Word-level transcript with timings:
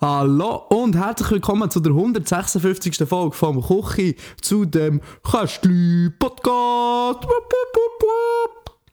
Hallo 0.00 0.62
und 0.68 0.94
herzlich 0.94 1.28
willkommen 1.28 1.68
zu 1.72 1.80
der 1.80 1.90
156. 1.90 2.98
Folge 2.98 3.34
vom 3.34 3.60
Kuchi 3.60 4.14
zu 4.40 4.64
dem 4.64 5.00
Kästli 5.28 6.08
Podcast. 6.16 7.24
Wupp. 7.24 7.52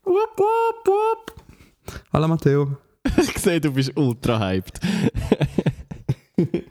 Wupp, 0.03 0.39
wupp, 0.39 0.87
wupp. 0.87 1.33
Hallo 2.11 2.27
Matteo. 2.27 2.77
Ich 3.17 3.37
sehe, 3.37 3.61
du 3.61 3.71
bist 3.71 3.95
ultra 3.95 4.39
hyped. 4.39 4.79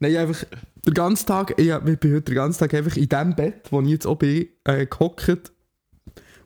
Nein, 0.00 0.16
einfach 0.16 0.46
den 0.86 0.94
ganzen 0.94 1.26
Tag, 1.26 1.52
ich, 1.58 1.68
ich 1.68 1.98
bin 2.00 2.14
heute 2.14 2.22
den 2.22 2.34
ganzen 2.34 2.60
Tag 2.60 2.72
einfach 2.72 2.96
in 2.96 3.10
dem 3.10 3.36
Bett, 3.36 3.70
wo 3.70 3.82
ich 3.82 3.88
jetzt 3.88 4.06
auch 4.06 4.16
bin, 4.16 4.48
äh, 4.64 4.86
gehockt 4.86 5.52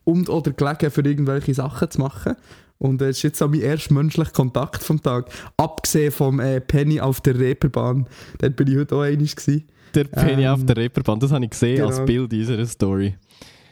und 0.03 0.29
oder 0.29 0.51
gelegen, 0.51 0.91
für 0.91 1.03
irgendwelche 1.03 1.55
Sachen 1.55 1.93
zu 1.93 2.01
machen. 2.01 2.35
Und 2.79 3.01
es 3.03 3.19
ist 3.19 3.23
jetzt 3.23 3.43
auch 3.43 3.49
mein 3.49 3.61
erster 3.61 3.95
menschlicher 3.95 4.31
Kontakt 4.33 4.83
vom 4.83 5.01
Tag. 5.03 5.31
Abgesehen 5.57 6.13
vom 6.13 6.41
äh, 6.41 6.61
Penny 6.61 7.01
auf 7.01 7.21
der 7.21 7.39
Reeperbahn. 7.39 8.07
Dort 8.39 8.57
bin 8.57 8.69
ich 8.69 8.77
heute 8.77 8.97
auch 8.97 9.01
einig. 9.03 9.35
Der 9.95 10.05
Penny 10.05 10.45
Ähm, 10.45 10.51
auf 10.53 10.65
der 10.67 10.77
Reeperbahn, 10.77 11.19
das 11.21 11.33
habe 11.33 11.45
ich 11.45 11.51
gesehen 11.51 11.83
als 11.83 11.97
genau. 11.97 12.07
Bild 12.07 12.33
in 12.35 12.41
unserer 12.41 12.67
Story. 12.67 13.15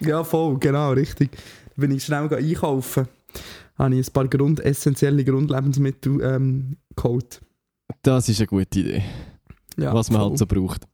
Ja, 0.00 0.24
voll, 0.24 0.59
genau, 0.59 0.92
richtig. 0.92 1.32
Da 1.76 1.80
bin 1.82 1.90
ich 1.90 2.04
schnell 2.04 2.32
einkaufen. 2.32 3.09
Habe 3.79 3.95
ich 3.96 4.09
ein 4.09 4.12
paar 4.12 4.29
Grund, 4.29 4.60
essentielle 4.60 5.24
Grundlebensmittel 5.24 6.20
ähm, 6.23 6.76
geholt. 6.96 7.40
Das 8.02 8.29
ist 8.29 8.38
eine 8.40 8.46
gute 8.46 8.80
Idee, 8.80 9.02
Ja, 9.76 9.92
was 9.92 10.10
man 10.10 10.20
voll. 10.20 10.30
halt 10.30 10.38
so 10.38 10.46
braucht. 10.46 10.84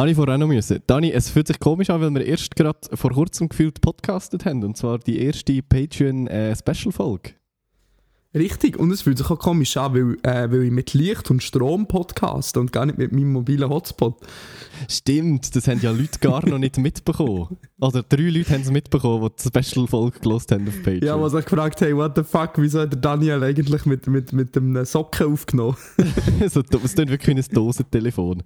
Habe 0.00 0.12
ich 0.12 0.16
vorher 0.16 0.36
auch 0.36 0.38
noch 0.38 0.46
müssen. 0.46 0.82
Dani, 0.86 1.12
es 1.12 1.28
fühlt 1.28 1.46
sich 1.46 1.60
komisch 1.60 1.90
an, 1.90 2.00
weil 2.00 2.14
wir 2.14 2.24
erst 2.24 2.56
gerade 2.56 2.78
vor 2.94 3.10
kurzem 3.10 3.50
gefühlt 3.50 3.82
podcastet 3.82 4.46
haben. 4.46 4.64
Und 4.64 4.78
zwar 4.78 4.98
die 4.98 5.20
erste 5.20 5.60
Patreon-Special-Folge. 5.62 7.32
Richtig, 8.32 8.78
und 8.78 8.92
es 8.92 9.02
fühlt 9.02 9.18
sich 9.18 9.28
auch 9.28 9.40
komisch 9.40 9.76
an, 9.76 9.92
weil, 9.92 10.16
äh, 10.22 10.48
weil 10.52 10.62
ich 10.62 10.70
mit 10.70 10.94
Licht 10.94 11.28
und 11.32 11.42
Strom 11.42 11.88
podcast 11.88 12.56
und 12.56 12.72
gar 12.72 12.86
nicht 12.86 12.96
mit 12.96 13.10
meinem 13.10 13.32
mobilen 13.32 13.68
Hotspot. 13.68 14.20
Stimmt, 14.88 15.56
das 15.56 15.66
haben 15.66 15.80
ja 15.82 15.90
Leute 15.90 16.20
gar 16.20 16.48
noch 16.48 16.58
nicht 16.58 16.78
mitbekommen. 16.78 17.56
Oder 17.80 18.04
drei 18.04 18.28
Leute 18.28 18.54
haben 18.54 18.60
es 18.60 18.70
mitbekommen, 18.70 19.28
die 19.36 19.50
die 19.50 19.60
Special-Folge 19.64 20.20
gelost 20.20 20.52
haben 20.52 20.68
auf 20.68 20.76
Patreon. 20.76 21.02
Ja, 21.02 21.20
was 21.20 21.34
ich 21.34 21.44
gefragt 21.44 21.80
hey, 21.80 21.96
what 21.96 22.12
the 22.14 22.22
fuck, 22.22 22.52
wieso 22.58 22.82
hat 22.82 22.92
der 22.92 23.00
Daniel 23.00 23.42
eigentlich 23.42 23.84
mit, 23.84 24.06
mit, 24.06 24.32
mit 24.32 24.54
dem 24.54 24.84
Socken 24.84 25.32
aufgenommen? 25.32 25.76
so, 26.48 26.60
es 26.60 26.94
klingt 26.94 27.10
wirklich 27.10 27.36
wie 27.36 27.40
ein 27.40 27.44
Dosentelefon. 27.52 28.44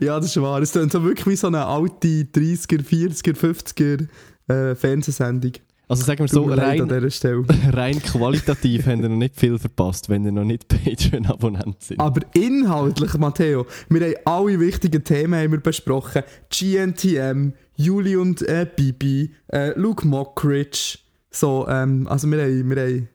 ja, 0.00 0.20
das 0.20 0.36
ist 0.36 0.42
wahr. 0.42 0.60
Es 0.60 0.72
klingt 0.72 0.92
so 0.92 1.02
wirklich 1.02 1.26
wie 1.26 1.36
so 1.36 1.46
eine 1.46 1.64
alte 1.64 2.08
30er, 2.24 2.84
40er, 2.84 3.34
50er 3.34 4.06
äh, 4.48 4.74
Fernsehsendung. 4.74 5.52
Also 5.86 6.02
sagen 6.04 6.20
wir 6.20 6.28
so, 6.28 6.44
rein, 6.44 6.80
rein 7.72 8.00
qualitativ 8.00 8.86
haben 8.86 9.02
ihr 9.02 9.08
noch 9.08 9.16
nicht 9.16 9.36
viel 9.38 9.58
verpasst, 9.58 10.08
wenn 10.08 10.24
ihr 10.24 10.32
noch 10.32 10.44
nicht 10.44 10.66
Patreon-Abonnent 10.84 11.82
sind. 11.82 12.00
Aber 12.00 12.22
inhaltlich, 12.34 13.14
Matteo, 13.18 13.66
wir 13.90 14.00
haben 14.00 14.14
alle 14.24 14.60
wichtigen 14.60 15.04
Themen 15.04 15.34
haben 15.38 15.52
wir 15.52 15.60
besprochen. 15.60 16.22
GNTM, 16.50 17.52
Juli 17.76 18.16
und 18.16 18.42
äh, 18.42 18.66
Bibi, 18.74 19.34
äh, 19.52 19.78
Luke 19.78 20.06
Mockridge. 20.06 20.98
So, 21.30 21.66
ähm, 21.68 22.06
also 22.08 22.30
wir 22.30 22.42
haben, 22.42 22.70
wir, 22.70 22.82
haben, 22.82 23.08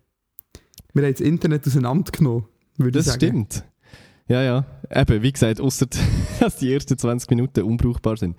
wir 0.94 1.04
haben 1.04 1.12
das 1.14 1.22
Internet 1.22 1.66
auseinandergenommen, 1.66 2.46
würde 2.78 3.00
ich 3.00 3.06
Das 3.06 3.14
sagen. 3.14 3.20
stimmt. 3.20 3.64
Ja, 4.28 4.44
ja. 4.44 4.66
Eben, 4.94 5.24
wie 5.24 5.32
gesagt, 5.32 5.60
außer 5.60 5.88
dass 6.40 6.58
die 6.58 6.72
ersten 6.72 6.98
20 6.98 7.30
Minuten 7.32 7.64
unbrauchbar 7.64 8.16
sind. 8.18 8.38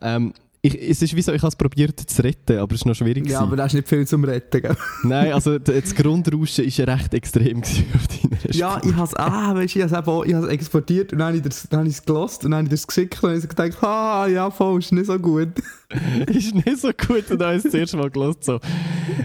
Ähm, 0.00 0.32
ich, 0.64 0.80
es 0.90 1.02
ist 1.02 1.16
wie 1.16 1.22
so, 1.22 1.32
ich 1.32 1.42
habe 1.42 1.48
es 1.48 1.56
probiert 1.56 1.98
zu 1.98 2.22
retten, 2.22 2.58
aber 2.58 2.72
es 2.76 2.84
war 2.84 2.90
noch 2.90 2.96
schwierig. 2.96 3.26
Ja, 3.26 3.40
gewesen. 3.40 3.42
aber 3.42 3.56
da 3.56 3.66
ist 3.66 3.74
nicht 3.74 3.88
viel 3.88 4.06
zum 4.06 4.22
Retten, 4.22 4.62
gell? 4.62 4.76
Nein, 5.02 5.32
also 5.32 5.58
das 5.58 5.92
Grundrauschen 5.92 6.64
war 6.66 6.86
recht 6.86 7.14
extrem 7.14 7.58
auf 7.62 8.06
deiner 8.06 8.54
Ja, 8.54 8.80
ich 8.84 8.94
habe 8.94 9.04
es, 9.04 9.14
ah, 9.16 9.54
weißt 9.56 9.74
ich 9.74 9.82
habe 9.82 10.22
es 10.22 10.48
exportiert 10.48 11.12
und 11.12 11.18
dann 11.18 11.34
habe 11.34 11.88
ich 11.88 11.96
es 11.96 12.04
gelost 12.04 12.44
und 12.44 12.52
dann 12.52 12.58
habe 12.58 12.66
ich 12.66 12.70
das 12.70 12.86
geschickt 12.86 13.14
und 13.16 13.22
dann 13.24 13.30
habe 13.30 13.40
ich 13.40 13.48
gedacht, 13.48 13.82
ah, 13.82 14.28
ja, 14.28 14.50
voll, 14.52 14.78
ist 14.78 14.92
nicht 14.92 15.06
so 15.06 15.18
gut. 15.18 15.48
ist 16.28 16.54
nicht 16.54 16.78
so 16.78 16.88
gut 16.92 17.30
und 17.30 17.42
habe 17.42 17.52
ich 17.54 17.58
es 17.58 17.62
das 17.64 17.74
erste 17.74 17.96
Mal 17.96 18.10
gehört. 18.10 18.44
So. 18.44 18.58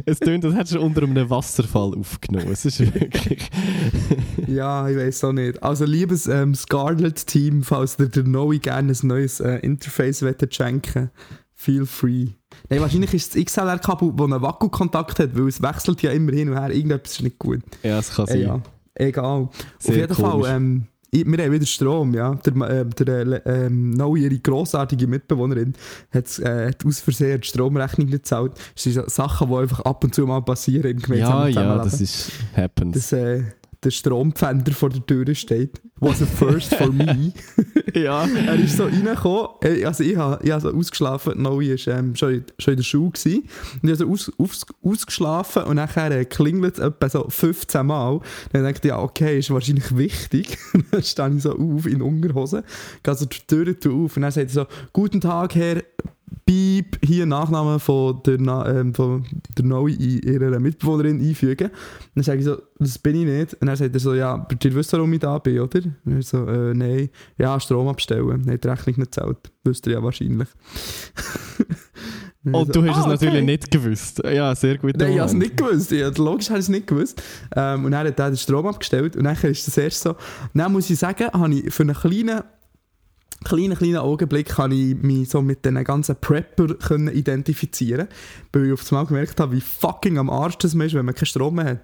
Es 0.06 0.20
tönt, 0.20 0.44
als 0.46 0.56
hättest 0.56 0.76
du 0.76 0.82
unter 0.82 1.04
einem 1.04 1.30
Wasserfall 1.30 1.94
aufgenommen. 1.98 2.50
Es 2.52 2.66
ist 2.66 2.80
wirklich... 2.80 3.50
Ja, 4.48 4.88
ich 4.88 4.96
weiß 4.96 5.26
auch 5.26 5.34
nicht. 5.34 5.62
Also, 5.62 5.84
liebes 5.84 6.26
ähm, 6.28 6.56
Scarlet-Team, 6.56 7.64
falls 7.64 7.98
ihr 8.00 8.08
der 8.08 8.24
Noe 8.24 8.60
gerne 8.60 8.94
ein 8.94 9.08
neues 9.08 9.40
äh, 9.42 9.56
Interface 9.58 10.22
wettet 10.22 10.56
schenken, 10.56 11.10
feel 11.54 11.86
free. 11.86 12.28
Nein, 12.70 12.80
wahrscheinlich 12.80 13.14
ist 13.14 13.36
das 13.36 13.44
XLR-Kabel, 13.44 14.14
das 14.16 14.26
einen 14.26 14.42
Wackelkontakt 14.42 15.20
hat, 15.20 15.38
weil 15.38 15.48
es 15.50 15.62
wechselt 15.62 16.02
ja 16.02 16.12
immer 16.12 16.32
hin 16.32 16.50
und 16.50 16.58
her. 16.58 16.70
Irgendetwas 16.72 17.14
ist 17.14 17.24
nicht 17.24 17.40
gut. 17.40 17.60
ja, 17.84 18.00
es 18.00 18.14
kann 18.16 18.26
Äh, 18.28 18.32
sein. 18.32 18.42
ja, 18.42 18.62
egal. 18.96 19.50
Sehr 19.80 19.92
Auf 19.92 19.96
jeden 19.98 20.16
komisch. 20.16 20.48
Fall, 20.48 20.56
ähm, 20.56 20.88
wir 21.12 21.46
haben 21.46 21.52
wieder 21.52 21.66
Strom, 21.66 22.14
ja. 22.14 22.36
Der, 22.36 22.70
äh, 22.70 22.86
der 22.86 23.46
äh, 23.46 23.66
ähm, 23.66 24.00
ihre 24.16 24.38
grossartige 24.40 25.08
Mitbewohnerin, 25.08 25.74
hat, 26.12 26.40
äh, 26.40 26.68
hat 26.70 26.86
aus 26.86 27.00
Versehen 27.00 27.42
die 27.42 27.48
Stromrechnung 27.48 28.08
nicht 28.08 28.24
gezahlt. 28.24 28.54
Das 28.74 28.84
sind 28.84 29.10
Sachen, 29.10 29.50
die 29.50 29.56
einfach 29.56 29.80
ab 29.82 30.04
und 30.04 30.14
zu 30.14 30.26
mal 30.26 30.42
passieren 30.42 30.92
im 30.92 31.00
Ja, 31.00 31.06
gemeinsamen 31.06 31.42
ja, 31.42 31.48
Zusammenleben 31.48 31.92
das 31.92 32.02
ist... 32.02 32.32
happens. 32.56 32.94
dass 32.94 33.12
äh, 33.14 33.44
der 33.84 33.92
Strompfänder 33.92 34.72
vor 34.74 34.90
der 34.90 35.06
Tür 35.06 35.34
steht. 35.36 35.82
Was 36.00 36.22
a 36.22 36.26
first 36.26 36.76
for 36.76 36.92
me. 36.92 37.34
ja. 37.96 38.26
er 38.28 38.56
ist 38.56 38.78
so 38.78 38.84
reingekommen, 38.86 39.86
also 39.86 40.04
ich 40.04 40.16
habe 40.16 40.44
ich 40.44 40.52
hab 40.52 40.62
so 40.62 40.72
ausgeschlafen, 40.72 41.42
Noe 41.42 41.58
war 41.58 41.94
ähm, 41.98 42.16
schon, 42.16 42.34
in- 42.36 42.46
schon 42.60 42.74
in 42.74 42.78
der 42.78 42.84
Schule 42.84 43.12
gewesen. 43.12 43.50
und 43.82 43.90
ich 43.90 44.00
habe 44.00 44.06
so 44.06 44.10
aus, 44.12 44.32
aus, 44.38 44.66
ausgeschlafen 44.84 45.64
und 45.64 45.78
nachher 45.78 46.12
äh, 46.12 46.26
klingelt 46.26 46.76
es 46.78 46.80
etwa 46.84 47.10
so 47.10 47.26
15 47.28 47.86
Mal. 47.86 48.20
Dann 48.54 48.64
dachte 48.64 48.80
ich, 48.84 48.90
ja 48.90 49.00
okay, 49.00 49.40
ist 49.40 49.50
wahrscheinlich 49.50 49.96
wichtig. 49.98 50.58
dann 50.92 51.02
stehe 51.04 51.36
ich 51.36 51.44
so 51.44 51.54
auf 51.58 51.86
in 51.88 52.02
Unterhose, 52.02 52.64
gehe 53.04 53.16
so 53.16 53.26
die 53.26 53.40
Tür 53.48 53.74
auf 53.94 54.16
und 54.16 54.22
dann 54.22 54.32
sagt 54.32 54.48
er 54.50 54.54
so, 54.54 54.66
guten 54.94 55.20
Tag 55.22 55.56
Herr 55.56 55.82
Piep, 56.48 56.98
hier 57.04 57.26
Nachname 57.26 57.78
von 57.78 58.22
der, 58.26 58.38
Na 58.40 58.66
ähm, 58.68 58.94
von 58.94 59.26
der 59.58 59.66
in 59.88 60.22
ihrer 60.24 60.60
Mitbewohnerin 60.60 61.20
einfügen. 61.20 61.70
Dann 62.16 62.24
sage 62.24 62.40
ich 62.40 62.46
so, 62.46 62.58
das 62.80 62.98
bin 62.98 63.18
ich 63.18 63.26
nicht. 63.26 63.54
Und 63.56 63.68
dann 63.68 63.76
sagt 63.76 63.94
er 63.94 64.00
so, 64.00 64.14
ja, 64.14 64.48
ihr 64.64 64.76
wisst, 64.76 64.94
warum 64.94 65.12
ich 65.12 65.20
da 65.20 65.38
bin, 65.40 65.60
oder? 65.60 65.82
Und 66.06 66.20
ich 66.20 66.28
so, 66.28 66.46
äh, 66.48 66.74
nein, 66.74 67.10
ja, 67.38 67.60
Strom 67.60 67.90
abstellen. 67.90 68.44
Dann 68.46 68.54
hat 68.54 68.64
die 68.64 68.68
Rechnung 68.68 68.96
nicht 68.98 69.12
gezahlt. 69.12 69.38
Wisst 69.64 69.86
ihr 69.88 69.94
ja 69.94 70.04
wahrscheinlich. 70.04 70.48
Und 72.54 72.74
du 72.74 72.86
hast 72.86 72.98
es 72.98 73.04
ah, 73.04 73.10
natürlich 73.10 73.34
okay. 73.36 73.46
nicht 73.46 73.72
gewusst. 73.72 74.22
Ja, 74.24 74.56
sehr 74.56 74.78
gut. 74.78 74.96
Nein, 74.98 75.14
ich 75.14 75.20
habe 75.20 75.28
es 75.28 75.34
nicht 75.34 75.58
gewusst. 75.58 75.92
Ja, 75.92 76.10
logisch 76.16 76.50
habe 76.50 76.60
ich 76.60 76.66
es 76.66 76.70
nicht 76.70 76.88
gewusst. 76.88 77.22
Ähm, 77.56 77.86
und 77.86 77.92
dann 77.92 78.08
hat 78.08 78.20
er 78.20 78.30
den 78.30 78.38
Strom 78.38 78.66
abgestellt. 78.68 79.16
Und 79.16 79.26
dann 79.26 79.36
ist 79.36 79.68
das 79.68 79.78
erst 79.78 80.02
so. 80.02 80.16
Dann 80.54 80.72
muss 80.72 80.90
ich 80.90 80.98
sagen, 80.98 81.28
habe 81.28 81.54
ich 81.54 81.74
für 81.74 81.84
einen 81.84 81.96
kleinen, 81.96 82.42
kleinen, 83.44 83.78
kleinen 83.78 83.98
Augenblick 83.98 84.48
kann 84.48 84.72
ich 84.72 84.96
mich 84.96 85.30
so 85.30 85.42
mit 85.42 85.64
diesen 85.66 85.84
ganzen 85.84 86.16
Prepper 86.16 86.76
können 86.76 87.14
identifizieren 87.14 88.08
Weil 88.52 88.68
ich 88.68 88.74
auf 88.74 88.92
einmal 88.92 89.06
gemerkt 89.06 89.40
habe, 89.40 89.56
wie 89.56 89.62
fucking 89.62 90.18
am 90.18 90.30
Arsch 90.30 90.58
das 90.58 90.74
man 90.74 90.88
ist, 90.88 90.94
wenn 90.94 91.06
man 91.06 91.16
keinen 91.16 91.26
Strom 91.28 91.56
mehr 91.56 91.66
hat. 91.66 91.82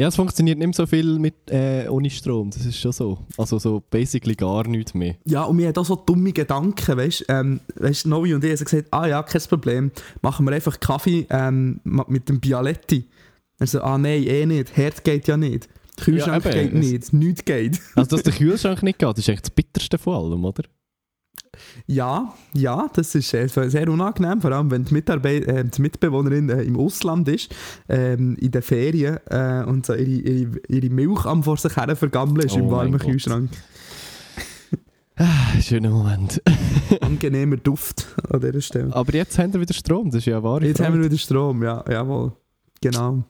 Ja, 0.00 0.08
es 0.08 0.16
funktioniert 0.16 0.56
nicht 0.56 0.66
mehr 0.66 0.74
so 0.74 0.86
viel 0.86 1.18
mit, 1.18 1.34
äh, 1.50 1.86
ohne 1.88 2.08
Strom, 2.08 2.48
das 2.48 2.64
ist 2.64 2.78
schon 2.78 2.92
so. 2.92 3.18
Also 3.36 3.58
so 3.58 3.82
basically 3.90 4.34
gar 4.34 4.66
nichts 4.66 4.94
mehr. 4.94 5.16
Ja, 5.26 5.42
und 5.42 5.56
mir 5.56 5.68
hat 5.68 5.76
auch 5.76 5.84
so 5.84 5.94
dumme 5.94 6.32
Gedanken, 6.32 6.96
weißt 6.96 7.20
du, 7.20 7.24
ähm, 7.28 7.60
weißt, 7.74 8.06
Novi 8.06 8.32
und 8.32 8.42
ich 8.42 8.50
haben 8.50 8.64
gesagt, 8.64 8.88
ah 8.92 9.06
ja, 9.06 9.22
kein 9.22 9.42
Problem, 9.42 9.90
machen 10.22 10.46
wir 10.46 10.54
einfach 10.54 10.80
Kaffee 10.80 11.26
ähm, 11.28 11.80
mit 11.84 12.30
dem 12.30 12.40
Bialetti. 12.40 13.10
Also, 13.58 13.82
ah 13.82 13.98
nein, 13.98 14.22
eh 14.22 14.46
nicht, 14.46 14.74
Herd 14.74 15.04
geht 15.04 15.28
ja 15.28 15.36
nicht. 15.36 15.68
Kühlschrank 16.00 16.44
Ja, 16.44 16.50
geht 16.50 16.74
nicht, 16.74 17.12
nichts 17.12 17.44
geht. 17.44 17.80
Also 17.94 18.16
dass 18.16 18.22
der 18.24 18.32
Kühlschrank 18.32 18.82
nicht 18.82 18.98
geht, 18.98 19.18
ist 19.18 19.28
echt 19.28 19.44
das 19.44 19.50
Bitterste 19.50 19.98
von 19.98 20.14
allem, 20.32 20.44
oder? 20.44 20.64
Ja, 21.86 22.32
ja, 22.54 22.88
das 22.94 23.14
ist 23.14 23.34
äh, 23.34 23.48
sehr 23.48 23.88
unangenehm, 23.88 24.40
vor 24.40 24.52
allem 24.52 24.70
wenn 24.70 24.84
die, 24.84 24.94
Mitarbeit 24.94 25.44
äh, 25.46 25.64
die 25.64 25.82
Mitbewohnerin 25.82 26.48
äh, 26.48 26.62
im 26.62 26.78
Ausland 26.78 27.28
ist, 27.28 27.54
ähm, 27.88 28.36
in 28.36 28.50
den 28.50 28.62
Ferien 28.62 29.18
äh, 29.26 29.64
und 29.66 29.84
so 29.84 29.94
ihre, 29.94 30.08
ihre, 30.08 30.60
ihre 30.68 30.90
Milch 30.90 31.24
am 31.26 31.42
vor 31.42 31.56
sich 31.56 31.76
her 31.76 31.94
vergammeln 31.96 32.46
ist 32.46 32.54
Oh 32.54 32.60
im 32.60 32.70
warmen. 32.70 32.98
Kühlschrank. 32.98 33.50
Ah, 35.16 35.60
Schöner 35.60 35.90
Moment. 35.90 36.40
Angenehmer 37.02 37.56
Duft 37.58 38.16
an 38.30 38.40
dieser 38.40 38.60
Stelle. 38.62 38.94
Aber 38.94 39.12
jetzt 39.12 39.38
haben 39.38 39.52
wir 39.52 39.60
wieder 39.60 39.74
Strom, 39.74 40.06
das 40.10 40.18
ist 40.20 40.26
ja 40.26 40.42
wahre 40.42 40.64
Jetzt 40.66 40.80
haben 40.80 40.94
wir 40.94 41.00
Freude. 41.00 41.10
wieder 41.10 41.18
Strom, 41.18 41.62
ja, 41.62 41.84
jawohl. 41.90 42.32
Genau. 42.80 43.24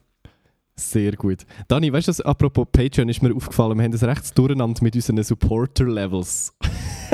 Sehr 0.81 1.13
gut. 1.13 1.45
Dani, 1.69 1.93
weißt 1.93 2.09
du, 2.09 2.25
apropos 2.25 2.67
Patreon 2.73 3.09
ist 3.11 3.23
mir 3.23 3.35
aufgefallen, 3.35 3.77
wir 3.77 3.85
haben 3.85 3.93
das 3.93 4.03
recht 4.03 4.37
durcheinander 4.37 4.83
mit 4.83 4.95
unseren 4.95 5.23
Supporter-Levels. 5.23 6.55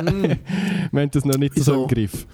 Mm. 0.00 0.22
wir 0.92 1.02
haben 1.02 1.10
das 1.10 1.24
noch 1.24 1.36
nicht 1.36 1.58
so 1.58 1.82
im 1.82 1.88
Griff. 1.88 2.26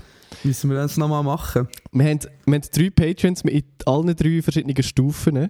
Müssen 0.45 0.71
wir 0.71 0.77
das 0.77 0.97
nochmal 0.99 1.23
machen? 1.23 1.69
Wir 1.91 2.11
haben, 2.11 2.21
wir 2.45 2.55
haben 2.55 2.63
drei 2.75 2.91
Patreons 2.91 3.45
mit 3.45 3.65
allen 3.87 4.15
drei 4.15 4.43
verschiedenen 4.43 4.83
Stufen. 4.83 5.49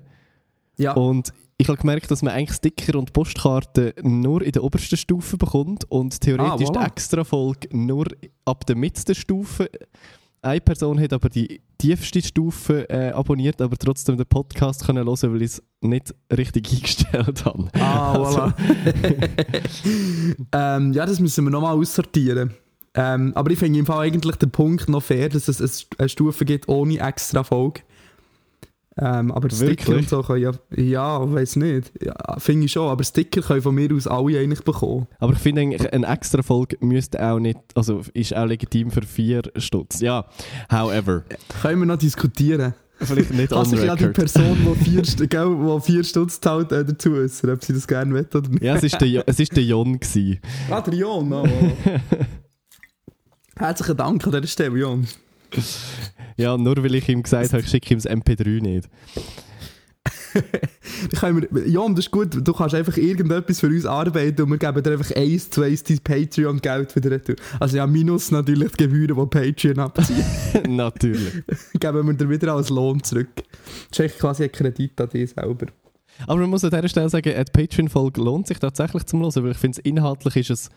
Ja. 0.76 0.93
Und 0.93 1.32
ich 1.58 1.69
habe 1.69 1.79
gemerkt, 1.79 2.11
dass 2.11 2.23
man 2.23 2.32
eigentlich 2.34 2.56
Sticker 2.56 2.99
und 2.99 3.12
Postkarten 3.12 3.93
nur 4.02 4.43
in 4.43 4.52
der 4.52 4.62
obersten 4.64 4.96
Stufe 4.96 5.37
bekommt 5.37 5.84
und 5.90 6.20
theoretisch 6.20 6.69
Ah, 6.69 6.73
voilà. 6.73 6.81
die 6.81 6.87
extra 6.87 7.25
Folge 7.25 7.69
nur 7.76 8.06
ab 8.44 8.67
der 8.67 8.76
mittleren 8.76 9.14
Stufe. 9.14 9.70
Eine 10.44 10.61
Person 10.61 10.99
hat 11.00 11.12
aber 11.12 11.29
die 11.29 11.61
tiefste 11.79 12.21
Stufe 12.21 12.89
äh, 12.91 13.11
abonniert, 13.11 13.62
aber 13.62 13.77
trotzdem 13.77 14.17
den 14.17 14.27
Podcast 14.27 14.85
können 14.85 15.06
hören, 15.06 15.33
weil 15.33 15.43
ich 15.43 15.53
es 15.53 15.62
nicht 15.81 16.12
richtig 16.37 16.69
eingestellt 16.73 17.44
habe. 17.44 17.69
Ah, 17.75 18.12
Also- 18.12 18.39
voilà. 18.41 18.53
ähm, 20.53 20.93
ja, 20.93 21.06
das 21.06 21.21
müssen 21.21 21.44
wir 21.44 21.50
nochmal 21.50 21.77
aussortieren. 21.77 22.55
Ähm, 22.94 23.33
aber 23.37 23.53
ich 23.53 23.59
finde 23.59 23.79
im 23.79 23.87
Fall 23.87 24.00
eigentlich 24.06 24.35
den 24.37 24.50
Punkt 24.50 24.89
noch 24.89 25.03
fair, 25.03 25.29
dass 25.29 25.47
es 25.47 25.61
es 25.61 25.87
eine 25.97 26.09
Stufe 26.09 26.44
gibt 26.44 26.69
ohne 26.69 26.99
extra 26.99 27.44
Folge. 27.44 27.83
Ähm, 28.99 29.33
aber 29.33 29.49
Sticker 29.49 29.94
und 29.97 30.06
so 30.06 30.23
können 30.23 30.43
ja, 30.43 30.53
ja, 30.77 31.33
weiß 31.33 31.56
nicht. 31.56 31.91
Ja, 32.05 32.39
finde 32.39 32.67
ich 32.67 32.73
schon, 32.73 32.91
aber 32.91 33.03
Sticker 33.05 33.41
können 33.41 33.62
von 33.62 33.75
mir 33.75 33.91
aus 33.94 34.06
alle 34.06 34.39
eigentlich 34.39 34.62
bekommen. 34.62 35.06
Aber 35.19 35.33
ich 35.33 35.39
finde 35.39 35.62
eigentlich, 35.62 35.91
eine 35.93 36.06
extra 36.06 36.43
Folge 36.43 36.77
müsste 36.81 37.25
auch 37.27 37.39
nicht, 37.39 37.59
also 37.75 38.03
ist 38.12 38.37
auch 38.37 38.44
legitim 38.44 38.91
für 38.91 39.00
vier 39.03 39.43
Stutz. 39.56 40.00
Ja, 40.00 40.27
however, 40.71 41.25
Können 41.62 41.81
wir 41.81 41.87
noch 41.87 41.97
diskutieren. 41.97 42.75
vielleicht 43.00 43.31
nicht 43.33 43.49
Kann 43.49 43.59
on 43.61 43.65
sich 43.65 43.83
ja 43.83 43.97
die 43.97 44.05
record. 44.05 44.15
Person, 44.33 44.59
die 44.79 44.85
vier, 44.85 45.03
gell, 45.29 45.81
vier 45.81 46.05
Stutz 46.05 46.39
zahlt, 46.39 46.71
äh, 46.73 46.85
dazu 46.85 47.15
äußern, 47.15 47.50
ob 47.50 47.65
sie 47.65 47.73
das 47.73 47.89
gerne 47.89 48.12
will 48.12 48.29
oder 48.35 48.49
nicht. 48.50 48.62
Ja, 48.62 48.77
es 48.77 48.83
ist 48.83 49.00
der, 49.00 49.09
Jo- 49.09 49.23
es 49.25 49.41
ist 49.41 49.56
der 49.56 49.65
Jon 49.65 49.99
gewesen. 49.99 50.39
Ah, 50.71 50.83
der 50.83 50.93
Jon, 50.94 51.33
oh. 51.33 51.49
Herzlichen 53.56 53.97
Dank 53.97 54.25
an 54.27 54.33
dieser 54.33 54.47
Stelle, 54.47 54.79
Jon. 54.79 55.06
Ja, 56.37 56.56
nur 56.56 56.76
weil 56.82 56.94
ich 56.94 57.08
ihm 57.08 57.23
gesagt 57.23 57.52
habe, 57.52 57.62
ich 57.62 57.69
schicke 57.69 57.94
ihm 57.94 58.00
das 58.00 58.08
MP3 58.08 58.61
nicht. 58.61 58.88
Mir, 61.23 61.69
Jon, 61.69 61.94
das 61.94 62.06
ist 62.06 62.11
gut, 62.11 62.29
du 62.34 62.52
kannst 62.52 62.75
einfach 62.75 62.96
irgendetwas 62.96 63.61
für 63.61 63.69
uns 63.69 63.87
arbeiten 63.87 64.43
und 64.43 64.50
wir 64.50 64.58
geben 64.58 64.82
dir 64.82 64.93
einfach 64.93 65.14
eins 65.14 65.50
zu 65.50 65.62
eins 65.62 65.84
dein 65.84 65.99
Patreon-Geld 65.99 66.96
wieder 66.96 67.11
retour. 67.11 67.37
Also 67.61 67.76
ja, 67.76 67.87
minus 67.87 68.31
natürlich 68.31 68.73
die 68.73 68.84
Gebühren, 68.84 69.17
die 69.17 69.26
Patreon 69.26 69.79
abziehen. 69.79 70.25
Natürlich. 70.76 71.44
geben 71.81 72.06
wir 72.06 72.14
dir 72.14 72.29
wieder 72.29 72.55
als 72.55 72.70
Lohn 72.70 73.02
zurück. 73.02 73.29
Das 73.90 74.06
ist 74.06 74.19
quasi 74.19 74.44
ein 74.44 74.52
Kredit 74.52 75.00
an 75.00 75.08
dich 75.08 75.31
selber. 75.31 75.67
Aber 76.26 76.40
man 76.40 76.50
muss 76.50 76.64
an 76.64 76.70
dieser 76.70 76.88
Stelle 76.88 77.08
sagen, 77.08 77.32
die 77.34 77.52
Patreon-Folge 77.52 78.20
lohnt 78.20 78.46
sich 78.46 78.58
tatsächlich 78.58 79.05
zum 79.06 79.20
Hören, 79.23 79.44
weil 79.44 79.52
ich 79.52 79.58
finde, 79.58 79.81
inhaltlich 79.82 80.37
ist 80.37 80.50
es 80.50 80.70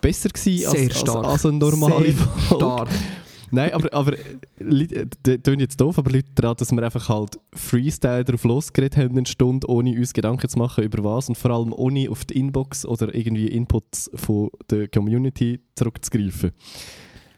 besser 0.00 0.28
gewesen 0.28 0.66
als, 0.66 1.08
als, 1.08 1.08
als 1.08 1.46
eine 1.46 1.58
normale 1.58 2.12
Sehr 2.12 2.14
Folge. 2.14 2.64
Stark. 2.64 2.88
Nein, 3.50 3.72
aber, 3.72 3.92
aber 3.92 4.16
Leute, 4.58 5.08
das 5.22 5.38
klingt 5.42 5.60
jetzt 5.60 5.80
doof, 5.80 5.98
aber 5.98 6.10
Leute 6.10 6.28
daran, 6.34 6.56
dass 6.58 6.72
wir 6.72 6.82
einfach 6.82 7.08
halt 7.08 7.38
Freestyle 7.52 8.24
drauf 8.24 8.44
losgeredet 8.44 8.96
haben, 8.96 9.16
eine 9.16 9.26
Stunde, 9.26 9.68
ohne 9.68 9.96
uns 9.96 10.12
Gedanken 10.12 10.48
zu 10.48 10.58
machen 10.58 10.84
über 10.84 11.02
was 11.04 11.28
und 11.28 11.36
vor 11.36 11.50
allem 11.50 11.72
ohne 11.72 12.10
auf 12.10 12.24
die 12.24 12.38
Inbox 12.38 12.84
oder 12.84 13.14
irgendwie 13.14 13.48
Inputs 13.48 14.10
von 14.14 14.50
der 14.70 14.88
Community 14.88 15.60
zurückzugreifen. 15.74 16.52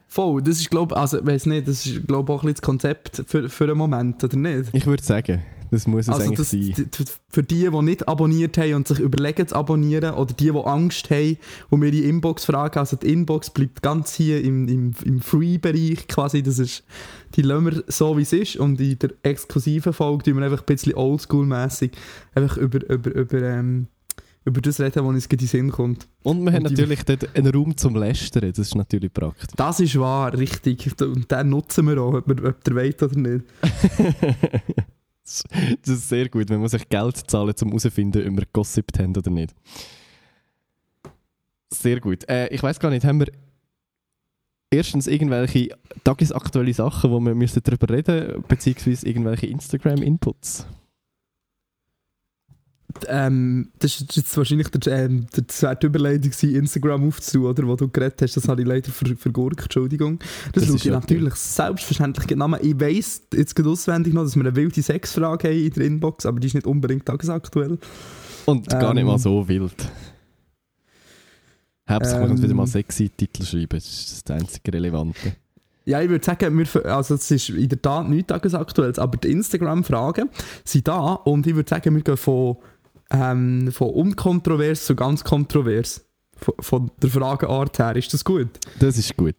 Voll, 0.08 0.42
das 0.42 0.58
ist 0.58 0.70
glaube 0.70 0.96
also 0.96 1.24
weiß 1.24 1.46
nicht, 1.46 1.68
das 1.68 1.86
ist 1.86 2.06
glaube 2.08 2.32
auch 2.32 2.42
ein 2.42 2.46
bisschen 2.46 2.54
das 2.54 2.62
Konzept 2.62 3.22
für, 3.26 3.48
für 3.48 3.64
einen 3.64 3.78
Moment, 3.78 4.22
oder 4.24 4.36
nicht? 4.36 4.70
Ich 4.72 4.86
würde 4.86 5.04
sagen, 5.04 5.42
das 5.70 5.86
muss 5.86 6.02
es 6.02 6.08
Also 6.08 6.24
eigentlich 6.24 6.38
das, 6.38 6.50
sein. 6.50 7.16
für 7.28 7.42
die, 7.42 7.70
die 7.70 7.82
nicht 7.82 8.08
abonniert 8.08 8.58
haben 8.58 8.74
und 8.74 8.88
sich 8.88 8.98
überlegen 8.98 9.46
zu 9.46 9.54
abonnieren 9.54 10.14
oder 10.14 10.34
die, 10.34 10.50
die 10.50 10.58
Angst 10.58 11.10
haben 11.10 11.38
und 11.70 11.80
mir 11.80 11.90
die 11.90 12.04
Inbox 12.04 12.44
fragen, 12.44 12.78
also 12.78 12.96
die 12.96 13.12
Inbox 13.12 13.50
bleibt 13.50 13.82
ganz 13.82 14.14
hier 14.14 14.42
im, 14.42 14.66
im, 14.68 14.92
im 15.04 15.20
Free-Bereich 15.20 16.08
quasi, 16.08 16.42
das 16.42 16.58
ist, 16.58 16.84
die 17.36 17.42
lassen 17.42 17.66
wir 17.66 17.84
so 17.86 18.16
wie 18.16 18.22
es 18.22 18.32
ist 18.32 18.56
und 18.56 18.80
in 18.80 18.98
der 18.98 19.10
exklusiven 19.22 19.92
Folge 19.92 20.24
tun 20.24 20.38
wir 20.38 20.44
einfach 20.44 20.60
ein 20.60 20.66
bisschen 20.66 20.94
oldschool-mässig 20.94 21.92
einfach 22.34 22.56
über, 22.56 22.88
über, 22.88 23.14
über, 23.14 23.42
ähm, 23.42 23.86
über 24.44 24.60
das 24.60 24.80
reden, 24.80 25.04
was 25.04 25.14
uns 25.14 25.26
in 25.26 25.38
den 25.38 25.48
Sinn 25.48 25.70
kommt. 25.70 26.08
Und 26.22 26.42
wir 26.44 26.52
haben 26.52 26.64
und 26.64 26.72
natürlich 26.72 27.04
dort 27.04 27.36
einen 27.36 27.54
Raum 27.54 27.76
zum 27.76 27.94
Lästern, 27.96 28.50
das 28.50 28.58
ist 28.58 28.74
natürlich 28.74 29.12
praktisch. 29.12 29.48
Das 29.56 29.80
ist 29.80 29.98
wahr, 29.98 30.36
richtig. 30.36 30.90
Und 31.00 31.30
den 31.30 31.48
nutzen 31.50 31.86
wir 31.86 32.00
auch, 32.00 32.14
ob, 32.14 32.28
wir, 32.28 32.48
ob 32.48 32.64
der 32.64 32.74
wollt 32.74 33.02
oder 33.02 33.18
nicht. 33.18 33.44
Das 35.82 35.88
ist 35.88 36.08
sehr 36.08 36.28
gut, 36.28 36.48
wenn 36.48 36.60
man 36.60 36.68
sich 36.68 36.88
Geld 36.88 37.16
zahlen, 37.16 37.54
um 37.62 37.68
herauszufinden, 37.68 38.28
ob 38.28 38.36
wir 38.36 38.46
gossipt 38.52 38.98
haben 38.98 39.16
oder 39.16 39.30
nicht. 39.30 39.54
Sehr 41.72 42.00
gut. 42.00 42.28
Äh, 42.28 42.48
ich 42.48 42.62
weiß 42.62 42.80
gar 42.80 42.90
nicht, 42.90 43.04
haben 43.04 43.20
wir 43.20 43.28
erstens 44.70 45.06
irgendwelche 45.06 45.68
tagesaktuelle 46.04 46.74
Sachen, 46.74 47.10
wo 47.10 47.20
wir 47.20 47.34
müssen 47.34 47.62
darüber 47.62 47.88
reden 47.94 48.42
beziehungsweise 48.48 49.06
irgendwelche 49.06 49.46
Instagram-Inputs? 49.46 50.66
Ähm, 53.08 53.70
das 53.78 54.00
ist 54.00 54.16
jetzt 54.16 54.36
wahrscheinlich 54.36 54.68
der, 54.68 55.04
ähm, 55.04 55.26
der, 55.34 55.74
die 55.74 55.86
Überleitung 55.86 56.32
Instagram 56.42 57.08
aufzutun, 57.08 57.46
oder, 57.50 57.66
wo 57.66 57.76
du 57.76 57.88
geredet 57.88 58.22
hast. 58.22 58.36
Das 58.36 58.48
habe 58.48 58.62
ich 58.62 58.66
leider 58.68 58.90
ver 58.90 59.16
vergurkt, 59.16 59.62
Entschuldigung. 59.62 60.18
Das, 60.18 60.52
Das 60.52 60.64
schaue 60.66 60.76
ist 60.76 60.84
ich 60.86 60.92
okay. 60.92 61.00
natürlich 61.00 61.34
selbstverständlich 61.34 62.26
genau. 62.26 62.56
Ich 62.60 62.80
weiss 62.80 63.22
jetzt 63.34 63.54
gerade 63.54 63.70
auswendig 63.70 64.14
noch, 64.14 64.22
dass 64.24 64.36
wir 64.36 64.42
eine 64.42 64.56
wilde 64.56 64.82
Sexfrage 64.82 65.48
haben 65.48 65.58
in 65.58 65.70
der 65.70 65.86
Inbox, 65.86 66.26
aber 66.26 66.40
die 66.40 66.46
ist 66.48 66.54
nicht 66.54 66.66
unbedingt 66.66 67.06
tagesaktuell. 67.06 67.78
Und 68.46 68.68
gar 68.68 68.94
nicht 68.94 69.02
Ähm. 69.02 69.06
mal 69.06 69.18
so 69.18 69.46
wild. 69.46 69.90
Kann 71.86 72.02
Ähm. 72.02 72.42
wieder 72.42 72.54
mal 72.54 72.66
sexy 72.66 73.08
Titel 73.08 73.44
schreiben, 73.44 73.68
das 73.70 73.84
ist 73.84 74.28
das 74.28 74.36
einzige 74.36 74.72
Relevante. 74.72 75.36
Ja, 75.86 76.00
ich 76.00 76.08
würde 76.08 76.24
sagen, 76.24 76.56
wir, 76.56 76.86
also 76.86 77.14
es 77.14 77.30
ist 77.30 77.48
in 77.48 77.68
der 77.68 77.80
Tat 77.82 78.08
nichts 78.08 78.28
tagesaktuelles, 78.28 78.98
aber 78.98 79.16
die 79.16 79.32
Instagram-Fragen 79.32 80.28
sind 80.64 80.86
da 80.86 81.14
und 81.14 81.46
ich 81.46 81.54
würde 81.56 81.68
sagen, 81.68 81.94
wir 81.96 82.02
gehen 82.02 82.16
von, 82.16 82.58
ähm, 83.10 83.70
von 83.72 83.90
unkontrovers 83.90 84.86
zu 84.86 84.94
ganz 84.94 85.24
kontrovers. 85.24 86.04
Von, 86.36 86.54
von 86.60 86.90
der 87.02 87.10
Frageart 87.10 87.78
her, 87.78 87.96
ist 87.96 88.14
das 88.14 88.24
gut? 88.24 88.48
Das 88.78 88.96
ist 88.96 89.16
gut. 89.16 89.34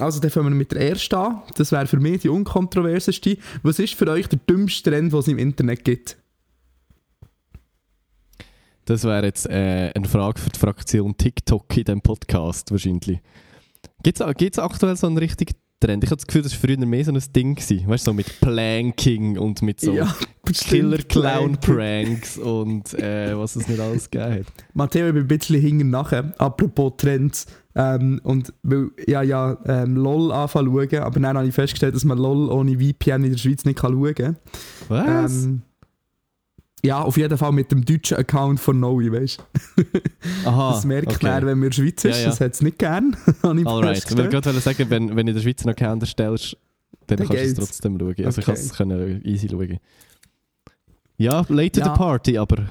Also 0.00 0.20
dann 0.20 0.30
fangen 0.30 0.48
wir 0.48 0.54
mit 0.54 0.72
der 0.72 0.90
ersten 0.90 1.14
an. 1.14 1.42
Das 1.56 1.70
wäre 1.70 1.86
für 1.86 2.00
mich 2.00 2.22
die 2.22 2.28
unkontroverseste. 2.28 3.36
Was 3.62 3.78
ist 3.78 3.94
für 3.94 4.08
euch 4.08 4.26
der 4.28 4.38
dümmste 4.38 4.90
Trend, 4.90 5.12
den 5.12 5.18
es 5.18 5.28
im 5.28 5.38
Internet 5.38 5.84
gibt? 5.84 6.16
Das 8.86 9.04
wäre 9.04 9.26
jetzt 9.26 9.46
äh, 9.46 9.92
eine 9.94 10.08
Frage 10.08 10.40
für 10.40 10.48
die 10.48 10.58
Fraktion 10.58 11.16
TikTok 11.16 11.76
in 11.76 11.84
diesem 11.84 12.00
Podcast 12.00 12.70
wahrscheinlich. 12.70 13.20
Gibt 14.02 14.20
es 14.20 14.58
aktuell 14.58 14.96
so 14.96 15.06
einen 15.06 15.18
richtigen 15.18 15.54
Trend? 15.80 16.04
Ich 16.04 16.10
habe 16.10 16.16
das 16.16 16.26
Gefühl, 16.26 16.42
das 16.42 16.52
war 16.52 16.60
früher 16.68 16.84
mehr 16.84 17.04
so 17.04 17.12
ein 17.12 17.22
Ding. 17.34 17.54
Gewesen. 17.54 17.88
Weißt 17.88 18.06
du, 18.06 18.10
so 18.10 18.14
mit 18.14 18.40
Planking 18.40 19.38
und 19.38 19.62
mit 19.62 19.80
so 19.80 19.96
Killer-Clown-Pranks 20.44 22.38
und 22.38 22.94
äh, 22.94 23.36
was 23.36 23.56
es 23.56 23.68
nicht 23.68 23.80
alles 23.80 24.10
gegeben 24.10 24.40
hat. 24.40 24.46
Matteo, 24.74 25.08
ich 25.08 25.12
bin 25.14 25.22
ein 25.22 25.28
bisschen 25.28 25.60
hinten 25.60 25.90
nachher. 25.90 26.32
Apropos 26.38 26.94
Trends. 26.96 27.46
Ähm, 27.74 28.20
und 28.24 28.52
weil 28.62 28.90
ja, 29.06 29.22
ja, 29.22 29.56
ähm, 29.66 29.96
LOL 29.96 30.32
anfangen 30.32 30.72
zu 30.72 30.88
schauen, 30.90 31.02
aber 31.04 31.20
dann 31.20 31.36
habe 31.36 31.46
ich 31.46 31.54
festgestellt, 31.54 31.94
dass 31.94 32.04
man 32.04 32.18
LOL 32.18 32.50
ohne 32.50 32.78
VPN 32.78 33.24
in 33.24 33.32
der 33.32 33.38
Schweiz 33.38 33.64
nicht 33.64 33.78
kann 33.78 33.92
schauen 33.92 34.14
kann. 34.14 34.36
Was? 34.88 35.44
Ähm, 35.44 35.62
ja, 36.84 37.00
auf 37.02 37.16
jeden 37.16 37.36
Fall 37.36 37.52
mit 37.52 37.70
dem 37.72 37.84
deutschen 37.84 38.16
Account 38.18 38.60
von 38.60 38.78
Noe, 38.80 39.10
weißt 39.12 39.42
du? 39.76 39.84
Aha, 40.48 40.70
das 40.74 40.84
merkt 40.84 41.08
okay. 41.08 41.26
man, 41.26 41.46
wenn 41.46 41.58
man 41.58 41.68
in 41.68 41.70
der 41.70 41.82
Schweiz 41.82 42.04
ist. 42.04 42.16
Ja, 42.16 42.22
ja. 42.22 42.28
Das 42.28 42.40
hat 42.40 42.54
es 42.54 42.62
nicht 42.62 42.78
gern. 42.78 43.16
ich 43.26 43.44
Alright, 43.44 43.98
ich 43.98 44.16
wollte 44.16 44.28
gerade 44.28 44.60
sagen, 44.60 44.86
wenn, 44.88 45.16
wenn 45.16 45.26
du 45.26 45.30
in 45.32 45.36
der 45.36 45.42
Schweiz 45.42 45.62
einen 45.64 45.70
Account 45.74 46.02
erstellst, 46.02 46.56
dann 47.06 47.18
Dann 47.18 47.28
kannst 47.28 47.42
du 47.42 47.48
es 47.48 47.54
trotzdem 47.54 47.98
schauen. 47.98 48.24
Also 48.24 48.40
ich 48.40 48.48
Okay. 48.48 48.68
kann 48.76 48.90
es 48.90 49.24
easy 49.24 49.48
schauen. 49.48 49.78
Ja, 51.16 51.44
late 51.48 51.72
to 51.72 51.80
Ja. 51.80 51.92
the 51.92 51.98
party, 51.98 52.38
aber 52.38 52.66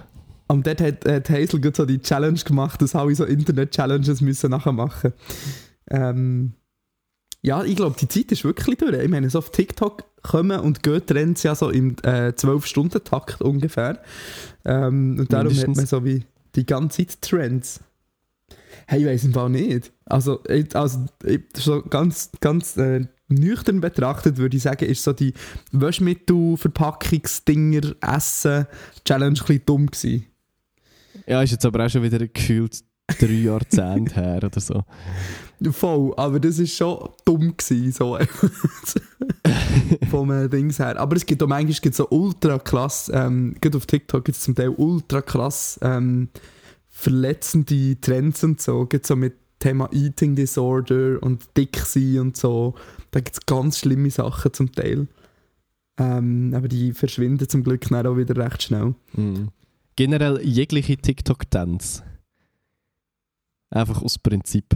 Und 0.47 0.65
dort 0.65 0.79
hat, 0.79 1.05
hat 1.05 1.29
Hazel 1.29 1.59
so 1.75 1.85
die 1.85 1.99
Challenge 1.99 2.39
gemacht, 2.39 2.81
dass 2.81 2.95
alle 2.95 3.13
so 3.13 3.25
Internet-Challenges 3.25 4.21
müssen 4.21 4.51
nachher 4.51 4.71
machen 4.71 5.11
ähm, 5.89 6.53
Ja, 7.47 7.63
ich 7.63 7.77
glaube, 7.77 7.95
die 7.99 8.07
Zeit 8.09 8.31
ist 8.33 8.43
wirklich 8.43 8.77
durch. 8.77 8.93
Ich 9.01 9.09
meine, 9.09 9.29
so 9.29 9.39
auf 9.39 9.51
TikTok 9.51 10.03
kommen 10.21 10.59
und 10.59 10.83
gehen 10.83 11.05
Trends 11.05 11.43
ja 11.43 11.55
so 11.55 11.69
im 11.69 11.91
äh, 12.03 12.33
12-Stunden-Takt 12.35 13.41
ungefähr. 13.41 14.01
Ähm, 14.65 15.15
und 15.19 15.31
darum 15.31 15.47
Mindestens. 15.47 15.69
hat 15.69 15.75
man 15.77 15.85
so 15.85 16.03
wie 16.03 16.25
die 16.55 16.65
ganze 16.65 17.05
Zeit 17.07 17.21
Trends. 17.21 17.79
Hey, 18.85 18.99
ich 19.01 19.05
weiß 19.07 19.23
im 19.25 19.33
Fall 19.33 19.49
nicht. 19.49 19.93
Also, 20.05 20.41
ich- 20.49 20.75
also 20.75 21.05
ich, 21.23 21.41
so 21.55 21.81
ganz, 21.83 22.31
ganz 22.41 22.75
äh, 22.75 23.05
nüchtern 23.29 23.79
betrachtet 23.81 24.37
würde 24.37 24.57
ich 24.57 24.63
sagen, 24.63 24.85
ist 24.85 25.03
so 25.03 25.13
die 25.13 25.33
Waschmittel-Verpackungsdinger 25.71 27.95
Essen 28.01 28.67
Challenge 29.05 29.39
ein 29.39 29.45
bisschen 29.45 29.65
dumm 29.65 29.87
gewesen. 29.87 30.25
ja, 31.25 31.41
ist 31.41 31.51
jetzt 31.51 31.65
aber 31.65 31.85
auch 31.85 31.89
schon 31.89 32.03
wieder 32.03 32.25
gefühlt 32.27 32.83
drei 33.19 33.27
Jahrzehnte 33.27 34.15
her 34.15 34.41
oder 34.43 34.59
so. 34.59 34.83
Voll, 35.71 36.13
aber 36.17 36.39
das 36.39 36.59
ist 36.59 36.75
schon 36.75 37.09
dumm 37.25 37.55
gewesen, 37.57 37.91
so 37.91 38.17
vom 40.09 40.31
äh, 40.31 40.47
Dings 40.47 40.77
her. 40.77 40.99
Aber 40.99 41.15
es 41.15 41.25
gibt 41.25 41.41
auch 41.41 41.47
manchmal 41.47 41.73
gibt's 41.81 41.97
so 41.97 42.07
ultra 42.09 42.59
krass, 42.59 43.09
ähm, 43.13 43.55
gerade 43.59 43.77
auf 43.77 43.87
TikTok 43.87 44.25
gibt 44.25 44.37
es 44.37 44.43
zum 44.43 44.53
Teil 44.53 44.69
ultra 44.69 45.21
krass 45.21 45.79
ähm, 45.81 46.29
verletzende 46.89 47.99
Trends 48.01 48.43
und 48.43 48.61
so. 48.61 48.85
Gibt 48.85 49.07
so 49.07 49.15
mit 49.15 49.35
Thema 49.59 49.89
Eating 49.91 50.35
Disorder 50.35 51.21
und 51.21 51.45
dick 51.55 51.77
sein 51.77 52.19
und 52.19 52.37
so. 52.37 52.75
Da 53.11 53.19
gibt 53.19 53.35
es 53.35 53.45
ganz 53.45 53.79
schlimme 53.79 54.09
Sachen 54.09 54.53
zum 54.53 54.71
Teil. 54.71 55.07
Ähm, 55.99 56.53
aber 56.55 56.67
die 56.67 56.93
verschwinden 56.93 57.49
zum 57.49 57.63
Glück 57.63 57.87
dann 57.89 58.05
auch 58.05 58.17
wieder 58.17 58.35
recht 58.35 58.63
schnell. 58.63 58.93
Mhm. 59.13 59.49
Generell 59.95 60.39
jegliche 60.43 60.97
TikTok-Tanz. 60.97 62.03
Einfach 63.71 64.01
aus 64.01 64.19
Prinzip. 64.19 64.75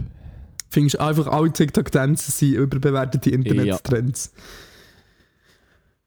Findest 0.72 0.94
du 0.94 1.00
einfach 1.00 1.26
alle 1.26 1.52
TikTok-Tänze 1.52 2.32
sind 2.32 2.54
überbewertete 2.54 3.28
Internettrends? 3.28 4.32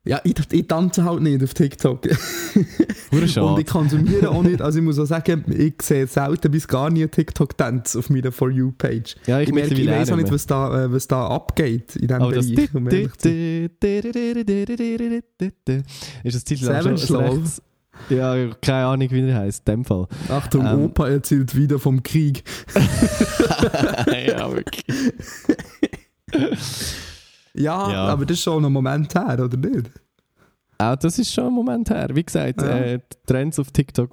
Ja, 0.08 0.22
ich, 0.24 0.36
ich 0.52 0.68
tanze 0.68 1.04
halt 1.04 1.22
nicht 1.22 1.44
auf 1.44 1.54
TikTok. 1.54 2.08
Und 3.12 3.60
ich 3.60 3.66
konsumiere 3.68 4.30
auch 4.32 4.42
nicht. 4.42 4.62
Also 4.62 4.80
ich 4.80 4.86
muss 4.86 4.98
auch 4.98 5.06
sagen, 5.06 5.46
ich 5.56 5.76
sehe 5.84 6.08
selten 6.08 6.50
bis 6.52 6.68
gar 6.68 6.90
nie 6.90 7.06
TikTok-Tanz 7.08 7.96
auf 7.96 8.10
meiner 8.10 8.32
For 8.32 8.50
You-Page. 8.50 9.16
Ja, 9.28 9.40
ich, 9.40 9.50
Ich, 9.50 9.54
merke, 9.54 9.76
ich 9.76 9.88
weiß 9.88 10.12
auch 10.12 10.18
nicht, 10.18 10.32
was 10.32 10.48
da, 10.48 10.86
äh, 10.86 10.92
was 10.92 11.08
da 11.08 11.28
abgeht 11.28 11.96
in 11.96 12.08
diesem 12.08 12.22
Aber 12.24 12.34
das 12.34 12.48
Bereich. 12.48 12.74
um 12.74 12.84
zu 13.18 13.30
sein. 13.30 13.70
ist 16.24 16.36
das 16.36 16.44
Titel 16.44 16.66
Love. 17.14 17.38
rechts? 17.38 17.62
Ja, 18.10 18.36
keine 18.62 18.86
Ahnung, 18.86 19.10
wie 19.12 19.22
der 19.22 19.36
heißt. 19.36 19.68
In 19.68 19.76
dem 19.76 19.86
Fall. 19.86 20.08
Achtung, 20.30 20.66
Ähm. 20.66 20.84
Opa 20.86 21.08
erzählt 21.10 21.56
wieder 21.56 21.80
vom 21.80 22.04
Krieg. 22.04 22.44
ja, 24.28 24.52
wirklich. 24.52 24.86
Ja, 27.54 27.92
Ja. 27.92 28.06
aber 28.08 28.26
das 28.26 28.38
ist 28.38 28.44
schon 28.44 28.64
ein 28.66 28.72
Moment 28.72 29.14
her, 29.16 29.40
oder 29.44 29.58
nicht? 29.58 29.90
Auch 30.78 30.96
das 30.98 31.18
ist 31.20 31.34
schon 31.34 31.46
ein 31.48 31.54
Moment 31.54 31.90
her. 31.90 32.10
Wie 32.14 32.24
gesagt, 32.24 32.62
Ja. 32.62 32.68
äh, 32.80 33.00
Trends 33.26 33.60
auf 33.60 33.72
TikTok 33.72 34.12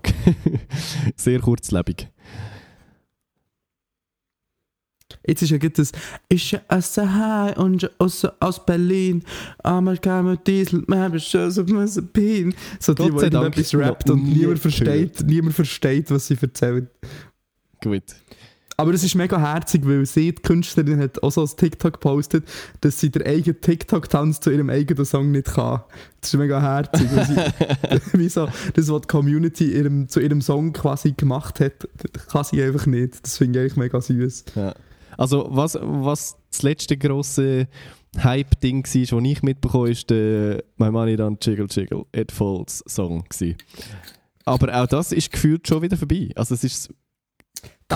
sehr 1.17 1.41
kurzlebig. 1.41 2.09
Jetzt 5.27 5.43
ist 5.43 5.51
ja 5.51 5.59
gerade 5.59 5.75
das, 5.75 5.93
ist 6.29 6.51
ja 6.51 6.61
aus 6.69 6.95
Sahai 6.95 7.55
und 7.57 7.91
aus, 7.99 8.25
aus 8.41 8.65
Berlin, 8.65 9.23
aber 9.59 9.97
kein 9.97 10.27
mit 10.27 10.47
Diesel, 10.47 10.83
wir 10.87 10.99
haben 10.99 11.21
schon 11.21 11.51
so 11.51 11.63
müssen 11.65 12.09
Pin. 12.09 12.55
So 12.81 12.95
die, 12.95 13.05
die 13.05 13.17
irgendetwas 13.17 13.75
rappt 13.75 14.11
und 14.11 14.25
nie 14.25 14.39
niemand 14.39 14.59
versteht, 14.59 15.23
niemand 15.27 15.55
versteht, 15.55 16.11
was 16.11 16.27
sie 16.27 16.37
erzählt. 16.41 16.89
Gut. 17.83 18.03
Aber 18.77 18.93
es 18.95 19.05
ist 19.05 19.15
mega 19.15 19.39
herzig, 19.39 19.83
weil 19.85 20.05
sie, 20.07 20.35
die 20.35 20.43
Künstlerin, 20.43 20.99
hat 20.99 21.23
auch 21.23 21.31
so 21.31 21.43
ein 21.43 21.51
TikTok 21.57 21.95
gepostet, 21.95 22.45
dass 22.81 22.99
sie 22.99 23.11
den 23.11 23.23
eigenen 23.23 23.61
TikTok-Tanz 23.61 24.41
zu 24.41 24.51
ihrem 24.51 24.71
eigenen 24.71 25.05
Song 25.05 25.31
nicht 25.31 25.55
kann. 25.55 25.83
Das 26.21 26.33
ist 26.33 26.39
mega 26.39 26.61
herzig. 26.61 27.09
sie, 27.09 27.39
wie 28.19 28.29
so, 28.29 28.49
das, 28.75 28.91
was 28.91 29.01
die 29.03 29.09
Community 29.09 29.73
ihrem, 29.73 30.09
zu 30.09 30.21
ihrem 30.21 30.41
Song 30.41 30.73
quasi 30.73 31.13
gemacht 31.13 31.61
hat, 31.61 31.89
kann 32.29 32.45
sie 32.45 32.63
einfach 32.63 32.87
nicht. 32.87 33.23
Das 33.23 33.39
finde 33.39 33.59
ich 33.59 33.63
eigentlich 33.63 33.77
mega 33.77 34.01
süß. 34.01 34.45
Ja. 34.57 34.75
Also, 35.17 35.47
was, 35.51 35.79
was 35.81 36.37
das 36.51 36.63
letzte 36.63 36.97
grosse 36.97 37.69
Hype-Ding 38.19 38.85
war, 38.85 39.21
das 39.21 39.31
ich 39.31 39.43
mitbekommen 39.43 39.85
habe, 39.85 39.93
ist 39.93 40.11
der 40.11 40.63
My 40.77 40.91
Money 40.91 41.15
Don't 41.15 41.45
Jiggle 41.45 41.67
Jiggle 41.71 42.05
It 42.15 42.33
Falls 42.33 42.83
Song. 42.87 43.25
Gewesen. 43.29 43.57
Aber 44.45 44.83
auch 44.83 44.87
das 44.87 45.13
ist 45.13 45.31
gefühlt 45.31 45.67
schon 45.67 45.83
wieder 45.83 45.97
vorbei. 45.97 46.31
Also, 46.35 46.55
es 46.55 46.65
ist 46.65 46.95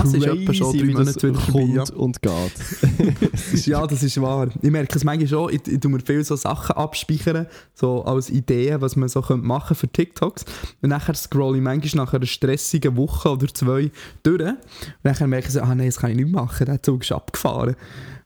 Das 0.02 0.12
ist 0.14 0.24
etwa 0.26 0.54
schon 0.54 0.76
drei 0.78 0.84
Monate 0.86 1.28
wieder 1.28 1.40
kommt 1.52 1.90
und 1.90 2.22
geht. 2.22 3.66
Ja, 3.66 3.86
das 3.86 4.02
ist 4.02 4.20
wahr. 4.20 4.48
Ich 4.62 4.70
merke 4.70 4.96
es 4.96 5.04
manchmal 5.04 5.28
schon, 5.28 5.52
ich, 5.54 5.66
ich 5.66 5.80
tue 5.80 5.90
mir 5.90 6.00
viele 6.04 6.24
so 6.24 6.36
Sachen 6.36 6.76
abspeichern, 6.76 7.46
so 7.74 8.04
als 8.04 8.30
Ideen, 8.30 8.80
was 8.80 8.96
man 8.96 9.08
so 9.08 9.22
könnte 9.22 9.46
machen 9.46 9.74
für 9.76 9.88
TikToks. 9.88 10.44
Und 10.82 10.88
nachher 10.90 11.14
scrolle 11.14 11.56
ich 11.58 11.62
manchmal 11.62 12.04
nach 12.04 12.14
einer 12.14 12.26
stressigen 12.26 12.96
Woche 12.96 13.30
oder 13.30 13.46
zwei 13.52 13.90
durch. 14.22 14.40
Und 14.50 14.56
dann 15.20 15.30
merke 15.30 15.46
ich 15.48 15.52
so, 15.54 15.60
ah 15.60 15.74
nein, 15.74 15.86
das 15.86 15.98
kann 15.98 16.10
ich 16.10 16.16
nicht 16.16 16.30
machen, 16.30 16.66
der 16.66 16.82
Zug 16.82 17.02
ist 17.02 17.12
abgefahren. 17.12 17.76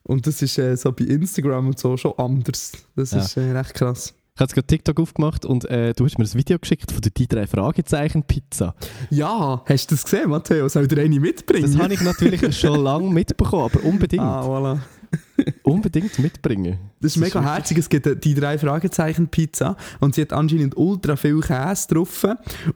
Und 0.03 0.25
das 0.27 0.41
ist 0.41 0.57
äh, 0.57 0.75
so 0.75 0.91
bei 0.91 1.05
Instagram 1.05 1.67
und 1.67 1.79
so 1.79 1.95
schon 1.97 2.13
anders. 2.17 2.71
Das 2.95 3.11
Ja. 3.11 3.19
ist 3.19 3.37
äh, 3.37 3.51
recht 3.51 3.73
krass. 3.75 4.13
Ich 4.41 4.43
habe 4.43 4.49
jetzt 4.49 4.55
gerade 4.55 4.67
TikTok 4.67 4.99
aufgemacht 4.99 5.45
und 5.45 5.65
äh, 5.65 5.93
du 5.93 6.03
hast 6.03 6.17
mir 6.17 6.25
ein 6.25 6.33
Video 6.33 6.57
geschickt 6.57 6.91
von 6.91 6.99
der 6.99 7.11
die 7.11 7.27
drei 7.27 7.45
Fragezeichen 7.45 8.23
Pizza. 8.23 8.73
Ja, 9.11 9.61
hast 9.67 9.91
du 9.91 9.93
das 9.93 10.03
gesehen, 10.03 10.31
Matteo? 10.31 10.67
Soll 10.67 10.81
ich 10.81 10.87
dir 10.89 10.99
eine 10.99 11.19
mitbringen? 11.19 11.71
Das 11.71 11.79
habe 11.79 11.93
ich 11.93 12.01
natürlich 12.01 12.59
schon 12.59 12.79
lange 12.79 13.07
mitbekommen, 13.11 13.65
aber 13.71 13.83
unbedingt, 13.85 14.23
Ah, 14.23 14.41
voilà. 14.41 14.79
unbedingt 15.63 16.17
mitbringen. 16.17 16.79
Das 17.01 17.11
ist 17.11 17.17
mega 17.21 17.35
wirklich- 17.35 17.53
herzig. 17.53 17.77
Es 17.77 17.87
gibt 17.89 18.23
die 18.25 18.33
drei 18.33 18.57
Fragezeichen 18.57 19.27
Pizza 19.27 19.77
und 19.99 20.15
sie 20.15 20.21
hat 20.23 20.33
anscheinend 20.33 20.75
ultra 20.75 21.15
viel 21.17 21.39
Käse 21.41 21.89
drauf. 21.89 22.25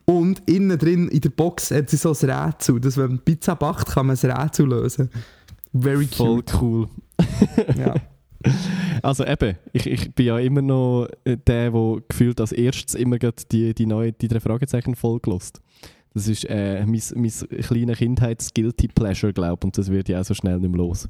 Und 0.05 0.43
innen 0.47 0.77
drin 0.77 1.07
in 1.07 1.21
der 1.21 1.29
Box 1.31 1.71
hat 1.71 1.89
sie 1.89 1.97
so 1.97 2.13
ein 2.13 2.29
Rätsel. 2.29 2.79
Dass 2.79 2.95
wenn 2.95 3.07
man 3.07 3.19
Pizza 3.25 3.55
backt, 3.55 3.87
kann 3.87 4.05
man 4.05 4.15
ein 4.21 4.31
Rätsel 4.31 4.67
lösen. 4.67 5.09
Very 5.73 6.05
Voll 6.05 6.43
cute. 6.43 6.61
cool. 6.61 6.87
Ja. 7.75 7.95
Also 9.01 9.25
eben, 9.25 9.55
ich, 9.73 9.87
ich 9.87 10.13
bin 10.13 10.25
ja 10.25 10.39
immer 10.39 10.61
noch 10.61 11.07
äh, 11.25 11.37
der, 11.37 11.71
der 11.71 12.01
gefühlt 12.07 12.39
als 12.41 12.51
erstes 12.51 12.95
immer 12.95 13.17
die, 13.17 13.73
die 13.73 13.85
neue 13.85 14.11
die 14.13 14.27
drei 14.27 14.39
Fragezeichen 14.39 14.95
Folge 14.95 15.29
lost. 15.29 15.61
Das 16.13 16.27
ist 16.27 16.45
äh, 16.49 16.85
mein, 16.85 17.01
mein 17.15 17.31
kleiner 17.61 17.93
Kindheits-Guilty 17.93 18.87
Pleasure, 18.87 19.33
glaube 19.33 19.59
ich, 19.59 19.65
und 19.65 19.77
das 19.77 19.91
wird 19.91 20.07
ja 20.09 20.21
auch 20.21 20.25
so 20.25 20.33
schnell 20.33 20.59
nicht 20.59 20.71
mehr 20.71 20.77
los. 20.77 21.09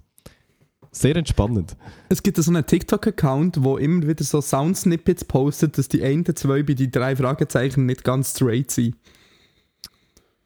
Sehr 0.92 1.16
entspannend. 1.16 1.76
Es 2.10 2.24
gibt 2.24 2.38
so 2.38 2.50
einen 2.50 2.66
TikTok-Account, 2.66 3.64
wo 3.64 3.78
immer 3.78 4.08
wieder 4.08 4.24
so 4.24 4.42
Sound-Snippets 4.42 5.26
postet, 5.26 5.78
dass 5.78 5.90
die 5.90 6.02
einen 6.04 6.26
zwei 6.36 6.64
bei 6.64 6.74
die 6.74 6.90
drei 6.90 7.16
Fragezeichen 7.16 7.86
nicht 7.86 8.04
ganz 8.04 8.32
straight 8.32 8.72
sind. 8.72 8.96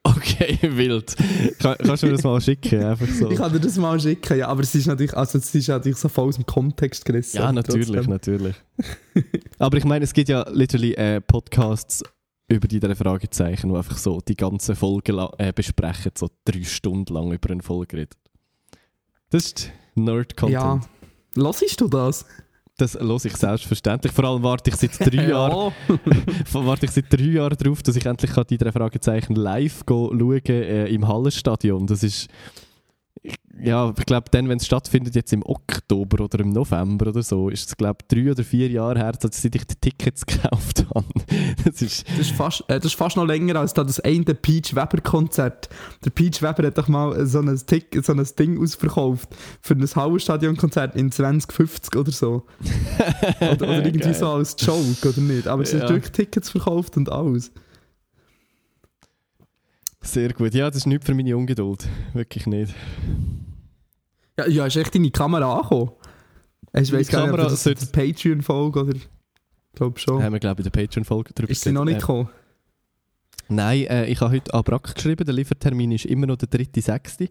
Okay, 0.03 0.58
wild. 0.77 1.15
Kann, 1.60 1.75
kannst 1.77 2.03
du 2.03 2.08
mir 2.08 2.13
das 2.13 2.24
mal 2.24 2.39
schicken? 2.39 2.84
Einfach 2.84 3.08
so. 3.08 3.29
Ich 3.29 3.38
kann 3.38 3.51
dir 3.51 3.60
das 3.60 3.77
mal 3.77 4.00
schicken, 4.00 4.38
ja, 4.38 4.48
aber 4.48 4.62
es 4.62 4.74
ist 4.74 4.88
natürlich, 4.88 5.15
also 5.15 5.38
es 5.38 5.53
ist 5.53 5.68
natürlich 5.68 5.98
so 5.98 6.08
voll 6.08 6.29
aus 6.29 6.36
dem 6.36 6.46
Kontext 6.46 7.06
gerissen. 7.06 7.38
Ja, 7.38 7.51
natürlich, 7.51 7.88
Trotzdem. 7.88 8.10
natürlich. 8.10 8.56
Aber 9.60 9.77
ich 9.77 9.84
meine, 9.84 10.06
es 10.06 10.13
gibt 10.13 10.29
ja 10.29 10.48
literally 10.50 10.94
äh, 10.94 11.20
Podcasts 11.20 12.01
über 12.48 12.68
die 12.68 12.79
drei 12.79 12.96
Fragezeichen, 12.96 13.70
die 13.70 13.75
einfach 13.75 13.98
so 13.98 14.22
die 14.22 14.36
ganze 14.36 14.75
Folge 14.75 15.29
äh, 15.38 15.51
besprechen, 15.53 16.13
so 16.18 16.29
drei 16.46 16.63
Stunden 16.63 17.13
lang 17.13 17.32
über 17.32 17.50
eine 17.51 17.62
Folge 17.62 17.98
reden. 17.98 18.15
Das 19.29 19.46
ist 19.46 19.72
Nerd-Content. 19.96 20.53
Ja. 20.53 20.79
Hörst 21.36 21.82
du 21.82 21.88
das? 21.88 22.25
Das 22.80 22.96
höre 22.96 23.26
ich 23.26 23.36
selbstverständlich. 23.36 24.14
Vor 24.14 24.24
allem 24.24 24.42
warte 24.42 24.70
ich 24.70 24.78
seit 24.78 25.00
drei 25.00 25.28
Jahren 25.30 25.74
warte 26.54 26.86
ich 26.86 26.92
seit 26.92 27.12
drei 27.12 27.24
Jahren 27.24 27.58
darauf, 27.58 27.84
dass 27.84 27.96
ich 27.96 28.06
endlich 28.06 28.32
kann 28.32 28.46
die 28.50 28.58
drei 28.58 28.72
Fragezeichen 28.72 29.36
live 29.36 29.86
go 29.86 30.10
schauen 30.18 30.46
äh, 30.46 30.88
im 30.88 31.08
Hallenstadion. 31.08 31.86
Das 31.88 32.04
ist 32.04 32.30
ja, 33.62 33.94
ich 33.98 34.06
glaube, 34.06 34.28
dann, 34.32 34.48
wenn 34.48 34.58
es 34.58 34.66
stattfindet, 34.66 35.14
jetzt 35.16 35.34
im 35.34 35.44
Oktober 35.46 36.24
oder 36.24 36.40
im 36.40 36.52
November 36.52 37.08
oder 37.08 37.22
so, 37.22 37.50
ist 37.50 37.68
es, 37.68 37.76
glaube 37.76 37.98
ich, 38.02 38.08
drei 38.08 38.32
oder 38.32 38.44
vier 38.44 38.70
Jahre 38.70 38.98
her, 39.00 39.12
seit 39.20 39.36
ich 39.36 39.66
die 39.68 39.76
Tickets 39.76 40.26
gekauft 40.26 40.86
habe. 40.96 41.06
Das 41.66 41.82
ist, 41.82 42.08
Das 42.10 42.20
ist, 42.20 42.32
fast, 42.32 42.62
äh, 42.70 42.76
das 42.78 42.86
ist 42.86 42.94
fast 42.96 43.18
noch 43.18 43.26
länger 43.26 43.58
als 43.58 43.74
da 43.74 43.84
das 43.84 44.00
eine 44.00 44.24
Peach 44.24 44.74
Weber 44.76 45.02
Konzert. 45.04 45.68
Der 46.06 46.12
Peach 46.12 46.42
Weber 46.42 46.68
hat 46.68 46.78
doch 46.78 46.88
mal 46.88 47.26
so 47.26 47.40
ein, 47.40 47.60
Tick, 47.68 48.00
so 48.04 48.14
ein 48.14 48.26
Ding 48.38 48.62
ausverkauft 48.62 49.30
für 49.62 49.74
ein 49.74 49.86
Hallenstadion 49.86 50.56
Konzert 50.56 50.96
in 50.96 51.12
2050 51.12 51.96
oder 51.98 52.12
so. 52.12 52.46
Oder, 53.42 53.52
oder 53.68 53.86
irgendwie 53.86 54.14
so 54.14 54.28
als 54.30 54.56
Joke, 54.60 55.10
oder 55.10 55.22
nicht? 55.22 55.48
Aber 55.48 55.64
es 55.64 55.72
sind 55.72 55.82
Ja. 55.84 55.90
wirklich 55.90 56.12
Tickets 56.12 56.50
verkauft 56.50 56.96
und 56.98 57.12
alles. 57.12 57.52
Sehr 60.13 60.34
gut. 60.34 60.54
Ja, 60.54 60.68
das 60.68 60.78
ist 60.78 60.86
nicht 60.86 61.04
für 61.04 61.13
meine 61.13 61.36
Ungeduld. 61.36 61.88
Wirklich 62.13 62.48
nicht. 62.48 62.74
Ja, 64.38 64.48
ja 64.48 64.66
ist 64.66 64.75
echt 64.75 64.94
deine 64.96 65.12
Kamera 65.12 65.58
angekommen? 65.58 65.92
Ich 66.74 66.92
weiß 66.92 67.08
gar 67.10 67.25
nicht, 67.25 67.34
ob 67.34 67.39
das 67.39 67.63
sollte- 67.63 67.86
Patreon-Folge 67.88 68.80
oder... 68.82 68.96
Ich 68.96 69.08
glaube 69.75 70.00
schon. 70.00 70.22
Haben 70.22 70.34
wir, 70.34 70.39
glaube 70.39 70.62
ich, 70.62 70.68
in 70.68 70.72
der 70.72 70.82
Patreon-Folge 70.82 71.34
drüber 71.34 71.51
ist 71.51 71.62
sie 71.62 71.72
noch 71.72 71.86
nicht 71.86 72.00
geredet. 72.00 72.08
gekommen? 72.08 72.30
Nein, 73.50 73.86
äh, 73.86 74.06
ich 74.06 74.22
habe 74.22 74.36
heute 74.36 74.54
an 74.54 74.63
Brack 74.63 74.94
geschrieben, 74.94 75.25
der 75.25 75.34
Liefertermin 75.34 75.92
ist 75.92 76.06
immer 76.06 76.28
noch 76.28 76.38
der 76.38 76.50
3.6. 76.50 77.30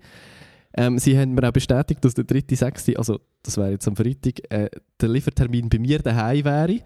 Ähm, 0.75 0.99
sie 0.99 1.19
haben 1.19 1.35
mir 1.35 1.49
auch 1.49 1.53
bestätigt, 1.53 2.05
dass 2.05 2.15
der 2.15 2.25
3.6., 2.25 2.97
also 2.97 3.21
das 3.43 3.57
wäre 3.57 3.71
jetzt 3.71 3.87
am 3.87 3.97
Freitag, 3.97 4.41
äh, 4.51 4.69
der 5.01 5.09
Liefertermin 5.09 5.69
bei 5.69 5.79
mir 5.79 6.01
daheim 6.01 6.45
wäre. 6.45 6.81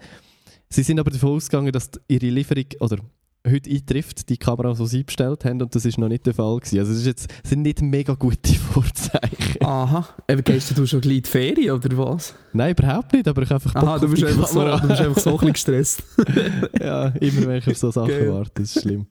Sie 0.69 0.83
sind 0.83 1.01
aber 1.01 1.11
davon 1.11 1.37
ausgegangen, 1.37 1.73
dass 1.73 1.91
ihre 2.09 2.27
Lieferung 2.27 2.67
oder 2.81 2.99
heute 3.47 3.71
eintrifft, 3.71 4.29
die 4.29 4.37
Kamera, 4.37 4.73
die 4.75 4.87
sie 4.87 5.03
bestellt 5.03 5.45
haben 5.45 5.61
und 5.61 5.75
das 5.75 5.85
ist 5.85 5.99
noch 5.99 6.09
nicht 6.09 6.27
der 6.27 6.35
Fall 6.35 6.57
gewesen. 6.59 6.79
Also 6.79 6.93
das 6.93 7.01
ist 7.01 7.07
jetzt, 7.07 7.31
das 7.43 7.51
sind 7.51 7.63
nicht 7.63 7.83
mega 7.83 8.15
gute 8.15 8.55
Vorzeichen. 8.73 9.63
Aha. 9.65 10.09
Eben, 10.29 10.45
gehst 10.45 10.77
du 10.77 10.87
schon 10.87 11.01
gleich 11.01 11.17
in 11.17 11.23
die 11.23 11.29
Ferien, 11.29 11.75
oder 11.75 11.99
was? 11.99 12.35
Nein, 12.53 12.73
überhaupt 12.73 13.13
nicht, 13.13 13.27
aber 13.27 13.43
ich 13.43 13.51
habe 13.51 13.65
einfach 13.65 13.83
Aha, 13.83 13.99
du 13.99 14.09
bist, 14.09 14.25
einfach 14.25 14.47
so, 14.47 14.65
du 14.65 14.89
bist 14.89 15.01
einfach 15.01 15.21
so 15.21 15.31
ein 15.31 15.37
bisschen 15.37 15.53
gestresst. 15.53 16.03
ja, 16.81 17.09
immer 17.09 17.47
wenn 17.49 17.59
ich 17.59 17.69
auf 17.69 17.77
so 17.77 17.91
Sachen 17.91 18.09
Geil. 18.09 18.33
warte, 18.33 18.53
das 18.55 18.77
ist 18.77 18.83
schlimm. 18.83 19.07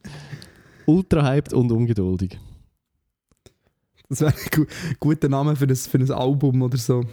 Ultra 0.86 1.24
hyped 1.30 1.54
und 1.54 1.72
ungeduldig. 1.72 2.40
Das 4.10 4.22
wäre 4.22 4.34
ein 4.34 4.50
gu 4.52 4.66
guter 5.00 5.30
Name 5.30 5.56
für 5.56 5.66
ein, 5.66 5.76
für 5.76 5.98
ein 5.98 6.12
Album 6.12 6.62
oder 6.62 6.78
so. 6.78 7.04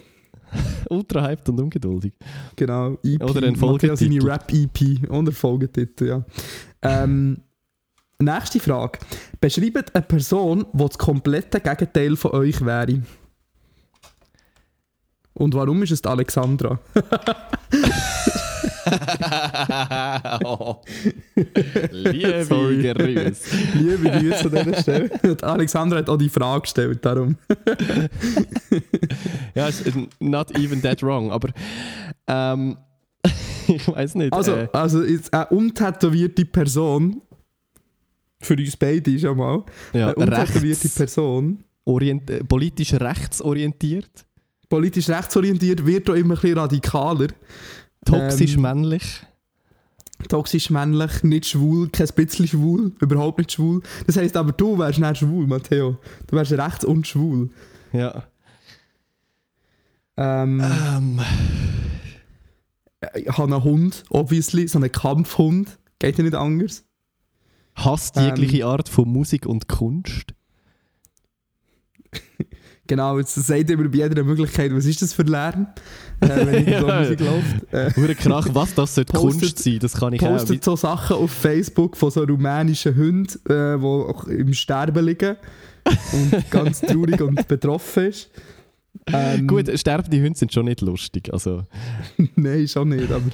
Ultra 0.89 1.29
hyped 1.29 1.49
und 1.49 1.61
ungeduldig. 1.61 2.13
Genau. 2.57 2.99
EP. 3.03 3.23
Oder 3.23 3.47
ein 3.47 3.59
Matthias 3.59 4.01
seine 4.01 4.21
Folgetitel. 4.21 4.27
Rap-EP 4.27 5.11
und 5.11 5.29
ein 5.29 5.33
Folgetitel, 5.35 6.07
ja. 6.07 6.25
Ähm, 6.83 7.39
nächste 8.19 8.61
Frage. 8.61 8.99
Beschreibt 9.41 9.95
eine 9.95 10.05
Person, 10.05 10.67
die 10.73 10.79
das 10.79 10.99
komplette 10.99 11.61
Gegenteil 11.61 12.17
von 12.17 12.33
euch 12.33 12.65
wäre. 12.65 13.03
Und 15.35 15.55
warum 15.55 15.83
ist 15.83 15.93
es 15.93 16.05
Alexandra? 16.05 16.81
oh. 20.45 20.77
Liebe 21.91 22.45
Sorry. 22.45 22.83
Grüße. 22.93 23.57
Liebe 23.75 24.11
Grüße 24.11 24.45
an 24.45 24.65
dieser 24.65 24.83
Stelle. 24.83 25.11
Die 25.23 25.43
Alexandra 25.43 25.99
hat 25.99 26.09
auch 26.09 26.17
die 26.17 26.29
Frage 26.29 26.63
gestellt, 26.63 27.05
darum. 27.05 27.37
Ja, 29.55 29.67
ist 29.69 29.85
not 30.21 30.57
even 30.57 30.81
that 30.83 31.03
wrong, 31.03 31.33
aber 31.33 31.49
ähm, 32.29 32.77
ich 33.69 33.89
weiß 33.89 34.15
nicht. 34.17 34.33
Also, 34.33 34.53
äh, 34.55 34.69
also 34.73 35.03
jetzt 35.03 35.33
eine 35.33 35.47
untätowierte 35.47 36.45
Person, 36.45 37.23
für 38.41 38.55
uns 38.55 38.77
beide 38.77 39.19
schon 39.19 39.37
mal, 39.37 39.65
ja, 39.93 40.09
eine 40.09 40.15
untätowierte 40.15 40.85
rechts, 40.85 40.95
Person, 40.95 41.65
orient, 41.85 42.31
äh, 42.31 42.45
politisch 42.45 42.95
rechtsorientiert, 42.95 44.27
politisch 44.69 45.09
rechtsorientiert, 45.09 45.85
wird 45.85 46.09
auch 46.09 46.15
immer 46.15 46.35
ein 46.35 46.41
bisschen 46.41 46.59
radikaler. 46.59 47.29
Toxisch 48.05 48.55
Ähm, 48.57 48.63
männlich. 48.63 49.23
Toxisch 50.29 50.71
männlich, 50.71 51.23
nicht 51.23 51.47
schwul, 51.47 51.91
kein 51.91 52.09
bisschen 52.09 52.49
schwul, 52.49 52.93
überhaupt 53.01 53.39
nicht 53.39 53.53
schwul. 53.53 53.83
Das 54.07 54.17
heisst 54.17 54.37
aber, 54.37 54.53
du 54.53 54.77
wärst 54.79 54.99
nicht 54.99 55.19
schwul, 55.19 55.47
Matteo. 55.47 55.99
Du 56.27 56.37
wärst 56.37 56.53
rechts 56.53 56.85
und 56.85 57.07
schwul. 57.07 57.51
Ja. 57.93 58.25
Ähm, 60.17 60.61
Ähm, 60.61 61.21
ich 63.15 63.29
habe 63.29 63.55
einen 63.55 63.63
Hund, 63.63 64.05
obviously, 64.11 64.67
so 64.67 64.79
einen 64.79 64.91
Kampfhund. 64.91 65.79
Geht 66.01 66.19
ja 66.19 66.25
nicht 66.25 66.35
anders. 66.35 66.85
hasst 67.77 68.17
Ähm, 68.17 68.25
jegliche 68.25 68.67
Art 68.67 68.89
von 68.89 69.09
Musik 69.09 69.47
und 69.47 69.69
Kunst. 69.69 70.35
Genau, 72.89 73.19
jetzt 73.19 73.35
sagt 73.35 73.71
immer 73.71 73.87
bei 73.89 73.99
jeder 73.99 74.25
Möglichkeit, 74.25 74.75
was 74.75 74.87
ist 74.87 75.01
das 75.03 75.13
für 75.13 75.23
Lärm, 75.23 75.67
äh, 76.21 76.29
wenn 76.29 76.55
irgendwo 76.67 76.89
Ja. 76.89 77.01
Musik 77.01 77.21
läuft. 77.21 77.73
Äh, 77.73 77.91
Hure 77.97 78.15
Krach, 78.17 78.49
was 78.53 78.75
das 78.75 78.95
sollte 78.97 79.13
Postet- 79.13 79.41
Kunst 79.41 79.59
sein, 79.61 79.79
das 79.81 79.93
kann 79.93 80.13
ich 80.15 80.23
auch. 80.23 80.29
postet 80.39 80.65
so 80.65 80.75
Sachen 80.75 81.17
auf 81.17 81.31
Facebook 81.31 81.97
von 81.97 82.11
so 82.11 82.25
rumänischen 82.25 82.97
Hunden, 82.97 83.29
äh, 83.49 83.79
die 83.79 83.85
auch 83.85 84.25
im 84.25 84.53
Sterben 84.55 85.05
liegen 85.05 85.37
und 86.13 86.51
ganz 86.51 86.81
traurig 86.81 87.21
und 87.21 87.47
betroffen 87.47 88.07
ist. 88.07 88.31
Ähm, 89.13 89.47
Gut, 89.47 89.71
sterbende 89.79 90.17
Hunde 90.23 90.39
sind 90.39 90.53
schon 90.53 90.65
nicht 90.65 90.81
lustig. 90.81 91.33
Also, 91.33 91.65
Nein, 92.35 92.67
schon 92.67 92.89
nicht, 92.89 93.13
aber 93.13 93.31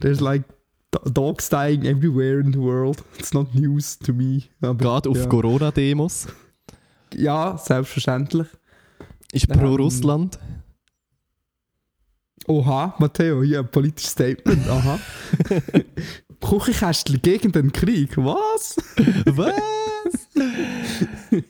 there's 0.00 0.20
like 0.20 0.42
do- 0.90 1.10
dogs 1.10 1.48
dying 1.48 1.84
everywhere 1.84 2.40
in 2.40 2.52
the 2.52 2.58
world. 2.58 3.02
It's 3.18 3.32
not 3.32 3.54
news 3.54 3.98
to 4.00 4.12
me. 4.12 4.42
Aber, 4.60 4.74
geht 5.00 5.06
auf 5.10 5.16
ja. 5.16 5.26
Corona-Demos, 5.26 6.26
Ja, 7.14 7.58
selbstverständlich. 7.58 8.48
ist 9.32 9.50
Ähm, 9.50 9.58
pro 9.58 9.74
Russland. 9.76 10.38
Oha, 12.46 12.94
Matteo, 12.98 13.42
hier 13.42 13.60
ein 13.60 13.70
politisches 13.70 14.12
Statement. 14.12 14.68
Aha. 14.68 14.98
Küchenkästchen 16.40 17.20
gegen 17.22 17.52
den 17.52 17.70
Krieg. 17.70 18.16
Was? 18.16 18.76
Was? 19.26 20.28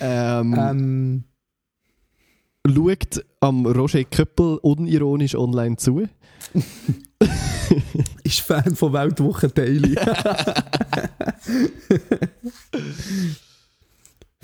ähm, 0.00 0.54
ähm, 0.58 1.24
Schaut 2.66 3.24
am 3.40 3.66
Roger 3.66 4.04
Köppel 4.04 4.56
unironisch 4.62 5.34
online 5.34 5.76
zu. 5.76 6.08
ist 8.24 8.40
Fan 8.40 8.74
von 8.74 8.92
Weltwoche 8.94 9.48
Daily. 9.48 9.96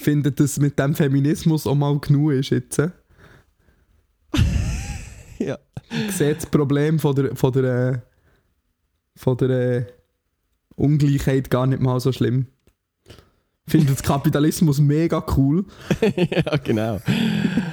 Findet, 0.00 0.40
dass 0.40 0.59
mit 0.59 0.78
dem 0.78 0.95
Feminismus 0.95 1.66
auch 1.66 1.75
mal 1.75 1.99
genug 2.00 2.33
ist 2.33 2.50
jetzt. 2.50 2.83
Ja. 5.38 5.59
Seht 6.11 6.37
das 6.37 6.47
Problem 6.47 6.99
von 6.99 7.14
der, 7.16 7.35
von 7.35 7.50
der, 7.50 8.02
von 9.17 9.39
der 9.39 9.50
äh, 9.50 9.86
Ungleichheit 10.76 11.49
gar 11.49 11.67
nicht 11.67 11.80
mal 11.80 11.99
so 11.99 12.13
schlimm. 12.13 12.47
Findet 13.67 13.91
das 13.91 14.02
Kapitalismus 14.02 14.80
mega 14.80 15.25
cool. 15.34 15.65
ja, 16.17 16.56
genau. 16.58 17.00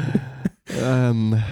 ähm, 0.82 1.44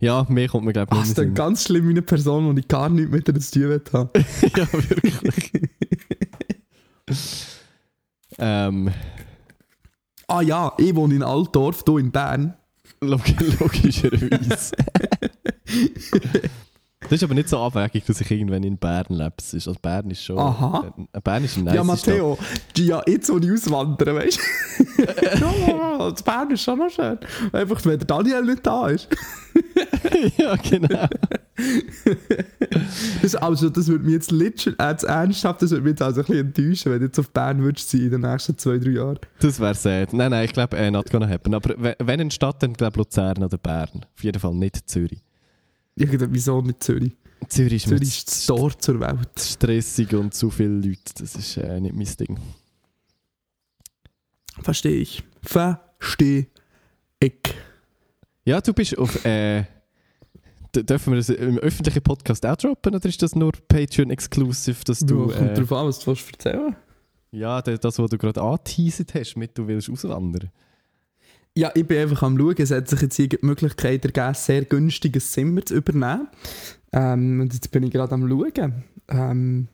ja, 0.00 0.26
mehr 0.28 0.48
kommt 0.48 0.64
mir 0.64 0.72
glaube 0.72 0.88
ich 0.92 0.98
Das 0.98 1.08
nicht 1.08 1.10
ist 1.10 1.16
mehr 1.18 1.26
eine 1.26 1.34
ganz 1.34 1.64
schlimme 1.64 2.02
Person, 2.02 2.56
die 2.56 2.62
ich 2.62 2.68
gar 2.68 2.88
nichts 2.88 3.12
mit 3.12 3.28
ihr 3.28 3.40
zu 3.40 3.60
tun 3.60 3.80
habe. 3.92 4.24
Ja, 4.56 4.72
wirklich. 4.72 5.70
Ähm, 8.38 8.90
Ah 10.30 10.42
ja, 10.42 10.74
ich 10.76 10.94
wohne 10.94 11.14
in 11.14 11.22
Altdorf, 11.22 11.82
hier 11.86 11.98
in 11.98 12.10
Bern. 12.12 12.54
log 13.00 13.22
logischerweise. 13.60 14.76
Das 17.10 17.16
ist 17.16 17.22
aber 17.24 17.34
nicht 17.34 17.48
so 17.48 17.58
abwegig, 17.58 18.04
dass 18.04 18.20
ich 18.20 18.30
irgendwann 18.30 18.62
in 18.62 18.76
Bern 18.76 19.06
lebe. 19.08 19.32
Also 19.52 19.74
Bern 19.80 20.10
ist 20.10 20.22
schon... 20.24 20.38
Aha. 20.38 20.92
Äh, 21.12 21.20
Bern 21.20 21.42
ist 21.44 21.56
ein 21.56 21.64
nice 21.64 21.74
ja, 21.74 21.84
Matteo, 21.84 22.38
ja, 22.76 23.02
jetzt 23.06 23.30
wo 23.32 23.38
ich 23.38 23.50
auswandern, 23.50 24.16
weißt 24.16 24.38
du? 24.38 25.02
ja, 25.40 26.10
das 26.10 26.22
Bern 26.22 26.50
ist 26.50 26.62
schon 26.62 26.78
noch 26.78 26.90
schön. 26.90 27.18
Einfach, 27.52 27.84
wenn 27.86 27.98
der 27.98 28.06
Daniel 28.06 28.42
nicht 28.44 28.66
da 28.66 28.88
ist. 28.88 29.08
ja, 30.36 30.54
genau. 30.56 31.06
Das, 33.20 33.34
also, 33.34 33.68
das 33.68 33.88
würde 33.88 34.04
mich 34.04 34.14
jetzt 34.14 34.30
literally, 34.30 34.76
äh, 34.78 35.06
ernsthaft, 35.06 35.60
das 35.60 35.70
würde 35.72 35.82
mich 35.82 35.90
jetzt 35.90 36.02
also 36.02 36.20
ein 36.20 36.26
bisschen 36.26 36.46
enttäuschen, 36.46 36.92
wenn 36.92 37.00
du 37.00 37.06
jetzt 37.06 37.18
auf 37.18 37.30
Bern 37.30 37.60
würdest 37.62 37.90
sein 37.90 38.02
in 38.02 38.10
den 38.12 38.20
nächsten 38.20 38.56
zwei, 38.56 38.78
drei 38.78 38.90
Jahren. 38.90 39.18
Das 39.40 39.58
wäre 39.58 39.74
sad. 39.74 40.12
Nein, 40.12 40.30
nein, 40.30 40.44
ich 40.44 40.52
glaube, 40.52 40.76
äh, 40.76 40.88
not 40.90 41.10
gonna 41.10 41.28
happen. 41.28 41.54
Aber 41.54 41.74
we- 41.76 41.96
wenn 41.98 42.20
eine 42.20 42.30
Stadt, 42.30 42.62
dann 42.62 42.74
glaube 42.74 42.98
Luzern 42.98 43.42
oder 43.42 43.58
Bern. 43.58 44.06
Auf 44.16 44.22
jeden 44.22 44.38
Fall 44.38 44.54
nicht 44.54 44.88
Zürich. 44.88 45.20
Dachte, 45.98 46.28
wieso 46.32 46.60
nicht 46.62 46.82
Zürich? 46.82 47.12
Zürich 47.48 47.84
ist 47.84 47.88
Zürich 47.88 48.02
ist 48.08 48.28
das 48.28 48.46
Tor 48.46 48.78
zur 48.78 49.00
Welt. 49.00 49.38
stressig 49.38 50.12
und 50.14 50.34
zu 50.34 50.50
viele 50.50 50.74
Leute. 50.80 51.12
Das 51.18 51.34
ist 51.34 51.56
äh, 51.56 51.80
nicht 51.80 51.94
mein 51.94 52.06
Ding. 52.18 52.38
Verstehe 54.60 54.96
ich. 54.96 55.22
Verstehe 55.42 56.46
ich. 57.20 57.54
Ja, 58.44 58.60
du 58.60 58.72
bist 58.72 58.98
auf... 58.98 59.24
Äh, 59.24 59.64
dürfen 60.74 61.12
wir 61.12 61.16
das 61.16 61.28
im 61.30 61.58
öffentlichen 61.58 62.02
Podcast 62.02 62.44
auch 62.44 62.56
droppen 62.56 62.94
oder 62.94 63.08
ist 63.08 63.22
das 63.22 63.34
nur 63.34 63.52
Patreon-exclusive, 63.68 64.84
dass 64.84 65.00
du... 65.00 65.06
Du, 65.06 65.34
kommt 65.34 65.50
Äh, 65.50 65.54
drauf 65.54 65.72
an, 65.72 65.86
was 65.86 65.98
du 66.00 66.06
willst 66.08 66.30
erzählen 66.30 66.76
ja, 67.30 67.60
d- 67.60 67.76
das, 67.78 67.98
was 67.98 68.08
du 68.10 68.16
gerade 68.16 68.40
angeteasert 68.40 69.14
hast, 69.14 69.36
mit 69.36 69.56
du 69.56 69.66
willst 69.66 69.90
auswandern. 69.90 70.50
Ja, 71.58 71.72
ich 71.74 71.84
bin 71.84 71.98
einfach 71.98 72.22
am 72.22 72.38
schauen. 72.38 72.54
Es 72.60 72.70
hat 72.70 72.86
sich 72.86 73.00
jetzt 73.00 73.18
die 73.18 73.36
Möglichkeit 73.42 74.04
ergeben, 74.04 74.32
sehr 74.34 74.64
günstiges 74.64 75.32
Zimmer 75.32 75.66
zu 75.66 75.74
übernehmen. 75.74 76.28
Ähm, 76.92 77.40
und 77.40 77.52
jetzt 77.52 77.72
bin 77.72 77.82
ich 77.82 77.90
gerade 77.90 78.12
am 78.12 78.28
schauen. 78.28 78.84
Ähm, 79.08 79.66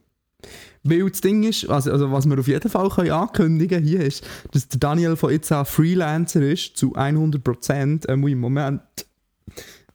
weil 0.83 1.07
das 1.11 1.21
Ding 1.21 1.43
ist, 1.43 1.69
also, 1.69 1.93
also 1.93 2.11
was 2.11 2.25
wir 2.25 2.39
auf 2.39 2.49
jeden 2.49 2.71
Fall 2.71 2.89
können 2.89 3.11
ankündigen 3.11 3.85
hier 3.85 4.01
ist, 4.01 4.27
dass 4.53 4.67
der 4.67 4.81
Daniel 4.81 5.15
von 5.15 5.31
jetzt 5.31 5.53
an 5.53 5.67
Freelancer 5.67 6.41
ist, 6.41 6.75
zu 6.79 6.95
100%. 6.95 8.09
Ähm, 8.09 8.27
im 8.29 8.41
Moment 8.41 8.81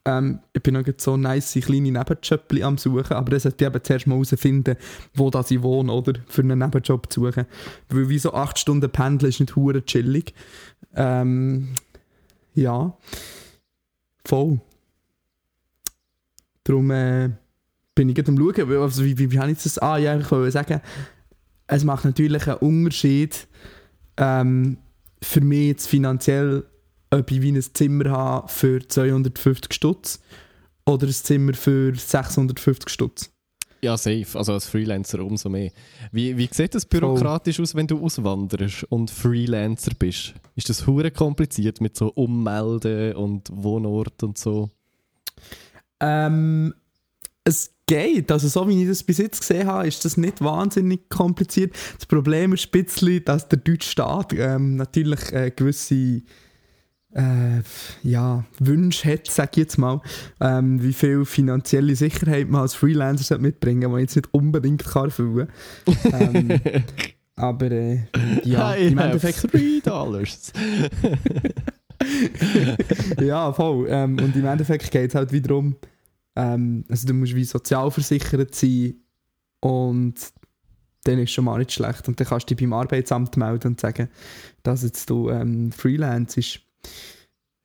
ähm, 0.04 0.40
ich 0.52 0.62
bin 0.62 0.74
noch 0.74 0.84
so 0.96 1.16
nice 1.16 1.52
kleine 1.52 1.90
Nebenjobs 1.92 2.62
am 2.62 2.78
suchen, 2.78 3.12
aber 3.12 3.32
das 3.32 3.42
sollte 3.42 3.64
ich 3.64 3.68
eben 3.68 3.84
zuerst 3.84 4.06
mal 4.06 4.14
herausfinden, 4.14 4.76
wo 5.14 5.30
das 5.30 5.50
ich 5.50 5.62
wohne, 5.62 5.92
oder? 5.92 6.14
Für 6.26 6.42
einen 6.42 6.58
Nebenjob 6.58 7.12
zu 7.12 7.26
suchen. 7.26 7.46
Weil 7.88 8.08
wie 8.08 8.18
so 8.18 8.32
8 8.32 8.58
Stunden 8.58 8.90
Pendeln 8.90 9.28
ist 9.28 9.40
nicht 9.40 9.56
hure 9.56 9.84
chillig. 9.84 10.34
Ähm, 10.94 11.74
ja. 12.54 12.96
Voll. 14.24 14.60
Darum 16.64 16.90
äh, 16.90 17.30
bin 17.94 18.08
ich 18.08 18.14
gerade 18.14 18.30
am 18.30 18.38
schauen, 18.38 18.82
also, 18.82 19.04
wie, 19.04 19.18
wie, 19.18 19.30
wie 19.30 19.38
habe 19.38 19.50
ich 19.50 19.62
das 19.62 19.78
ah, 19.78 19.98
ja, 19.98 20.18
ich 20.18 20.30
wollte 20.30 20.50
sagen, 20.50 20.80
es 21.66 21.84
macht 21.84 22.04
natürlich 22.04 22.46
einen 22.48 22.58
Unterschied 22.58 23.46
ähm, 24.16 24.78
für 25.22 25.40
mich 25.40 25.68
jetzt 25.68 25.88
finanziell, 25.88 26.64
ob 27.10 27.30
ich 27.30 27.42
wie 27.42 27.52
ein 27.52 27.62
Zimmer 27.62 28.10
habe 28.10 28.48
für 28.48 28.86
250 28.86 29.72
Stutz 29.72 30.20
oder 30.86 31.06
ein 31.06 31.12
Zimmer 31.12 31.54
für 31.54 31.94
650 31.94 32.88
Stutz. 32.88 33.30
Ja, 33.82 33.96
safe. 33.96 34.26
Also 34.34 34.52
als 34.52 34.66
Freelancer 34.66 35.24
umso 35.24 35.48
mehr. 35.48 35.72
Wie, 36.12 36.36
wie 36.36 36.48
sieht 36.52 36.74
das 36.74 36.84
bürokratisch 36.84 37.60
aus, 37.60 37.74
wenn 37.74 37.86
du 37.86 38.04
auswanderst 38.04 38.84
und 38.84 39.10
Freelancer 39.10 39.92
bist? 39.98 40.34
Ist 40.54 40.68
das 40.68 40.86
hure 40.86 41.10
kompliziert 41.10 41.80
mit 41.80 41.96
so 41.96 42.08
Ummelden 42.08 43.14
und 43.14 43.48
Wohnort 43.50 44.22
und 44.22 44.36
so? 44.36 44.68
Ähm, 46.00 46.74
es 47.44 47.72
geht. 47.86 48.30
Also 48.30 48.48
so 48.48 48.68
wie 48.68 48.82
ich 48.82 48.88
das 48.88 49.02
bis 49.02 49.18
jetzt 49.18 49.40
gesehen 49.40 49.66
habe, 49.66 49.88
ist 49.88 50.04
das 50.04 50.18
nicht 50.18 50.42
wahnsinnig 50.42 51.08
kompliziert. 51.08 51.74
Das 51.96 52.06
Problem 52.06 52.52
ist 52.52 52.66
ein 52.66 52.84
bisschen, 52.84 53.24
dass 53.24 53.48
der 53.48 53.60
deutsche 53.60 53.88
Staat 53.88 54.34
ähm, 54.34 54.76
natürlich 54.76 55.32
äh, 55.32 55.50
gewisse 55.50 56.22
äh, 57.14 57.62
ja, 58.02 58.44
Wünsche 58.58 59.12
hat, 59.12 59.26
sage 59.26 59.50
ich 59.52 59.56
jetzt 59.58 59.78
mal, 59.78 60.00
ähm, 60.40 60.82
wie 60.82 60.92
viel 60.92 61.24
finanzielle 61.24 61.96
Sicherheit 61.96 62.48
man 62.48 62.62
als 62.62 62.74
Freelancer 62.74 63.38
mitbringen 63.38 63.82
sollte, 63.82 63.92
man 63.92 64.00
jetzt 64.00 64.16
nicht 64.16 64.32
unbedingt 64.32 64.84
kann 64.84 65.04
erfüllen 65.06 65.48
kann. 65.86 66.36
ähm, 66.36 66.60
aber 67.36 67.70
äh, 67.70 68.00
ja, 68.44 68.76
I 68.76 68.88
im 68.88 68.98
Endeffekt 68.98 69.50
three 69.50 69.80
dollars. 69.80 70.52
ja, 73.20 73.52
voll. 73.52 73.86
Ähm, 73.88 74.18
und 74.18 74.36
im 74.36 74.46
Endeffekt 74.46 74.90
geht 74.90 75.10
es 75.10 75.14
halt 75.14 75.32
wiederum, 75.32 75.76
ähm, 76.36 76.84
also 76.88 77.06
du 77.06 77.14
musst 77.14 77.34
wie 77.34 77.44
sozialversichert 77.44 78.54
sein 78.54 78.94
und 79.60 80.14
dann 81.04 81.18
ist 81.18 81.32
schon 81.32 81.46
mal 81.46 81.58
nicht 81.58 81.72
schlecht. 81.72 82.06
Und 82.08 82.20
dann 82.20 82.26
kannst 82.26 82.50
du 82.50 82.54
dich 82.54 82.62
beim 82.62 82.72
Arbeitsamt 82.72 83.36
melden 83.36 83.68
und 83.68 83.80
sagen, 83.80 84.08
dass 84.62 84.82
jetzt 84.82 85.08
du 85.10 85.30
ähm, 85.30 85.72
Freelance 85.72 86.38
ist. 86.38 86.60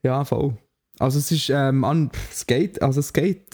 Ja, 0.03 0.23
voll. 0.25 0.57
Also 0.97 1.19
es 1.19 1.29
ist, 1.29 1.49
ähm, 1.49 1.83
an, 1.83 2.09
geht, 2.47 2.81
also 2.81 3.01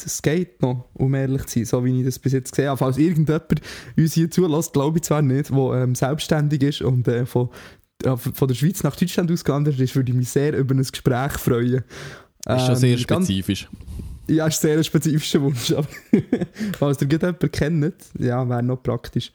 es 0.06 0.22
geht 0.22 0.62
noch, 0.62 0.86
um 0.94 1.14
ehrlich 1.16 1.46
zu 1.48 1.60
sein, 1.60 1.66
so 1.66 1.84
wie 1.86 2.00
ich 2.00 2.06
das 2.06 2.20
bis 2.20 2.34
jetzt 2.34 2.52
gesehen 2.52 2.68
habe. 2.70 2.78
Falls 2.78 2.98
irgendjemand 3.00 3.62
uns 3.98 4.14
hier 4.14 4.30
zulässt, 4.30 4.74
glaube 4.74 5.00
ich 5.00 5.04
zwar 5.04 5.24
nicht, 5.24 5.50
der 5.50 5.58
ähm, 5.76 5.96
selbstständig 5.96 6.62
ist 6.62 6.82
und 6.84 7.08
äh, 7.08 7.26
von, 7.26 7.50
äh, 8.04 8.16
von 8.16 8.48
der 8.48 8.54
Schweiz 8.54 8.84
nach 8.84 8.96
Deutschland 8.96 9.32
ausgewandert 9.32 9.80
ist, 9.80 9.96
würde 9.96 10.12
ich 10.12 10.18
mich 10.18 10.30
sehr 10.30 10.56
über 10.56 10.76
ein 10.76 10.84
Gespräch 10.84 11.32
freuen. 11.34 11.84
Ist 12.48 12.66
schon 12.68 12.76
sehr 12.76 12.98
Ähm, 12.98 13.06
ganz- 13.08 13.26
spezifisch. 13.26 13.68
ja, 14.28 14.46
ist 14.46 14.62
sehr 14.62 14.78
ein 14.78 14.84
spezifischer 14.84 15.42
Wunsch. 15.42 15.72
Aber 15.72 15.88
falls 16.78 17.02
ihr 17.02 17.08
jemanden 17.08 17.52
kennt, 17.52 17.96
ja, 18.20 18.48
wäre 18.48 18.62
noch 18.62 18.84
praktisch. 18.84 19.32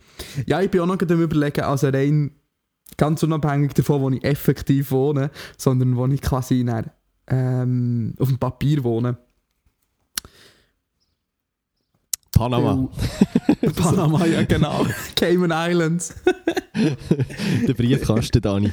Ja, 0.47 0.61
ich 0.61 0.71
bin 0.71 0.81
auch 0.83 0.87
noch 0.87 0.99
am 1.01 1.21
überlegen, 1.23 1.63
also 1.63 1.89
rein 1.89 2.31
ganz 2.97 3.23
unabhängig 3.23 3.75
davon, 3.75 4.01
wo 4.01 4.11
ich 4.11 4.25
effektiv 4.25 4.91
wohne, 4.91 5.31
sondern 5.57 5.97
wo 5.97 6.07
ich 6.07 6.23
quasi 6.23 6.65
dann, 6.65 6.91
ähm, 7.29 8.15
auf 8.19 8.29
dem 8.29 8.39
Papier 8.39 8.85
wohne. 8.85 9.19
Panama. 12.33 12.89
Panama, 13.77 14.27
ja 14.27 14.43
genau. 14.43 14.87
Cayman 15.17 15.53
Islands. 15.53 16.15
Der 17.67 17.75
Briefkasten, 17.75 18.43
Dani. 18.43 18.71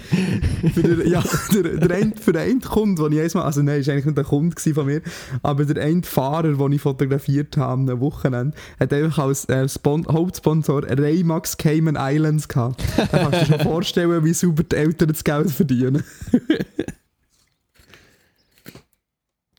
den, 0.75 1.07
ja, 1.09 1.23
der, 1.53 1.77
der 1.77 1.97
eine, 1.97 2.13
für 2.15 2.33
den 2.33 2.41
einen 2.41 2.61
Kunde, 2.61 3.03
den 3.03 3.13
ich 3.13 3.21
einmal, 3.21 3.45
also 3.45 3.61
nein, 3.61 3.79
ist 3.79 3.89
eigentlich 3.89 4.05
nicht 4.05 4.17
ein 4.17 4.25
Kunde 4.25 4.55
von 4.73 4.85
mir, 4.85 5.01
aber 5.41 5.65
der 5.65 5.83
eine 5.83 6.03
Fahrer, 6.03 6.53
den 6.53 6.71
ich 6.71 6.81
fotografiert 6.81 7.57
habe 7.57 7.91
am 7.91 7.99
Wochenende, 7.99 8.55
hat 8.79 8.93
einfach 8.93 9.25
als 9.25 9.45
äh, 9.49 9.67
Spon 9.67 10.05
Hauptsponsor 10.07 10.83
Raymax 10.83 11.57
Cayman 11.57 11.97
Islands 11.99 12.47
gehabt. 12.47 12.83
Da 12.97 13.05
kannst 13.05 13.41
du 13.41 13.45
dir 13.45 13.45
schon 13.45 13.59
vorstellen, 13.59 14.23
wie 14.23 14.33
sauber 14.33 14.63
die 14.63 14.75
Eltern 14.75 15.09
das 15.09 15.23
Geld 15.23 15.51
verdienen. 15.51 16.03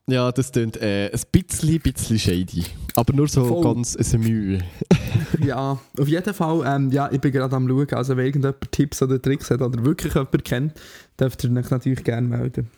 Ja, 0.06 0.30
das 0.32 0.52
klingt 0.52 0.76
äh, 0.76 1.10
ein 1.10 1.20
bisschen, 1.32 1.80
bisschen 1.80 2.18
shady. 2.18 2.64
Aber 2.94 3.14
nur 3.14 3.26
so 3.26 3.46
Voll. 3.46 3.62
ganz 3.62 3.96
ein 3.96 4.20
Mühe. 4.20 4.58
ja, 5.44 5.78
auf 5.98 6.08
jeden 6.08 6.34
Fall, 6.34 6.62
ähm, 6.66 6.90
ja, 6.90 7.10
ich 7.10 7.20
bin 7.20 7.32
gerade 7.32 7.56
am 7.56 7.66
schauen, 7.66 7.88
also 7.92 8.16
wenn 8.16 8.26
irgendjemand 8.26 8.70
Tipps 8.70 9.00
oder 9.00 9.20
Tricks 9.20 9.50
hat 9.50 9.62
oder 9.62 9.82
wirklich 9.82 10.14
jemand 10.14 10.44
kennt, 10.44 10.74
dürft 11.18 11.44
ihr 11.44 11.56
euch 11.56 11.70
natürlich 11.70 12.04
gerne 12.04 12.28
melden. 12.28 12.70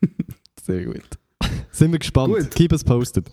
Sehr 0.62 0.84
gut. 0.84 1.18
Sind 1.72 1.90
wir 1.90 1.98
gespannt. 1.98 2.34
Gut. 2.34 2.50
Keep 2.52 2.72
us 2.72 2.84
posted. 2.84 3.28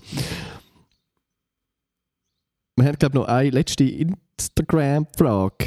Wir 2.76 2.86
haben, 2.88 2.98
glaube 2.98 3.14
ich, 3.14 3.22
noch 3.22 3.28
eine 3.28 3.50
letzte 3.52 3.84
Instagram-Frage. 3.84 5.66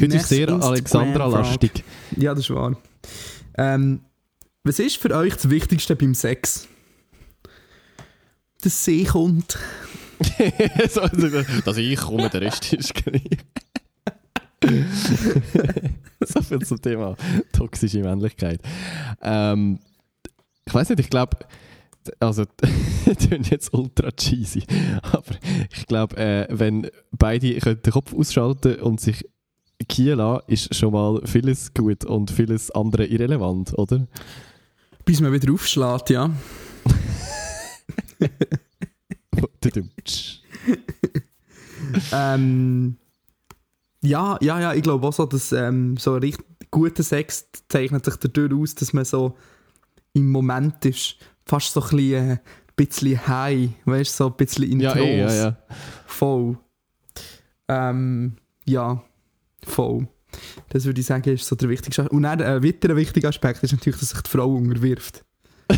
Heute 0.00 0.16
ist 0.16 0.28
sehr 0.28 0.48
Alexandra-lastig. 0.48 1.82
Ja, 2.16 2.32
das 2.32 2.44
ist 2.44 2.54
wahr. 2.54 2.76
Ähm, 3.56 4.02
was 4.68 4.78
ist 4.78 4.98
für 4.98 5.14
euch 5.16 5.34
das 5.34 5.48
Wichtigste 5.48 5.96
beim 5.96 6.14
Sex? 6.14 6.68
Das 8.60 8.84
See 8.84 9.04
kommt. 9.04 9.58
dass 11.64 11.78
ich 11.78 11.98
komme, 11.98 12.28
der 12.28 12.42
Rest 12.42 12.72
ist 12.74 12.94
gleich. 12.94 13.22
so 16.20 16.42
viel 16.42 16.58
zum 16.60 16.82
Thema 16.82 17.16
toxische 17.52 18.00
Männlichkeit. 18.00 18.60
Ähm, 19.22 19.78
ich 20.66 20.74
weiß 20.74 20.90
nicht, 20.90 21.00
ich 21.00 21.08
glaube, 21.08 21.38
also, 22.20 22.44
klingt 23.18 23.50
jetzt 23.50 23.72
ultra 23.72 24.10
cheesy, 24.10 24.64
aber 25.00 25.36
ich 25.72 25.86
glaube, 25.86 26.16
äh, 26.18 26.46
wenn 26.50 26.90
beide 27.12 27.54
den 27.54 27.92
Kopf 27.92 28.12
ausschalten 28.12 28.74
und 28.82 29.00
sich 29.00 29.24
kiehen 29.88 30.18
lassen, 30.18 30.42
ist 30.48 30.74
schon 30.74 30.92
mal 30.92 31.22
vieles 31.24 31.72
gut 31.72 32.04
und 32.04 32.30
vieles 32.30 32.70
andere 32.70 33.06
irrelevant, 33.06 33.78
oder? 33.78 34.06
Bis 35.08 35.22
man 35.22 35.32
wieder 35.32 35.50
aufschlägt, 35.54 36.10
ja. 36.10 36.30
ähm, 42.12 42.98
ja, 44.02 44.36
ja, 44.42 44.60
ja, 44.60 44.74
ich 44.74 44.82
glaube 44.82 45.06
auch 45.06 45.12
so, 45.14 45.24
dass 45.24 45.50
ähm, 45.52 45.96
so 45.96 46.12
ein 46.12 46.20
richtig 46.20 46.44
guter 46.70 47.02
Sex 47.02 47.48
zeichnet 47.70 48.04
sich 48.04 48.16
dadurch 48.16 48.52
aus, 48.52 48.74
dass 48.74 48.92
man 48.92 49.06
so 49.06 49.34
im 50.12 50.30
Moment 50.30 50.84
ist. 50.84 51.16
Fast 51.46 51.72
so 51.72 51.80
ein 51.80 51.88
bisschen, 51.88 52.30
äh, 52.32 52.38
bisschen 52.76 53.26
high, 53.26 53.70
weißt 53.86 54.10
du, 54.10 54.24
so 54.24 54.26
ein 54.26 54.36
bisschen 54.36 54.64
in 54.64 54.80
ja, 54.80 54.94
eh, 54.94 55.20
ja, 55.20 55.32
ja. 55.32 55.56
Voll. 56.06 56.58
Ähm, 57.66 58.36
ja, 58.66 59.02
voll. 59.64 60.06
Das 60.68 60.84
würde 60.84 61.00
ich 61.00 61.06
sagen, 61.06 61.28
ist 61.32 61.46
so 61.46 61.56
der 61.56 61.68
wichtigste 61.68 62.02
Aspekt. 62.02 62.14
Und 62.14 62.22
dann, 62.24 62.40
ein 62.42 62.62
weiterer 62.62 62.96
wichtiger 62.96 63.28
Aspekt 63.28 63.62
ist 63.62 63.72
natürlich, 63.72 63.98
dass 64.00 64.10
sich 64.10 64.20
die 64.20 64.30
Frau 64.30 64.52
unterwirft. 64.54 65.24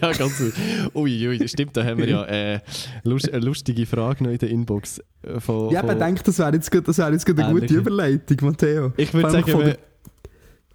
ja, 0.00 0.12
ganz 0.12 0.38
gut. 0.38 0.52
Ui, 0.94 1.48
stimmt, 1.48 1.76
da 1.76 1.84
haben 1.84 1.98
wir 1.98 2.08
ja 2.08 2.24
äh, 2.26 2.60
lust, 3.02 3.28
eine 3.32 3.44
lustige 3.44 3.84
Frage 3.84 4.22
noch 4.22 4.30
in 4.30 4.38
der 4.38 4.48
Inbox. 4.48 5.00
äh, 5.22 5.40
Von, 5.40 5.70
Ja, 5.70 5.82
ich 5.90 5.98
denke, 5.98 6.22
das 6.22 6.38
wäre 6.38 6.52
jetzt, 6.54 6.70
gut- 6.70 6.86
das 6.86 6.98
wäre 6.98 7.10
jetzt 7.12 7.26
gut 7.26 7.38
eine 7.40 7.52
gute. 7.52 7.74
Überleitung, 7.74 8.36
Matteo. 8.42 8.92
ich 8.96 9.12
würde 9.12 9.30
sagen, 9.32 9.46
wir, 9.58 9.78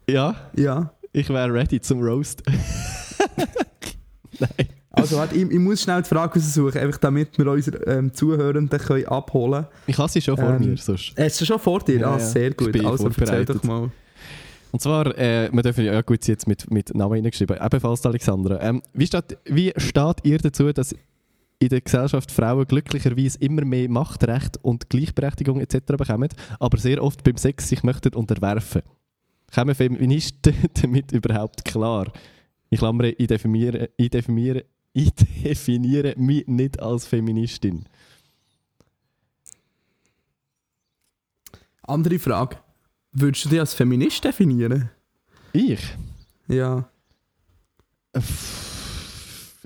ja, 0.10 0.36
Ja. 0.58 0.92
ich 1.14 1.30
wäre 1.30 1.54
ready 1.54 1.80
zum 1.80 2.02
Roast. 2.02 2.44
Nein. 4.40 4.68
Also, 4.96 5.18
warte, 5.18 5.36
ich, 5.36 5.50
ich 5.50 5.60
muss 5.60 5.82
schnell 5.82 6.04
die 6.04 6.08
Frage 6.08 6.40
raussuchen, 6.40 6.80
einfach 6.80 7.00
damit 7.00 7.38
wir 7.38 7.48
unsere 7.48 7.78
ähm, 7.86 8.14
Zuhörenden 8.14 8.80
können 8.80 9.06
abholen 9.08 9.66
Ich 9.88 9.98
habe 9.98 10.10
sie 10.10 10.22
schon 10.22 10.38
vor 10.38 10.54
Ähm, 10.54 10.70
mir. 10.70 10.78
Sonst. 10.78 11.16
können. 11.16 11.26
Hast 11.26 11.42
du 11.42 11.46
schon 11.46 11.60
vor 11.60 11.80
dir? 11.80 12.00
Ja, 12.00 12.14
ah, 12.14 12.20
sehr 12.20 12.52
gut. 12.52 12.86
Also, 12.86 13.08
erzähl 13.08 13.46
doch 13.46 13.64
mal. 13.64 13.90
Und 14.72 14.82
zwar, 14.82 15.18
äh, 15.18 15.50
wir 15.52 15.62
dürfen 15.62 15.86
ja 15.86 16.02
gut, 16.02 16.24
sie 16.24 16.32
jetzt 16.32 16.48
mit, 16.48 16.70
mit 16.72 16.94
Namen 16.96 17.14
reingeschrieben, 17.14 17.58
ebenfalls 17.64 18.06
Alexandra. 18.06 18.60
Ähm, 18.62 18.82
wie, 18.94 19.06
steht, 19.06 19.38
wie 19.46 19.74
steht 19.78 20.18
ihr 20.24 20.38
dazu, 20.40 20.72
dass 20.72 20.96
in 21.60 21.70
der 21.70 21.82
Gesellschaft 21.82 22.32
Frauen 22.32 22.66
glücklicherweise 22.66 23.38
immer 23.40 23.66
mehr 23.66 23.90
Machtrecht 23.90 24.58
und 24.64 24.90
Gleichberechtigung 24.90 25.60
etc. 25.60 25.80
bekommen, 25.98 26.30
aber 26.60 26.78
sehr 26.78 27.04
oft 27.04 27.24
beim 27.24 27.38
Sex 27.38 27.70
sich 27.70 27.84
möchten 27.84 28.14
unterwerfen? 28.14 28.82
Kommen 29.54 29.76
Feministen 29.76 30.56
damit 30.82 31.12
überhaupt 31.12 31.64
klar? 31.66 32.12
Ich 32.70 32.80
klammere, 32.80 33.10
ich 33.10 33.28
definiere, 33.28 33.90
ich 33.98 34.10
definiere, 34.10 34.66
ich 34.94 35.12
definiere 35.44 36.16
mich 36.18 36.48
nicht 36.48 36.80
als 36.80 37.06
Feministin. 37.06 37.86
Andere 41.84 42.18
Frage. 42.20 42.58
Würdest 43.12 43.46
du 43.46 43.50
dich 43.50 43.60
als 43.60 43.74
Feminist 43.74 44.24
definieren? 44.24 44.90
Ich? 45.52 45.82
Ja, 46.48 46.90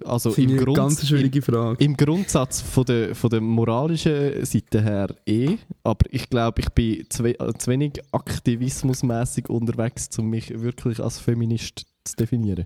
Also 0.06 0.32
finde 0.32 0.56
im, 0.56 0.64
Grund, 0.64 0.78
ganz 0.78 1.08
schwierige 1.08 1.42
Frage. 1.42 1.84
Im 1.84 1.98
Grundsatz 1.98 2.62
von 2.62 2.86
der, 2.86 3.16
von 3.16 3.30
der 3.30 3.42
moralischen 3.42 4.46
Seite 4.46 4.82
her 4.82 5.16
eh, 5.26 5.58
aber 5.84 6.06
ich 6.12 6.30
glaube, 6.30 6.62
ich 6.62 6.70
bin 6.70 7.06
zu, 7.10 7.24
we 7.24 7.36
zu 7.58 7.72
wenig 7.72 8.00
aktivismusmäßig 8.12 9.50
unterwegs, 9.50 10.08
um 10.18 10.30
mich 10.30 10.50
wirklich 10.62 11.00
als 11.00 11.20
Feminist 11.20 11.86
zu 12.04 12.16
definieren. 12.16 12.66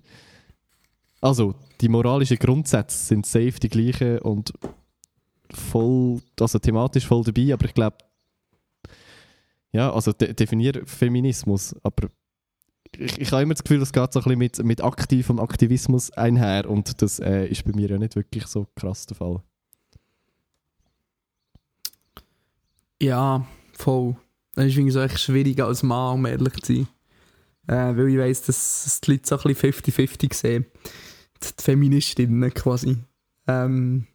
Also, 1.22 1.56
die 1.80 1.90
moralischen 1.90 2.38
Grundsätze 2.38 2.98
sind 2.98 3.26
safe 3.26 3.60
die 3.62 3.70
gleichen 3.70 4.20
und 4.20 4.52
voll, 5.52 6.20
also 6.40 6.60
thematisch 6.60 7.06
voll 7.06 7.24
dabei, 7.24 7.54
aber 7.54 7.66
ich 7.66 7.74
glaube, 7.74 7.98
ja, 9.72 9.94
also 9.94 10.12
de 10.12 10.34
definiere 10.34 10.86
Feminismus, 10.86 11.76
aber 11.84 12.10
ich, 12.98 13.20
ich 13.20 13.32
habe 13.32 13.44
immer 13.44 13.54
das 13.54 13.64
Gefühl, 13.64 13.82
es 13.82 13.94
geht 13.94 14.12
so 14.12 14.20
ein 14.20 14.24
bisschen 14.24 14.38
mit, 14.40 14.64
mit 14.64 14.84
aktivem 14.84 15.40
Aktivismus 15.40 16.12
einher 16.12 16.70
und 16.70 17.02
das 17.02 17.20
äh, 17.20 17.46
ist 17.46 17.64
bei 17.64 17.72
mir 17.74 17.90
ja 17.90 17.98
nicht 17.98 18.16
wirklich 18.16 18.48
so 18.48 18.68
krass 18.76 19.06
der 19.06 19.18
Fall. 19.18 19.42
Ja, 23.02 23.46
voll. 23.74 24.16
Das 24.56 24.66
ist 24.66 24.74
irgendwie 24.74 24.92
so 24.92 25.00
echt 25.02 25.20
schwierig 25.20 25.62
als 25.62 25.84
Mann, 25.84 26.16
um 26.16 26.26
ehrlich 26.26 26.54
zu 26.62 26.74
sein. 26.74 26.88
Äh, 27.68 27.98
weil 27.98 28.10
ich 28.10 28.18
weiss, 28.18 28.42
dass 28.44 28.84
dass 28.84 29.02
die 29.02 29.12
Leute 29.12 29.28
so 29.28 29.38
ein 29.38 29.44
bisschen 29.44 29.72
50-50 29.72 30.34
sehen. 30.34 30.66
Die 31.44 31.64
Feministinnen 31.64 32.54
quasi. 32.54 32.98
Ähm, 33.48 34.08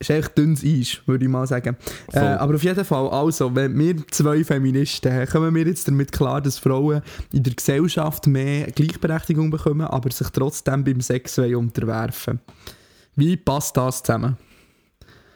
ist 0.00 0.10
echt 0.10 0.38
dünnes 0.38 0.64
Eis, 0.64 1.00
würde 1.06 1.24
ich 1.24 1.30
mal 1.30 1.46
sagen. 1.46 1.76
Äh, 2.12 2.20
aber 2.20 2.54
auf 2.54 2.62
jeden 2.62 2.84
Fall, 2.84 3.08
also, 3.08 3.54
wenn 3.54 3.76
wir 3.76 4.06
zwei 4.08 4.44
Feministen 4.44 5.12
haben, 5.12 5.26
kommen 5.26 5.54
wir 5.54 5.66
jetzt 5.66 5.88
damit 5.88 6.12
klar, 6.12 6.40
dass 6.40 6.58
Frauen 6.58 7.02
in 7.32 7.42
der 7.42 7.54
Gesellschaft 7.54 8.26
mehr 8.26 8.70
Gleichberechtigung 8.70 9.50
bekommen, 9.50 9.86
aber 9.86 10.10
sich 10.10 10.28
trotzdem 10.28 10.84
beim 10.84 11.00
Sex 11.00 11.38
unterwerfen 11.38 12.40
Wie 13.16 13.36
passt 13.36 13.76
das 13.76 14.02
zusammen? 14.02 14.36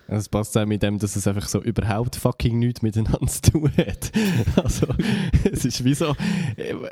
Es 0.07 0.29
passt 0.29 0.57
auch 0.59 0.67
mit 0.67 0.83
dem, 0.83 0.99
dass 0.99 1.17
es 1.17 1.27
einfach 1.27 1.49
so 1.49 1.61
überhaupt 1.63 2.17
fucking 2.17 2.59
nichts 2.59 2.83
miteinander 2.83 3.27
zu 3.27 3.53
tun 3.53 3.73
hat. 3.77 4.13
Also, 4.63 4.87
es 5.51 5.65
ist 5.65 5.85
wie 5.85 5.95
so, 5.95 6.15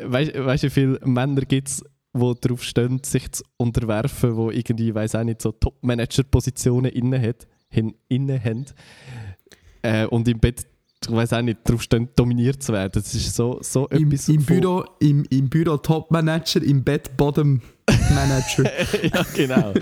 weißt 0.05 0.35
du, 0.35 0.63
wie 0.63 0.71
viele 0.71 0.99
Männer 1.05 1.43
gibt 1.43 1.69
es, 1.69 1.85
die 2.13 2.35
darauf 2.41 2.63
stehen, 2.63 3.01
sich 3.05 3.31
zu 3.33 3.45
unterwerfen, 3.57 4.37
wo 4.37 4.51
irgendwie, 4.51 4.95
weiß 4.95 5.15
auch 5.15 5.25
nicht, 5.25 5.43
so 5.43 5.53
Top-Manager-Positionen 5.53 6.91
inne 6.91 7.21
hat, 7.21 7.47
hin, 7.69 7.95
inne 8.09 8.43
haben. 8.43 8.67
Äh, 9.83 10.07
und 10.07 10.27
im 10.29 10.41
Bett, 10.41 10.67
ich 11.03 11.11
weiß 11.11 11.33
auch 11.35 11.43
nicht, 11.43 11.61
darauf 11.65 11.83
stehen, 11.83 12.09
dominiert 12.17 12.63
zu 12.63 12.73
werden. 12.73 12.93
Das 12.95 13.15
ist 13.15 13.35
so, 13.35 13.59
so 13.63 13.87
Im, 13.89 14.09
etwas 14.09 14.29
im, 14.29 14.45
Büro, 14.45 14.85
im, 14.99 15.25
Im 15.31 15.49
Büro 15.49 15.77
Top 15.77 16.11
Manager, 16.11 16.63
im 16.63 16.83
Bett 16.83 17.17
Bottom 17.17 17.61
Manager. 18.15 18.65
ja, 19.03 19.27
genau. 19.35 19.73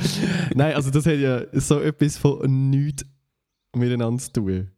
Nein, 0.55 0.75
also 0.75 0.91
das 0.91 1.07
hat 1.07 1.19
ja 1.19 1.43
so 1.53 1.81
etwas 1.81 2.17
von 2.19 2.71
nichts 2.71 3.05
miteinander 3.75 4.23
zu 4.23 4.33
tun. 4.33 4.71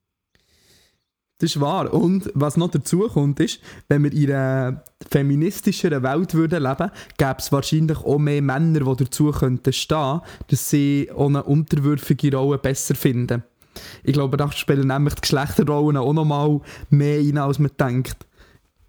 Das 1.40 1.56
ist 1.56 1.60
wahr. 1.60 1.92
Und 1.92 2.30
was 2.34 2.58
noch 2.58 2.70
dazu 2.70 3.08
kommt, 3.08 3.40
ist, 3.40 3.60
wenn 3.88 4.04
wir 4.04 4.12
in 4.12 4.30
einer 4.30 4.84
feministischeren 5.10 6.02
Welt 6.02 6.34
würden 6.34 6.62
leben, 6.62 6.90
gäbe 7.16 7.36
es 7.38 7.50
wahrscheinlich 7.50 7.98
auch 7.98 8.18
mehr 8.18 8.42
Männer, 8.42 8.80
die 8.80 9.04
dazu 9.04 9.30
könnten 9.30 9.72
stehen, 9.72 10.20
dass 10.48 10.68
sie 10.68 11.10
auch 11.14 11.28
eine 11.28 11.42
unterwürfige 11.42 12.36
Rolle 12.36 12.58
besser 12.58 12.94
finden. 12.94 13.42
Ich 14.02 14.12
glaube, 14.12 14.36
da 14.36 14.52
spielen 14.52 14.88
nämlich 14.88 15.14
die 15.14 15.22
Geschlechterrollen 15.22 15.96
auch 15.96 16.12
noch 16.12 16.26
mal 16.26 16.60
mehr 16.90 17.20
rein, 17.20 17.38
als 17.38 17.58
man 17.58 17.70
denkt. 17.80 18.26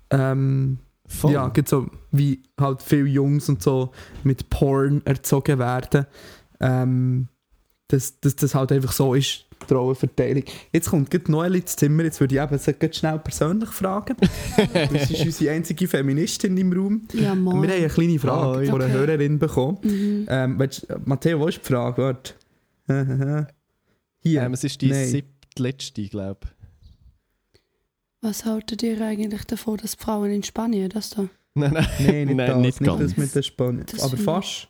Ähm, 0.09 0.79
Voll. 1.07 1.31
ja, 1.31 1.47
gibt 1.47 1.69
so 1.69 1.87
wie 2.11 2.43
halt 2.59 2.81
viele 2.81 3.05
Jungs 3.07 3.47
und 3.47 3.63
so 3.63 3.91
mit 4.23 4.49
Porn 4.49 5.01
erzogen 5.05 5.57
werden. 5.57 6.05
Ähm, 6.59 7.29
dass 7.87 8.19
das 8.19 8.55
halt 8.55 8.73
einfach 8.73 8.91
so 8.91 9.13
ist, 9.13 9.45
die 9.71 9.75
Rollenverteilung. 9.75 10.43
Jetzt 10.71 10.89
kommt 10.89 11.09
gerade 11.09 11.31
Noel 11.31 11.55
ins 11.55 11.75
Zimmer, 11.75 12.03
jetzt 12.03 12.19
würde 12.19 12.35
ich 12.35 12.41
eben 12.41 12.57
sie 12.57 12.73
gerade 12.73 12.93
schnell 12.93 13.19
persönlich 13.19 13.69
fragen. 13.69 14.15
das 14.73 15.09
ist 15.09 15.25
unsere 15.25 15.53
einzige 15.53 15.87
Feministin 15.87 16.55
im 16.57 16.71
Raum. 16.73 17.07
Ja, 17.13 17.19
Wir 17.19 17.29
haben 17.29 17.47
eine 17.63 17.87
kleine 17.87 18.19
Frage 18.19 18.59
Hoi. 18.59 18.65
von 18.67 18.81
einer 18.81 18.91
Okay. 18.93 18.99
Hörerin 19.07 19.39
bekommen. 19.39 19.77
Mhm. 19.83 20.25
Ähm, 20.29 20.59
willst, 20.59 20.87
Matteo, 21.05 21.39
wo 21.39 21.47
ist 21.47 21.59
die 21.59 21.65
Frage? 21.65 22.01
Warte. 22.03 22.33
Hier. 24.19 24.41
Ähm, 24.43 24.53
es 24.53 24.63
ist 24.63 24.81
die 24.81 24.89
Nein. 24.89 25.07
siebtletzte, 25.07 26.03
glaube 26.07 26.39
ich. 26.43 26.49
Was 28.21 28.45
haltet 28.45 28.83
ihr 28.83 29.01
eigentlich 29.01 29.45
davon, 29.45 29.77
dass 29.77 29.97
die 29.97 30.03
Frauen 30.03 30.31
in 30.31 30.43
Spanien 30.43 30.89
das 30.89 31.09
da? 31.11 31.27
Nein, 31.53 31.73
nein. 31.73 31.85
Nein, 31.99 32.25
nicht, 32.27 32.35
Nein, 32.37 32.47
das, 32.47 32.57
nicht 32.57 32.81
nicht, 32.81 32.89
ganz. 32.89 33.01
das 33.01 33.17
mit 33.17 33.35
der 33.35 33.41
Spanien. 33.41 33.85
Das 33.91 34.01
Aber 34.03 34.15
fast. 34.17 34.67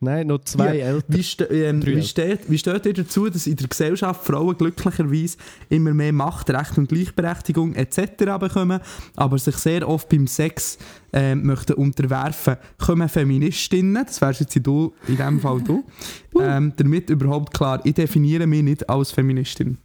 Nein, 0.00 0.28
noch 0.28 0.44
zwei 0.44 0.76
Ja. 0.76 0.86
ältere. 0.86 1.18
Wie, 1.18 1.22
ste 1.24 1.44
ähm, 1.50 1.84
wie, 1.84 2.02
steht, 2.02 2.48
wie 2.48 2.56
steht 2.56 2.86
ihr 2.86 2.92
dazu, 2.94 3.28
dass 3.28 3.48
in 3.48 3.56
der 3.56 3.66
Gesellschaft 3.66 4.24
Frauen 4.24 4.56
glücklicherweise 4.56 5.38
immer 5.70 5.92
mehr 5.92 6.12
Macht, 6.12 6.50
Recht 6.50 6.78
und 6.78 6.88
Gleichberechtigung 6.88 7.74
etc. 7.74 8.38
bekommen, 8.38 8.80
aber 9.16 9.38
sich 9.38 9.56
sehr 9.56 9.88
oft 9.88 10.08
beim 10.08 10.28
Sex 10.28 10.78
ähm, 11.12 11.44
möchten 11.46 11.72
unterwerfen? 11.72 12.58
Kommen 12.78 13.08
Feministinnen, 13.08 14.04
das 14.06 14.20
wärst 14.20 14.40
jetzt 14.40 14.58
du, 14.64 14.94
in 15.08 15.16
dem 15.16 15.40
Fall 15.40 15.60
du, 15.62 15.84
ähm, 16.40 16.72
damit 16.76 17.10
überhaupt 17.10 17.52
klar, 17.52 17.80
ich 17.82 17.94
definiere 17.94 18.46
mich 18.46 18.62
nicht 18.62 18.88
als 18.88 19.10
Feministin. 19.10 19.78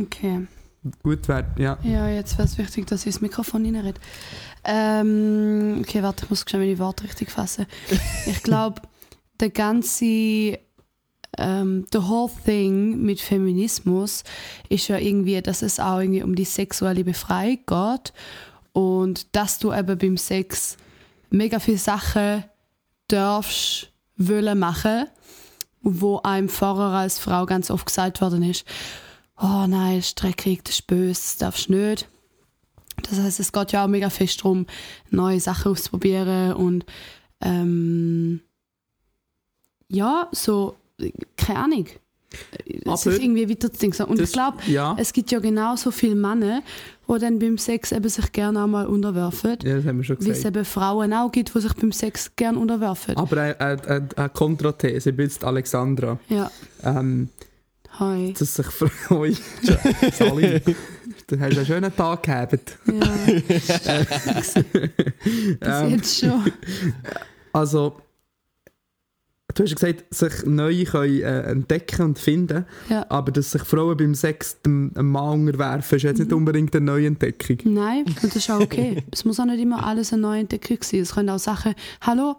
Okay. 0.00 0.46
Gut 1.02 1.28
wäre, 1.28 1.46
ja. 1.58 1.78
Ja, 1.82 2.08
jetzt 2.08 2.38
wäre 2.38 2.46
es 2.48 2.56
wichtig, 2.58 2.86
dass 2.86 3.00
ich 3.02 3.08
ins 3.08 3.20
Mikrofon 3.20 3.64
reinrede. 3.64 4.00
Ähm, 4.64 5.78
okay, 5.80 6.02
warte, 6.02 6.24
ich 6.24 6.30
muss 6.30 6.44
schnell 6.48 6.62
meine 6.62 6.78
Worte 6.78 7.04
richtig 7.04 7.30
fassen. 7.30 7.66
Ich 8.26 8.42
glaube, 8.42 8.80
der 9.40 9.50
ganze, 9.50 10.58
ähm, 11.38 11.86
the 11.92 11.98
whole 11.98 12.30
thing 12.44 13.02
mit 13.02 13.20
Feminismus 13.20 14.24
ist 14.68 14.88
ja 14.88 14.98
irgendwie, 14.98 15.40
dass 15.42 15.62
es 15.62 15.80
auch 15.80 16.00
irgendwie 16.00 16.22
um 16.22 16.34
die 16.34 16.44
sexuelle 16.44 17.04
Befreiung 17.04 17.58
geht 17.66 18.12
und 18.72 19.34
dass 19.34 19.58
du 19.58 19.72
eben 19.72 19.98
beim 19.98 20.16
Sex 20.16 20.76
mega 21.30 21.58
viele 21.58 21.78
Sachen 21.78 22.44
darfst 23.08 23.92
wollen 24.16 24.58
machen, 24.58 25.06
wo 25.82 26.18
einem 26.18 26.48
vorher 26.48 26.98
als 26.98 27.18
Frau 27.18 27.46
ganz 27.46 27.70
oft 27.70 27.86
gesagt 27.86 28.20
worden 28.20 28.42
ist, 28.42 28.64
oh 29.40 29.66
nein, 29.66 30.02
dreckig, 30.14 30.64
das 30.64 30.76
ist 30.76 30.86
böse, 30.86 31.12
das 31.12 31.36
darfst 31.38 31.70
nicht. 31.70 32.08
Das 33.02 33.18
heißt, 33.18 33.40
es 33.40 33.52
geht 33.52 33.72
ja 33.72 33.84
auch 33.84 33.88
mega 33.88 34.10
fest 34.10 34.40
darum, 34.40 34.66
neue 35.10 35.40
Sachen 35.40 35.72
auszuprobieren 35.72 36.54
und 36.54 36.86
ähm, 37.40 38.40
ja, 39.88 40.28
so, 40.32 40.76
keine 41.36 41.58
Ahnung, 41.60 41.86
Aber 42.84 42.96
sich 42.96 43.22
irgendwie 43.22 43.48
weiterzudenken. 43.48 44.06
Und 44.06 44.20
Das- 44.20 44.28
ich 44.30 44.32
glaube, 44.34 44.58
ja. 44.66 44.96
es 44.98 45.12
gibt 45.12 45.30
ja 45.30 45.38
genauso 45.38 45.90
viele 45.90 46.14
Männer, 46.16 46.62
die 47.08 47.18
dann 47.20 47.38
beim 47.38 47.56
Sex 47.56 47.92
eben 47.92 48.08
sich 48.08 48.32
gerne 48.32 48.62
auch 48.64 48.66
mal 48.66 48.86
unterwerfen. 48.86 49.58
ja, 49.62 49.76
das 49.76 49.84
haben 49.86 49.98
wir 49.98 50.04
schon 50.04 50.16
Wie 50.20 50.30
es 50.30 50.38
gesagt. 50.38 50.56
eben 50.56 50.64
Frauen 50.64 51.12
auch 51.12 51.30
gibt, 51.30 51.54
die 51.54 51.60
sich 51.60 51.72
beim 51.74 51.92
Sex 51.92 52.32
gerne 52.34 52.58
unterwerfen. 52.58 53.16
Aber 53.16 53.40
eine, 53.40 53.60
eine, 53.60 54.08
eine, 54.16 54.28
Kontrathese, 54.30 55.10
jetzt 55.10 55.44
Alexandra. 55.44 56.18
Ja, 56.28 56.50
Ähm, 56.82 57.28
hi. 58.00 58.34
dass 58.36 58.54
sich 58.56 58.66
Frauen... 58.66 59.36
Sally, 60.12 60.60
du 61.28 61.40
hast 61.40 61.56
einen 61.56 61.66
schönen 61.66 61.94
Tag 61.94 62.22
gehabt. 62.24 62.76
Ja, 62.86 63.16
bis 64.38 64.54
Ähm, 65.60 65.90
jetzt 65.90 66.18
schon. 66.20 66.52
Also, 67.52 67.96
du 69.56 69.64
hast 69.64 69.74
gesagt, 69.74 70.04
sich 70.14 70.44
neu 70.46 70.84
können, 70.84 71.20
äh, 71.22 71.40
entdecken 71.50 72.02
und 72.02 72.18
finden, 72.18 72.64
Ja. 72.88 73.06
aber 73.08 73.32
dass 73.32 73.50
sich 73.50 73.62
Frauen 73.62 73.96
beim 73.96 74.14
Sex 74.14 74.60
dem, 74.62 74.92
dem 74.94 75.10
Mann 75.10 75.40
unterwerfen, 75.40 75.96
ist 75.96 76.02
jetzt 76.02 76.18
nicht 76.18 76.32
unbedingt 76.32 76.74
eine 76.76 76.84
neue 76.86 77.06
Entdeckung. 77.08 77.58
Nein, 77.64 78.04
und 78.06 78.22
das 78.22 78.36
ist 78.36 78.50
auch 78.50 78.60
okay. 78.60 79.02
es 79.10 79.24
muss 79.24 79.40
auch 79.40 79.44
nicht 79.46 79.60
immer 79.60 79.84
alles 79.84 80.12
eine 80.12 80.22
neue 80.22 80.40
Entdeckung 80.40 80.78
sein. 80.82 81.00
Es 81.00 81.14
können 81.14 81.30
auch 81.30 81.38
Sachen, 81.38 81.74
hallo, 82.02 82.36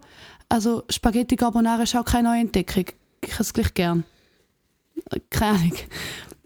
also 0.48 0.84
Spaghetti 0.88 1.36
Carbonara 1.36 1.82
ist 1.82 1.94
auch 1.94 2.04
keine 2.04 2.30
neue 2.30 2.40
Entdeckung. 2.40 2.84
Ich 3.20 3.32
hätte 3.32 3.42
es 3.42 3.52
gleich 3.52 3.74
gern. 3.74 4.04
Keine 5.30 5.58
Ahnung. 5.58 5.72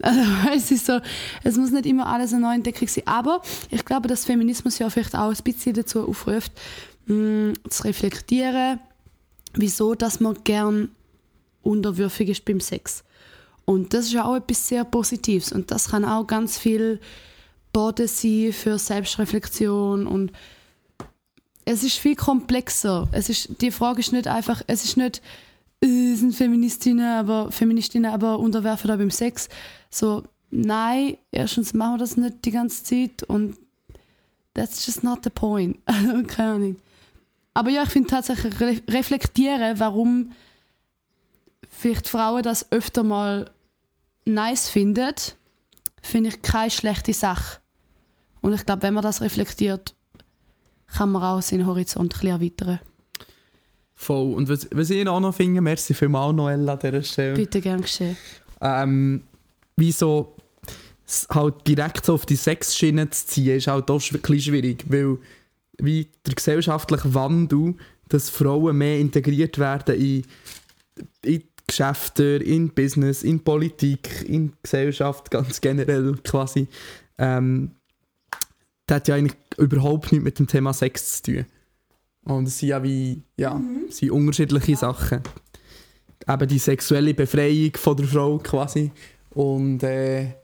Also, 0.05 0.21
es 0.57 0.71
ist 0.73 0.87
so, 0.87 0.99
es 1.45 1.57
muss 1.57 1.71
nicht 1.71 1.87
immer 1.87 2.09
alles 2.09 2.33
eine 2.33 2.43
neue 2.43 2.57
Entdeckung 2.57 2.89
sein. 2.89 3.05
Aber 3.07 3.41
ich 3.71 3.85
glaube, 3.85 4.09
dass 4.09 4.25
Feminismus 4.25 4.81
ja 4.81 4.91
vielleicht 4.91 5.15
auch 5.15 5.31
ein 5.31 5.43
bisschen 5.45 5.75
dazu 5.75 6.09
aufruft, 6.09 6.51
mh, 7.07 7.53
zu 7.71 7.85
reflektieren, 7.85 8.81
wieso 9.55 9.95
dass 9.95 10.21
man 10.21 10.37
gern 10.45 10.91
unterwürfig 11.63 12.29
ist 12.29 12.45
beim 12.45 12.61
Sex. 12.61 13.05
Und 13.65 13.95
das 13.95 14.07
ist 14.07 14.13
ja 14.13 14.25
auch 14.25 14.37
etwas 14.37 14.67
sehr 14.69 14.85
Positives. 14.85 15.53
Und 15.53 15.71
das 15.71 15.91
kann 15.91 16.05
auch 16.05 16.27
ganz 16.27 16.59
viel 16.59 17.01
Boden 17.73 18.09
sein 18.09 18.53
für 18.53 18.79
Selbstreflexion 18.79 20.07
und 20.07 20.33
es 21.65 21.85
ist 21.85 21.97
viel 21.97 22.17
komplexer. 22.17 23.09
Es 23.13 23.29
ist, 23.29 23.61
die 23.61 23.71
Frage 23.71 24.01
ist 24.01 24.13
nicht 24.13 24.27
einfach, 24.27 24.63
es 24.67 24.85
ist 24.85 24.97
nicht, 24.97 25.23
äh, 25.81 26.15
sind 26.15 26.35
Feministinnen, 26.35 27.07
aber 27.07 27.51
Feministinnen 27.53 28.11
aber 28.11 28.39
unterwerfen 28.39 28.89
da 28.89 28.97
beim 28.97 29.11
Sex. 29.11 29.49
So, 29.91 30.25
nein, 30.51 31.17
erstens 31.31 31.73
machen 31.73 31.95
wir 31.95 31.99
das 31.99 32.17
nicht 32.17 32.45
die 32.45 32.51
ganze 32.51 32.83
Zeit 32.85 33.23
und 33.23 33.57
that's 34.55 34.85
just 34.87 35.05
not 35.05 35.21
the 35.25 35.31
point. 35.31 35.79
Also, 35.87 36.23
Keine 36.25 36.53
Ahnung. 36.53 36.77
Aber 37.55 37.71
ja, 37.71 37.83
ich 37.83 37.91
finde 37.91 38.09
tatsächlich 38.09 38.59
re 38.61 38.81
reflektieren, 38.89 39.79
warum 39.79 40.33
vielleicht 41.69 42.09
Frauen 42.09 42.43
das 42.43 42.71
öfter 42.73 43.03
mal 43.03 43.51
nice 44.25 44.69
finden, 44.69 45.15
finde 46.01 46.31
ich 46.31 46.43
keine 46.43 46.71
schlechte 46.71 47.13
Sache. 47.13 47.59
Und 48.41 48.53
ich 48.55 48.65
glaube, 48.67 48.83
wenn 48.83 48.95
man 48.95 49.03
das 49.03 49.21
reflektiert, 49.21 49.95
kann 50.87 51.13
man 51.13 51.23
auch 51.23 51.43
seinen 51.43 51.67
Horizont 51.67 52.07
ein 52.15 52.19
bisschen 52.21 52.29
erweitern. 52.31 52.81
Voll. 53.95 54.35
Und 54.35 54.49
was, 54.49 54.69
was 54.73 54.91
ich 54.91 55.07
auch 55.07 55.21
noch 55.21 55.35
finde, 55.35 55.61
merci 55.61 55.95
vielmals, 55.95 56.35
Noel, 56.35 56.69
an 56.69 56.79
dieser 56.79 57.03
Stelle. 57.03 57.35
Bitte 57.35 57.61
gern 57.61 57.83
geschehen. 57.83 58.17
ähm, 58.61 59.23
wie 59.77 59.93
so 59.93 60.37
s- 61.07 61.29
halt 61.31 61.67
direkt 61.67 62.05
so 62.07 62.15
auf 62.15 62.27
die 62.27 62.37
Sexschiene 62.37 63.09
zu 63.11 63.27
ziehen, 63.27 63.57
ist 63.57 63.69
halt 63.69 63.91
auch 63.91 64.01
wirklich 64.13 64.45
schwierig, 64.45 64.85
weil 64.89 65.19
wie 65.85 66.09
der 66.27 66.35
gesellschaftliche 66.35 67.15
Wandel, 67.15 67.75
dass 68.09 68.31
Frauen 68.31 68.79
mehr 68.79 68.99
integriert 68.99 69.59
werden 69.59 69.95
in, 69.95 70.25
in 71.25 71.43
Geschäfte, 71.67 72.23
in 72.45 72.71
Business, 72.71 73.23
in 73.23 73.43
Politik, 73.43 74.25
in 74.29 74.53
Gesellschaft 74.63 75.31
ganz 75.31 75.61
generell 75.61 76.17
quasi, 76.25 76.69
ähm, 77.19 77.73
das 78.87 78.97
hat 78.97 79.09
ja 79.09 79.15
eigentlich 79.15 79.39
überhaupt 79.59 80.13
nichts 80.13 80.25
mit 80.25 80.39
dem 80.39 80.47
Thema 80.47 80.73
Sex 80.73 81.23
zu 81.23 81.33
tun. 81.33 81.47
Und 82.25 82.49
es 82.49 82.59
sind 82.59 82.69
ja 82.69 82.83
wie, 82.83 83.23
ja, 83.37 83.61
es 83.89 83.99
sind 83.99 84.11
unterschiedliche 84.11 84.77
Sachen 84.77 85.23
eben 86.29 86.49
die 86.49 86.59
sexuelle 86.59 87.15
Befreiung 87.15 87.73
von 87.77 87.97
der 87.97 88.07
Frau 88.07 88.39
quasi 88.39 88.91
und, 89.31 89.83
äh, 89.83 90.35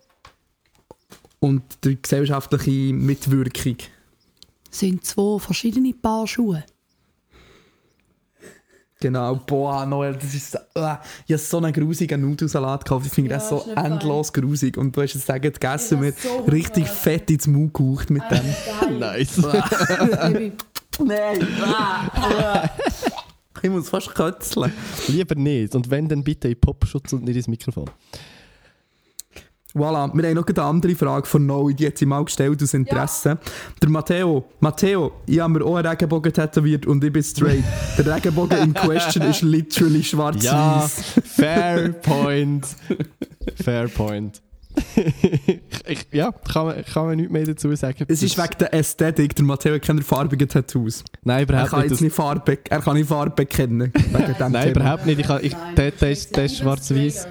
und 1.40 1.62
die 1.84 2.00
gesellschaftliche 2.00 2.92
Mitwirkung. 2.94 3.76
Sind 4.70 5.04
zwei 5.04 5.38
verschiedene 5.38 5.92
Paar 5.94 6.26
Schuhe. 6.26 6.64
Genau, 9.00 9.36
boah, 9.36 9.86
Noel, 9.86 10.14
das 10.14 10.34
ist 10.34 10.50
so, 10.50 10.58
äh, 10.74 10.96
ich 11.26 11.32
habe 11.32 11.38
so 11.38 11.58
einen 11.58 11.72
grusigen 11.72 12.20
Nudelsalat 12.20 12.84
gekauft, 12.84 13.06
ich 13.06 13.12
finde 13.12 13.30
Ja, 13.30 13.36
das 13.38 13.48
so 13.48 13.64
endlos 13.76 14.32
grusig 14.32 14.76
und 14.76 14.96
du 14.96 15.02
hast 15.02 15.14
es 15.14 15.24
sagen 15.24 15.52
gegessen 15.52 15.94
Ich 15.98 16.00
mit 16.00 16.18
so 16.18 16.38
richtig 16.50 16.84
Hunger. 16.84 16.94
fett 16.96 17.30
ins 17.30 17.46
Maul 17.46 17.70
gehaucht 17.72 18.10
mit 18.10 18.24
dem. 18.28 18.98
Nice. 18.98 19.36
Nein! 21.04 21.42
Ich 23.62 23.70
muss 23.70 23.88
fast 23.88 24.12
kötzeln. 24.14 24.72
Lieber 25.06 25.36
nicht. 25.36 25.76
Und 25.76 25.90
wenn, 25.90 26.08
dann 26.08 26.24
bitte 26.24 26.48
in 26.48 26.60
Popschutz 26.60 27.12
und 27.12 27.24
nicht 27.24 27.36
ins 27.36 27.46
Mikrofon. 27.48 27.88
Voilà, 29.78 30.10
wir 30.12 30.28
haben 30.28 30.34
noch 30.34 30.46
eine 30.46 30.62
andere 30.62 30.94
Frage 30.94 31.26
von 31.26 31.46
Noe, 31.46 31.72
die 31.74 31.86
hat 31.86 31.98
sie 31.98 32.06
mal 32.06 32.24
gestellt 32.24 32.62
aus 32.62 32.74
Interesse. 32.74 33.38
Der 33.80 33.88
Matteo, 33.88 34.44
Matteo, 34.60 35.12
ich 35.26 35.38
habe 35.40 35.52
mir 35.54 35.64
auch 35.64 35.76
einen 35.76 35.86
Regenbogen 35.86 36.32
tätowiert 36.32 36.86
und 36.86 37.02
ich 37.04 37.12
bin 37.12 37.22
straight. 37.22 37.62
Der 37.96 38.14
Regenbogen 38.14 38.58
in 38.58 38.74
question 38.74 39.22
ist 39.28 39.42
literally 39.42 40.02
schwarz-weiß. 40.02 40.42
Ja, 40.44 40.88
fair 41.24 41.88
point. 41.92 42.66
Fair 43.62 43.88
point. 43.88 44.42
ich, 45.86 46.06
ja, 46.12 46.30
kann 46.30 46.66
man, 46.66 46.84
kann 46.84 47.06
man 47.06 47.16
nichts 47.16 47.32
mehr 47.32 47.44
dazu 47.44 47.74
sagen. 47.74 48.04
Es 48.06 48.22
ist 48.22 48.38
wegen 48.38 48.58
der 48.60 48.72
Ästhetik, 48.74 49.34
der 49.34 49.44
Matteo 49.44 49.74
hat 49.74 49.82
keine 49.82 50.02
farbigen 50.02 50.48
Tattoos. 50.48 51.02
Nein, 51.24 51.38
Er 51.38 51.42
überhaupt 51.42 51.70
kann 51.70 51.80
nicht. 51.80 51.90
jetzt 51.90 51.98
Das, 51.98 52.00
nicht 52.02 52.14
Farbe, 52.14 52.58
er 52.68 52.80
kann 52.80 52.96
nicht 52.96 53.08
Farbe 53.08 53.46
kennen. 53.46 53.92
Nein, 54.12 54.34
Thema. 54.36 54.66
überhaupt 54.68 55.06
nicht. 55.06 55.18
Ich, 55.20 55.26
kann- 55.26 55.40
ich, 55.42 55.52
Nein. 55.52 55.74
der, 55.74 55.90
der, 55.92 56.10
ist, 56.12 56.36
ist 56.36 56.58
schwarz-weiß. 56.58 57.26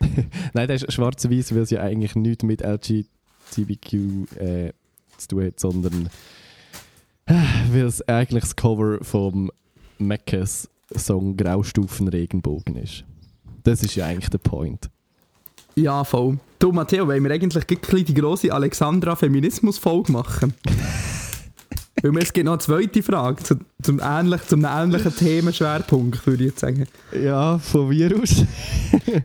Nein, 0.54 0.66
der 0.66 0.76
ist 0.76 0.92
schwarz-weiß, 0.92 1.54
weil 1.54 1.62
es 1.62 1.70
ja 1.70 1.80
eigentlich 1.80 2.14
nichts 2.14 2.44
mit 2.44 2.62
LGBTQ 2.62 3.94
äh, 4.38 4.72
zu 5.16 5.28
tun 5.28 5.44
hat, 5.44 5.60
sondern 5.60 6.08
äh, 7.26 7.34
weil 7.70 7.86
es 7.86 8.06
eigentlich 8.08 8.44
das 8.44 8.56
Cover 8.56 8.98
vom 9.02 9.50
Meckes 9.98 10.68
Song 10.96 11.36
Graustufen 11.36 12.08
Regenbogen 12.08 12.76
ist. 12.76 13.04
Das 13.62 13.82
ist 13.82 13.94
ja 13.94 14.06
eigentlich 14.06 14.30
der 14.30 14.38
Point. 14.38 14.90
Ja, 15.74 16.04
voll. 16.04 16.38
Du, 16.58 16.70
Matteo, 16.70 17.06
wollen 17.08 17.24
wir 17.24 17.32
eigentlich 17.32 17.64
die 17.64 18.14
grosse 18.14 18.52
Alexandra-Feminismus-Folge 18.52 20.12
machen? 20.12 20.54
Weil 22.12 22.22
es 22.22 22.34
gibt 22.34 22.44
noch 22.44 22.52
eine 22.52 22.60
zweite 22.60 23.02
Frage 23.02 23.42
zu, 23.42 23.54
zum, 23.82 23.98
ähnlich, 23.98 24.42
zum 24.42 24.62
ähnlichen 24.62 25.16
Themenschwerpunkt, 25.16 26.26
würde 26.26 26.44
ich 26.44 26.50
jetzt 26.50 26.60
sagen. 26.60 26.86
Ja, 27.18 27.58
von 27.58 27.88
mir 27.88 28.14
aus. 28.20 28.44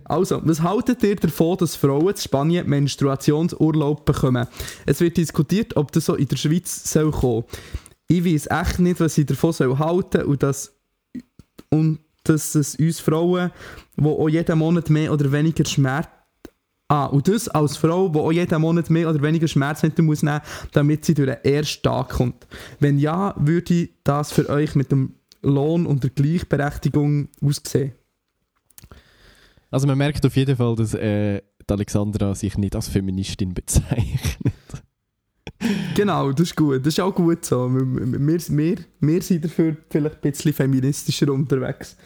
Also, 0.06 0.42
was 0.46 0.62
haltet 0.62 1.04
ihr 1.04 1.16
davon, 1.16 1.58
dass 1.58 1.76
Frauen 1.76 2.10
in 2.10 2.18
Spanien 2.18 2.70
Menstruationsurlaub 2.70 4.06
bekommen? 4.06 4.48
Es 4.86 5.02
wird 5.02 5.18
diskutiert, 5.18 5.76
ob 5.76 5.92
das 5.92 6.06
so 6.06 6.16
in 6.16 6.28
der 6.28 6.38
Schweiz 6.38 6.90
soll 6.90 7.12
kommen 7.12 7.44
Ich 8.08 8.24
weiß 8.24 8.48
echt 8.48 8.80
nicht, 8.80 9.00
was 9.00 9.18
ich 9.18 9.26
davon 9.26 9.52
soll 9.52 9.78
halten 9.78 10.24
und 10.24 10.42
dass, 10.42 10.74
und 11.70 12.00
dass 12.24 12.56
es 12.56 12.76
uns 12.76 13.00
Frauen, 13.00 13.52
die 13.98 14.06
auch 14.06 14.30
jeden 14.30 14.58
Monat 14.58 14.90
mehr 14.90 15.12
oder 15.12 15.32
weniger 15.32 15.66
Schmerz 15.66 16.08
Ah, 16.92 17.06
und 17.06 17.28
das 17.28 17.48
als 17.48 17.78
Frau, 17.78 18.10
die 18.10 18.18
auch 18.18 18.32
jeden 18.32 18.62
Monat 18.62 18.90
mehr 18.90 19.08
oder 19.08 19.22
weniger 19.22 19.48
Schmerzmittel 19.48 20.04
muss 20.04 20.24
nehmen 20.24 20.42
damit 20.72 21.06
sie 21.06 21.14
durch 21.14 21.30
den 21.30 21.54
ersten 21.54 21.84
Tag 21.84 22.10
kommt. 22.10 22.48
Wenn 22.80 22.98
ja, 22.98 23.36
würde 23.38 23.90
das 24.04 24.32
für 24.32 24.50
euch 24.50 24.74
mit 24.74 24.92
dem 24.92 25.14
Lohn 25.44 25.86
und 25.86 26.04
der 26.04 26.10
Gleichberechtigung 26.10 27.30
aussehen? 27.42 27.92
Also 29.70 29.86
man 29.86 30.00
merkt 30.00 30.26
auf 30.26 30.36
jeden 30.36 30.56
Fall, 30.56 30.76
dass 30.76 30.96
äh, 30.96 31.42
die 31.70 31.74
Alexandra 31.74 32.34
sich 32.34 32.58
nicht 32.58 32.76
als 32.76 32.88
Feministin 32.88 33.54
bezeichnet. 33.54 34.54
Genau, 35.94 36.32
das 36.32 36.48
ist 36.48 36.56
gut. 36.56 36.86
Das 36.86 36.94
ist 36.94 37.02
auch 37.02 37.14
gut 37.14 37.44
so. 37.44 37.68
Wir, 37.68 37.82
wir, 37.82 38.40
wir, 38.50 38.78
wir 39.02 39.22
sind 39.22 39.44
dafür 39.44 39.76
vielleicht 39.90 40.16
ein 40.16 40.32
bisschen 40.32 40.54
feministischer 40.54 41.34
unterwegs 41.34 41.98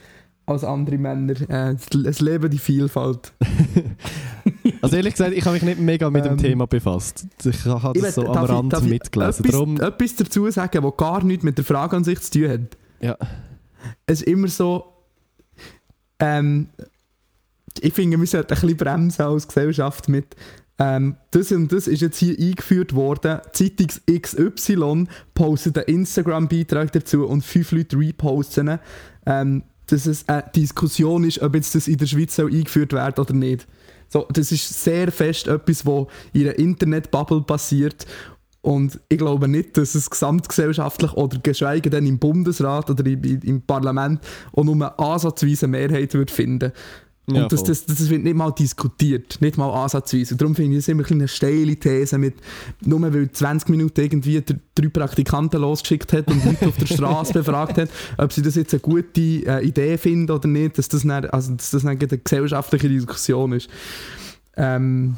als 0.48 0.64
andere 0.64 0.98
Männer. 0.98 1.36
Äh, 1.50 1.76
es 2.06 2.20
leben 2.20 2.50
die 2.50 2.58
Vielfalt. 2.58 3.32
Also 4.84 4.98
ehrlich 4.98 5.14
gesagt, 5.14 5.34
ich 5.34 5.44
habe 5.46 5.54
mich 5.54 5.64
nicht 5.64 5.80
mega 5.80 6.10
mit 6.10 6.26
dem 6.26 6.34
Ähm, 6.34 6.38
Thema 6.38 6.68
befasst. 6.68 7.26
Ich 7.44 7.66
habe 7.66 8.00
das 8.00 8.10
Ich 8.10 8.16
so 8.16 8.28
am 8.28 8.44
ich- 8.44 8.50
Rand 8.50 8.74
ich 8.74 8.82
mitgelesen. 8.84 9.46
Etwas, 9.46 9.52
Darum, 9.52 9.80
etwas 9.82 10.16
dazu 10.16 10.52
sagen, 10.52 10.84
was 10.84 10.98
gar 10.98 11.24
nichts 11.24 11.44
mit 11.44 11.58
der 11.58 11.66
Frage 11.66 11.96
an 11.96 12.04
sich 12.04 12.20
zu 12.22 12.32
tun 12.40 12.50
hat. 12.50 12.78
ja. 13.02 13.18
Es 14.06 14.22
ist 14.22 14.28
immer 14.28 14.48
so. 14.48 14.86
Ähm, 16.20 16.68
ich 17.82 17.94
finde, 17.94 18.18
wir 18.20 18.28
sollten 18.28 18.54
ein 18.54 18.62
bisschen 18.62 18.78
bremsen 18.78 19.22
als 19.24 19.48
Gesellschaft 19.48 20.08
mit. 20.08 20.36
Ähm, 20.80 21.18
das 21.32 21.52
und 21.52 21.72
das 21.72 21.88
ist 21.88 22.02
jetzt 22.02 22.18
hier 22.18 22.38
eingeführt 22.40 22.94
worden. 22.96 23.40
Zeitung 23.52 23.88
XY 24.10 25.08
postet 25.34 25.78
einen 25.78 25.88
Instagram-Beitrag 26.00 26.92
dazu 26.94 27.26
und 27.26 27.44
fünf 27.44 27.72
Leute 27.72 27.98
reposten. 27.98 28.68
ihn, 28.70 28.80
Ähm, 29.26 29.64
dass 29.88 30.06
es 30.06 30.28
eine 30.30 30.44
Diskussion 30.56 31.24
ist, 31.26 31.42
ob 31.42 31.56
jetzt 31.56 31.76
das 31.76 31.88
in 31.88 31.98
der 31.98 32.06
Schweiz 32.06 32.36
soll 32.36 32.52
eingeführt 32.54 32.94
wird 32.94 33.20
oder 33.20 33.34
nicht. 33.34 33.68
So, 34.14 34.28
das 34.32 34.52
ist 34.52 34.84
sehr 34.84 35.12
fest 35.12 35.48
etwas, 35.48 35.88
was 35.88 36.06
in 36.34 36.44
einer 36.44 36.60
Internetbubble 36.60 37.42
passiert. 37.42 38.06
Und 38.62 39.00
ich 39.10 39.18
glaube 39.18 39.48
nicht, 39.48 39.76
dass 39.76 39.96
es 39.96 40.08
gesamtgesellschaftlich 40.08 41.14
oder 41.14 41.40
geschweige 41.40 41.90
denn 41.90 42.06
im 42.06 42.20
Bundesrat 42.20 42.92
oder 42.92 43.04
im, 43.08 43.24
im 43.24 43.62
Parlament 43.64 44.22
auch 44.52 44.64
nur 44.64 44.76
eine 44.76 45.00
ansatzweise 45.00 45.68
Mehrheit 45.68 46.14
wird 46.14 46.30
finden 46.30 46.74
und 47.26 47.36
Ja, 47.36 47.48
das, 47.48 47.62
voll. 47.62 47.70
das, 47.70 47.86
das 47.86 48.10
wird 48.10 48.24
nicht 48.24 48.36
mal 48.36 48.52
diskutiert, 48.52 49.40
nicht 49.40 49.58
mal 49.58 49.70
ansatzweise. 49.72 50.34
Und 50.34 50.42
darum 50.42 50.56
finde 50.56 50.74
ich 50.74 50.80
es 50.80 50.88
immer 50.90 51.02
ein 51.02 51.04
bisschen 51.04 51.22
eine 51.22 51.28
steile 51.30 51.76
These 51.78 52.18
mit, 52.18 52.36
nur 52.82 53.02
weil 53.02 53.32
20 53.32 53.70
Minuten 53.70 54.02
irgendwie 54.02 54.42
dr- 54.42 54.60
drei 54.76 54.90
Praktikanten 54.90 55.62
losgeschickt 55.62 56.12
hat 56.12 56.28
und 56.28 56.44
Leute 56.44 56.68
auf 56.68 56.76
der 56.78 56.86
Straße 56.86 57.32
befragt 57.40 57.78
hat, 57.78 57.90
ob 58.18 58.34
sie 58.34 58.42
das 58.42 58.56
jetzt 58.56 58.74
eine 58.74 58.82
gute 58.82 59.22
äh, 59.22 59.66
Idee 59.66 59.98
finden 59.98 60.30
oder 60.32 60.50
nicht, 60.50 60.78
dass 60.78 60.90
das 60.90 61.04
dann, 61.04 61.26
also, 61.28 61.54
dass 61.54 61.72
das 61.72 61.84
dann 61.84 61.98
eine 61.98 62.18
gesellschaftliche 62.18 62.90
Diskussion 62.90 63.54
ist. 63.54 63.70
Ähm, 64.58 65.16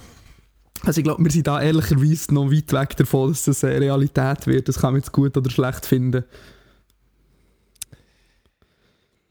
also 0.83 0.99
ich 0.99 1.03
glaube, 1.05 1.23
wir 1.23 1.31
sind 1.31 1.47
da 1.47 1.59
ehrlicherweise 1.59 2.31
noch 2.35 2.51
weit 2.51 2.71
weg 2.71 2.95
davon, 2.97 3.29
dass 3.31 3.45
das 3.45 3.63
eine 3.63 3.81
Realität 3.81 4.45
wird. 4.45 4.67
Das 4.67 4.77
kann 4.77 4.93
man 4.93 5.01
jetzt 5.01 5.11
gut 5.11 5.35
oder 5.35 5.49
schlecht 5.49 5.87
finden. 5.87 6.23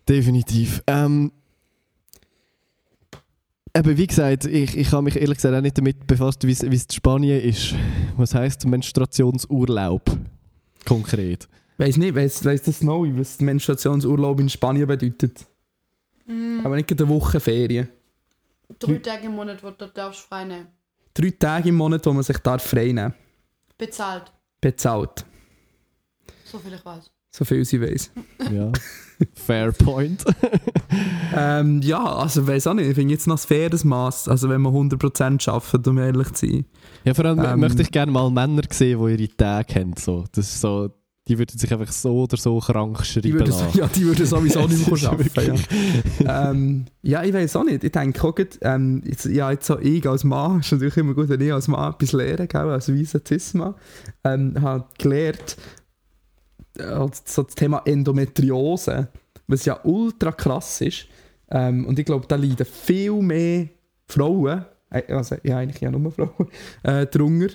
Definitiv. 0.09 0.83
Ähm, 0.87 1.31
eben, 3.77 3.97
wie 3.97 4.07
gesagt, 4.07 4.45
ich, 4.45 4.77
ich 4.77 4.93
habe 4.93 5.03
mich 5.03 5.17
ehrlich 5.17 5.37
gesagt 5.37 5.55
auch 5.55 5.61
nicht 5.61 5.77
damit 5.77 6.07
befasst, 6.07 6.47
wie 6.47 6.53
es 6.53 6.63
wie 6.63 6.75
es 6.75 6.85
in 6.85 6.91
Spanien 6.91 7.41
ist. 7.41 7.75
Was 8.17 8.35
heisst 8.35 8.67
Menstruationsurlaub? 8.67 10.03
Konkret. 10.85 11.49
Weiß 11.77 11.97
nicht, 11.97 12.15
weiss, 12.15 12.45
weiss 12.45 12.63
das 12.63 12.83
noch, 12.83 13.05
was 13.05 13.41
Menstruationsurlaub 13.41 14.39
in 14.41 14.49
Spanien 14.49 14.87
bedeutet? 14.87 15.47
Aber 16.65 16.77
nicht 16.77 16.89
gerade 16.89 17.05
eine 17.05 17.13
Woche 17.13 17.41
Ferien. 17.41 17.89
Drei 18.79 18.99
Tage 18.99 19.27
im 19.27 19.35
Monat, 19.35 19.63
wo 19.63 19.71
du 19.71 19.87
darfst 19.89 20.21
frei 20.21 20.45
nehmen. 20.45 20.69
Drei 21.13 21.31
Tage 21.31 21.69
im 21.69 21.77
Monat, 21.77 22.07
wo 22.07 22.13
man 22.13 22.23
sich 22.23 22.39
darf 22.39 22.63
frei 22.63 22.93
nehmen 22.93 23.15
Bezahlt. 23.77 24.33
Bezahlt. 24.61 25.25
So 26.45 26.59
viel 26.59 26.75
ich 26.75 26.85
weiß. 26.85 27.11
So 27.37 27.45
viel 27.45 27.65
sie 27.65 27.81
weiß. 27.81 28.13
Ja. 28.53 28.71
Fair 29.35 29.73
point. 29.73 30.25
ähm, 31.37 31.81
ja, 31.83 32.01
also 32.05 32.47
weiß 32.47 32.69
auch 32.69 32.75
nicht. 32.75 32.87
Ich 32.87 32.95
finde 32.95 33.13
jetzt 33.13 33.27
noch 33.27 33.35
ein 33.43 33.45
faires 33.45 33.83
Maß. 33.83 34.29
Also 34.29 34.49
wenn 34.49 34.61
man 34.61 34.73
100% 34.73 35.51
arbeitet, 35.51 35.89
um 35.89 35.99
ehrlich 35.99 36.33
zu 36.35 36.47
sein. 36.47 36.65
Ja, 37.03 37.13
vor 37.13 37.25
allem 37.25 37.41
Ähm, 37.45 37.59
möchte 37.59 37.83
ich 37.83 37.91
gerne 37.91 38.13
mal 38.13 38.31
Männer 38.31 38.63
sehen, 38.71 39.05
die 39.05 39.25
ihre 39.25 39.37
Tage 39.37 39.75
haben. 39.81 39.95
So. 39.99 40.23
Das 40.31 40.47
ist 40.47 40.61
so, 40.61 40.91
die 41.27 41.37
würden 41.37 41.59
sich 41.59 41.73
einfach 41.73 41.91
so 41.91 42.23
oder 42.23 42.37
so 42.37 42.61
krank 42.61 42.99
Die 42.99 43.05
schreiben 43.05 43.33
würden, 43.33 43.51
lassen. 43.51 43.79
ja, 43.79 43.89
die 43.89 44.07
würden 44.07 44.27
sowieso 44.27 44.69
nicht 44.69 44.89
mehr 44.89 45.11
arbeiten. 45.11 45.61
Ja. 46.23 46.51
ähm, 46.53 46.85
ja, 47.03 47.25
ich 47.25 47.35
weiß 47.35 47.57
auch 47.57 47.65
nicht. 47.65 47.83
Ich 47.83 47.91
denke 47.91 48.23
auch, 48.23 48.33
gerade, 48.37 48.51
ähm, 48.61 49.03
jetzt, 49.05 49.25
ja, 49.25 49.51
jetzt 49.51 49.67
so 49.67 49.77
ich 49.81 50.09
als 50.09 50.23
Mann, 50.23 50.61
ist 50.61 50.71
natürlich 50.71 50.99
immer 50.99 51.15
gut, 51.15 51.29
wenn 51.29 51.41
ich 51.41 51.53
als 51.53 51.67
Mann 51.67 51.95
etwas 51.95 52.13
gell, 52.13 52.71
als 52.71 52.93
weiser 52.93 53.21
Cis-Mann, 53.27 53.75
ähm, 54.23 54.55
habe 54.61 54.85
gelernt, 54.99 55.57
so 56.77 57.43
das 57.43 57.55
Thema 57.55 57.83
Endometriose, 57.85 59.09
was 59.47 59.65
ja 59.65 59.81
ultra 59.85 60.33
krass 60.33 60.81
ist. 60.81 61.07
Ähm, 61.51 61.87
und 61.87 61.99
ich 61.99 62.05
glaube, 62.05 62.27
da 62.27 62.37
leiden 62.37 62.67
viel 62.67 63.13
mehr 63.23 63.69
Frauen, 64.07 64.65
äh, 64.91 65.13
also 65.13 65.37
ja, 65.43 65.59
eigentlich 65.59 65.81
ja 65.81 65.91
nur 65.91 66.11
Frauen, 66.11 66.49
äh, 66.83 67.07
drunter, 67.07 67.55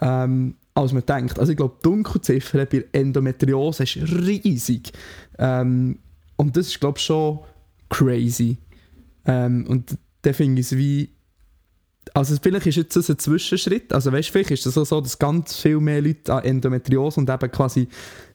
ähm, 0.00 0.56
als 0.74 0.92
man 0.92 1.04
denkt. 1.06 1.38
Also 1.38 1.52
ich 1.52 1.56
glaube, 1.56 1.76
die 1.78 1.82
Dunkelziffer 1.82 2.66
bei 2.66 2.84
Endometriose 2.92 3.84
ist 3.84 3.96
riesig. 3.96 4.92
Ähm, 5.38 5.98
und 6.36 6.56
das 6.56 6.68
ist, 6.68 6.80
glaube 6.80 6.98
ich, 6.98 7.04
schon 7.04 7.40
crazy. 7.88 8.58
Ähm, 9.26 9.66
und 9.68 9.96
da 10.22 10.32
finde 10.32 10.60
ich 10.60 10.66
es 10.66 10.76
wie. 10.76 11.10
Also 12.14 12.36
vielleicht 12.42 12.66
ist 12.66 12.76
jetzt 12.76 12.96
das 12.96 13.10
ein 13.10 13.18
Zwischenschritt. 13.18 13.92
Also 13.92 14.12
weißt, 14.12 14.30
vielleicht 14.30 14.50
ist 14.50 14.66
es 14.66 14.74
so, 14.74 15.00
dass 15.00 15.18
ganz 15.18 15.56
viel 15.56 15.80
mehr 15.80 16.02
Leute 16.02 16.32
an 16.34 16.44
Endometriose 16.44 17.20
und 17.20 17.30
eben 17.30 17.50
quasi 17.50 17.88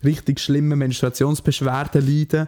richtig 0.03 0.39
schlimme 0.39 0.75
Menstruationsbeschwerden 0.75 2.05
leiden. 2.05 2.47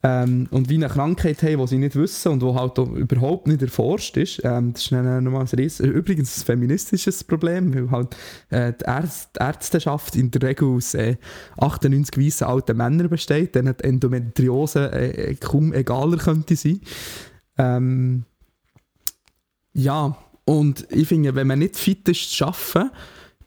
Ähm, 0.00 0.46
und 0.52 0.68
wie 0.68 0.76
eine 0.76 0.88
Krankheit 0.88 1.42
haben, 1.42 1.58
die 1.58 1.66
sie 1.66 1.78
nicht 1.78 1.96
wissen 1.96 2.30
und 2.30 2.42
die 2.42 2.54
halt 2.54 2.78
überhaupt 2.78 3.48
nicht 3.48 3.62
erforscht 3.62 4.16
ist. 4.16 4.40
Ähm, 4.44 4.72
das 4.72 4.82
ist 4.82 4.92
dann 4.92 5.24
nochmal 5.24 5.42
ein 5.42 5.58
Ries 5.58 5.80
übrigens 5.80 6.38
ein 6.38 6.44
feministisches 6.44 7.24
Problem, 7.24 7.74
weil 7.74 7.90
halt 7.90 8.16
äh, 8.50 8.72
die, 8.80 8.84
Ärzt 8.84 9.30
die 9.34 9.40
Ärzteschaft 9.40 10.14
in 10.14 10.30
der 10.30 10.42
Regel 10.42 10.68
aus 10.68 10.94
äh, 10.94 11.16
98 11.56 12.16
weißen 12.16 12.46
alten 12.46 12.76
Männern 12.76 13.08
besteht, 13.08 13.56
denen 13.56 13.76
die 13.76 13.84
Endometriose 13.84 14.92
äh, 14.92 15.34
kaum 15.34 15.72
egaler 15.72 16.18
könnte 16.18 16.54
sein. 16.54 16.80
Ähm, 17.56 18.24
ja, 19.72 20.16
und 20.48 20.86
ich 20.90 21.06
finde, 21.06 21.34
wenn 21.34 21.46
man 21.46 21.58
nicht 21.58 21.76
fit 21.76 22.08
ist 22.08 22.32
zu 22.32 22.46
arbeiten, 22.46 22.90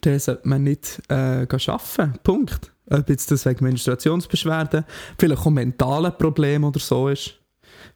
dann 0.02 0.20
sollte 0.20 0.48
man 0.48 0.64
nicht 0.64 1.02
äh, 1.10 1.48
arbeiten. 1.48 2.14
Punkt. 2.22 2.72
Ob 2.92 3.10
jetzt 3.10 3.32
das 3.32 3.44
wegen 3.48 3.66
Menstruationsbeschwerden, 3.66 4.86
vielleicht 5.18 5.42
auch 5.42 5.50
mentale 5.50 6.12
Probleme 6.12 6.68
oder 6.68 6.80
so 6.80 7.10
ist. 7.10 7.40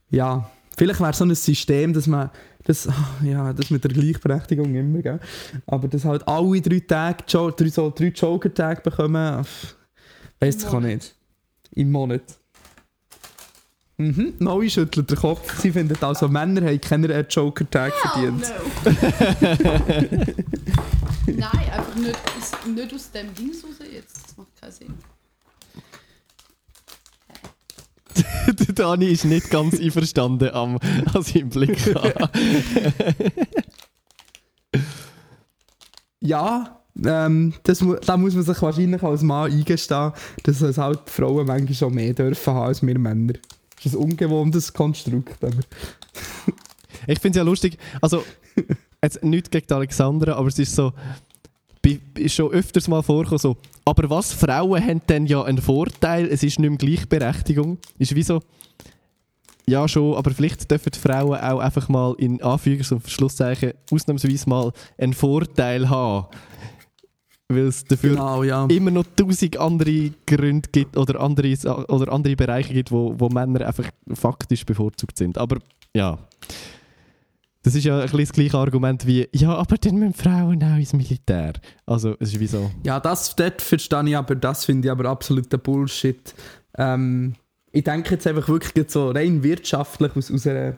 Ja, 0.09 0.49
vielleicht 0.75 0.99
wäre 0.99 1.13
so 1.13 1.23
ein 1.23 1.35
System, 1.35 1.93
dass 1.93 2.07
man 2.07 2.31
das, 2.63 2.89
ja, 3.23 3.53
das 3.53 3.69
mit 3.69 3.83
der 3.83 3.91
Gleichberechtigung 3.91 4.73
immer, 4.73 5.03
gell? 5.03 5.19
aber 5.67 5.87
dass 5.87 6.03
halt 6.03 6.27
alle 6.27 6.59
drei 6.59 6.79
Tage, 6.79 7.25
drei, 7.27 7.69
so 7.69 7.93
drei 7.95 8.07
Joker-Tage 8.07 8.81
bekommen, 8.81 9.45
weiss 10.39 10.55
ich 10.55 10.65
auch 10.65 10.79
nicht. 10.79 11.15
Im 11.73 11.91
Monat. 11.91 12.23
Mhm, 13.97 14.33
Neu 14.39 14.67
schüttelt 14.69 15.09
den 15.09 15.17
Kopf. 15.17 15.57
Sie 15.61 15.71
findet 15.71 16.03
also, 16.03 16.27
Männer 16.27 16.65
haben 16.67 16.81
keine 16.81 17.21
Joker-Tag 17.29 17.93
verdient. 17.93 18.41
no. 18.83 18.91
Nein, 21.27 21.69
einfach 21.71 21.95
nicht 21.95 22.15
aus, 22.37 22.51
nicht 22.67 22.93
aus 22.93 23.11
dem 23.11 23.33
Dings 23.33 23.63
raus 23.63 23.79
jetzt. 23.91 24.17
Das 24.25 24.37
macht 24.37 24.55
keinen 24.61 24.71
Sinn. 24.71 24.93
Der 28.47 28.73
Dani 28.75 29.07
ist 29.07 29.25
nicht 29.25 29.49
ganz 29.49 29.79
einverstanden 29.79 30.49
am, 30.53 30.77
an 31.13 31.21
seinem 31.23 31.49
Blick. 31.49 31.77
Ja, 36.21 36.81
ähm, 37.05 37.53
das, 37.63 37.81
mu- 37.81 37.95
da 38.03 38.17
muss 38.17 38.33
man 38.33 38.43
sich 38.43 38.61
wahrscheinlich 38.61 39.03
als 39.03 39.21
Mann 39.21 39.51
eingestehen, 39.51 40.11
dass 40.43 40.61
es 40.61 40.77
halt 40.77 41.01
Frauen 41.09 41.45
manchmal 41.45 41.73
schon 41.75 41.93
mehr 41.93 42.13
dürfen 42.13 42.53
haben 42.53 42.65
als 42.67 42.81
wir 42.81 42.97
Männer. 42.97 43.33
Ist 43.85 43.95
ein 43.95 44.01
ungewohntes 44.01 44.73
Konstrukt. 44.73 45.43
Aber 45.43 45.53
Ich 47.07 47.19
finde 47.19 47.37
es 47.39 47.43
ja 47.43 47.43
lustig, 47.43 47.77
also, 48.01 48.23
jetzt 49.01 49.23
nicht 49.23 49.51
gegen 49.51 49.71
Alexandra, 49.71 50.33
aber 50.33 50.47
es 50.47 50.59
ist 50.59 50.75
so, 50.75 50.93
ist 52.17 52.33
schon 52.33 52.51
öfters 52.51 52.87
mal 52.87 53.03
vorgekommen, 53.03 53.39
so, 53.39 53.57
aber 53.83 54.09
was, 54.09 54.33
Frauen 54.33 54.83
haben 54.83 55.01
dann 55.05 55.27
ja 55.27 55.43
einen 55.43 55.59
Vorteil, 55.59 56.25
es 56.25 56.41
ist 56.41 56.59
nicht 56.59 56.69
mehr 56.69 56.77
Gleichberechtigung. 56.77 57.77
Ist 57.99 58.15
wie 58.15 58.23
so, 58.23 58.41
ja 59.67 59.87
schon, 59.87 60.15
aber 60.15 60.31
vielleicht 60.31 60.69
dürfen 60.69 60.91
die 60.93 60.99
Frauen 60.99 61.39
auch 61.39 61.59
einfach 61.59 61.87
mal 61.89 62.15
in 62.17 62.41
Anführungs- 62.41 62.91
und 62.91 63.07
Schlusszeichen 63.07 63.73
ausnahmsweise 63.91 64.49
mal 64.49 64.71
einen 64.97 65.13
Vorteil 65.13 65.89
haben. 65.89 66.27
Weil 67.47 67.67
es 67.67 67.83
dafür 67.83 68.11
genau, 68.11 68.43
ja. 68.43 68.65
immer 68.67 68.89
noch 68.89 69.05
tausend 69.15 69.57
andere 69.57 70.11
Gründe 70.25 70.67
gibt 70.71 70.97
oder 70.97 71.19
andere, 71.19 71.53
oder 71.89 72.11
andere 72.11 72.35
Bereiche 72.35 72.73
gibt, 72.73 72.91
wo, 72.91 73.13
wo 73.19 73.29
Männer 73.29 73.67
einfach 73.67 73.89
faktisch 74.13 74.65
bevorzugt 74.65 75.17
sind. 75.17 75.37
Aber 75.37 75.57
ja, 75.95 76.17
das 77.65 77.73
ist 77.73 77.83
ja 77.83 77.97
ein 77.97 78.01
bisschen 78.03 78.19
das 78.19 78.31
gleiche 78.31 78.57
Argument 78.57 79.07
wie, 79.07 79.27
ja, 79.31 79.55
aber 79.55 79.77
dann 79.77 79.95
müssen 79.95 80.13
Frauen 80.13 80.63
auch 80.63 80.77
ins 80.77 80.93
Militär. 80.93 81.53
Also 81.87 82.15
es 82.19 82.33
ist 82.33 82.39
wie 82.39 82.45
so, 82.45 82.69
Ja, 82.83 82.99
das 82.99 83.35
dort 83.35 83.59
verstehe 83.59 84.07
ich 84.07 84.15
aber, 84.15 84.35
das 84.35 84.65
finde 84.65 84.87
ich 84.87 84.91
aber 84.91 85.09
absoluter 85.09 85.57
Bullshit. 85.57 86.35
Ähm, 86.77 87.33
ich 87.71 87.83
denke 87.83 88.11
jetzt 88.11 88.27
einfach 88.27 88.47
wirklich 88.47 88.73
jetzt 88.75 88.93
so 88.93 89.09
rein 89.09 89.41
wirtschaftlich, 89.41 90.15
aus, 90.15 90.31
aus, 90.31 90.45
einer, 90.45 90.77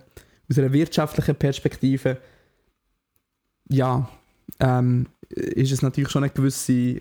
aus 0.50 0.58
einer 0.58 0.72
wirtschaftlichen 0.72 1.36
Perspektive, 1.36 2.18
ja, 3.70 4.10
ähm, 4.62 5.08
ist 5.30 5.72
es 5.72 5.82
natürlich 5.82 6.10
schon 6.10 6.24
eine 6.24 6.34
gewisse, 6.34 7.00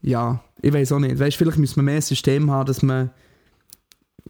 ja, 0.00 0.42
ich 0.60 0.72
weiß 0.72 0.92
auch 0.92 0.98
nicht, 0.98 1.18
weißt, 1.18 1.36
vielleicht 1.36 1.58
müssen 1.58 1.76
wir 1.76 1.82
mehr 1.82 1.96
ein 1.96 2.02
System 2.02 2.50
haben, 2.50 2.66
dass 2.66 2.82
man 2.82 3.10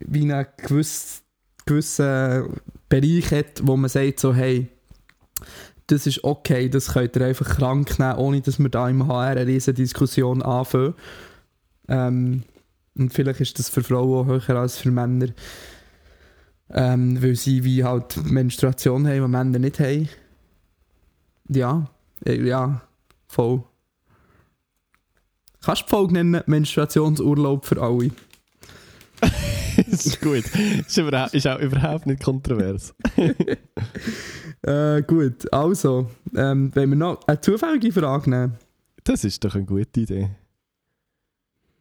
wie 0.00 0.22
einen 0.22 0.46
gewissen, 0.58 1.22
gewissen 1.66 2.60
Bereich 2.88 3.30
hat, 3.30 3.66
wo 3.66 3.76
man 3.76 3.88
sagt 3.88 4.20
so, 4.20 4.34
hey, 4.34 4.68
das 5.86 6.06
ist 6.06 6.24
okay, 6.24 6.68
das 6.68 6.92
könnt 6.92 7.16
ihr 7.16 7.26
einfach 7.26 7.56
krank 7.56 7.98
nehmen, 7.98 8.16
ohne 8.16 8.40
dass 8.40 8.58
wir 8.58 8.68
da 8.68 8.88
im 8.88 9.06
HR 9.06 9.30
eine 9.30 9.46
riesige 9.46 9.74
Diskussion 9.74 10.42
anfangen. 10.42 10.94
Ähm, 11.88 12.44
und 12.96 13.12
vielleicht 13.12 13.40
ist 13.40 13.58
das 13.58 13.68
für 13.68 13.82
Frauen 13.82 14.30
auch 14.30 14.46
höher 14.46 14.58
als 14.58 14.78
für 14.78 14.90
Männer. 14.90 15.28
Ähm, 16.70 17.22
weil 17.22 17.36
sie 17.36 17.64
wie 17.64 17.84
halt 17.84 18.16
Menstruation 18.24 19.06
haben, 19.06 19.22
die 19.22 19.28
Männer 19.28 19.58
nicht 19.58 19.80
haben. 19.80 20.08
Ja, 21.48 21.90
ja, 22.26 22.80
voll. 23.28 23.62
Kannst 25.64 25.82
du 25.82 25.86
die 25.86 25.90
Folge 25.90 26.12
nennen, 26.14 26.42
Menstruationsurlaub 26.46 27.64
für 27.64 27.80
alle? 27.80 28.10
das 29.20 30.06
ist 30.06 30.20
gut. 30.20 30.44
ist, 30.86 30.96
überhaupt, 30.98 31.34
ist 31.34 31.46
auch 31.46 31.58
überhaupt 31.60 32.06
nicht 32.06 32.22
kontrovers. 32.22 32.94
Äh, 34.64 35.02
gut, 35.02 35.52
also, 35.52 36.08
ähm, 36.36 36.70
wenn 36.74 36.90
wir 36.90 36.94
noch 36.96 37.26
eine 37.26 37.40
zufällige 37.40 37.90
Frage 37.90 38.30
nehmen. 38.30 38.54
Das 39.02 39.24
ist 39.24 39.42
doch 39.42 39.56
eine 39.56 39.64
gute 39.64 39.98
Idee. 40.02 40.30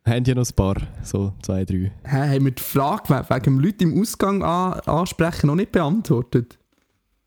Haben 0.04 0.24
ja 0.26 0.34
noch 0.34 0.50
ein 0.50 0.56
paar, 0.56 0.78
so 1.04 1.32
zwei, 1.44 1.64
drei. 1.64 1.92
Hä, 2.04 2.36
haben 2.36 2.46
wir 2.46 2.52
die 2.54 2.64
Frage 2.64 3.04
we- 3.10 3.26
wegen 3.30 3.44
dem 3.44 3.60
Leute 3.60 3.84
im 3.84 4.02
Ausgang 4.02 4.42
an 4.44 4.80
ansprechen 4.88 5.46
noch 5.46 5.56
nicht 5.56 5.72
beantwortet? 5.72 6.58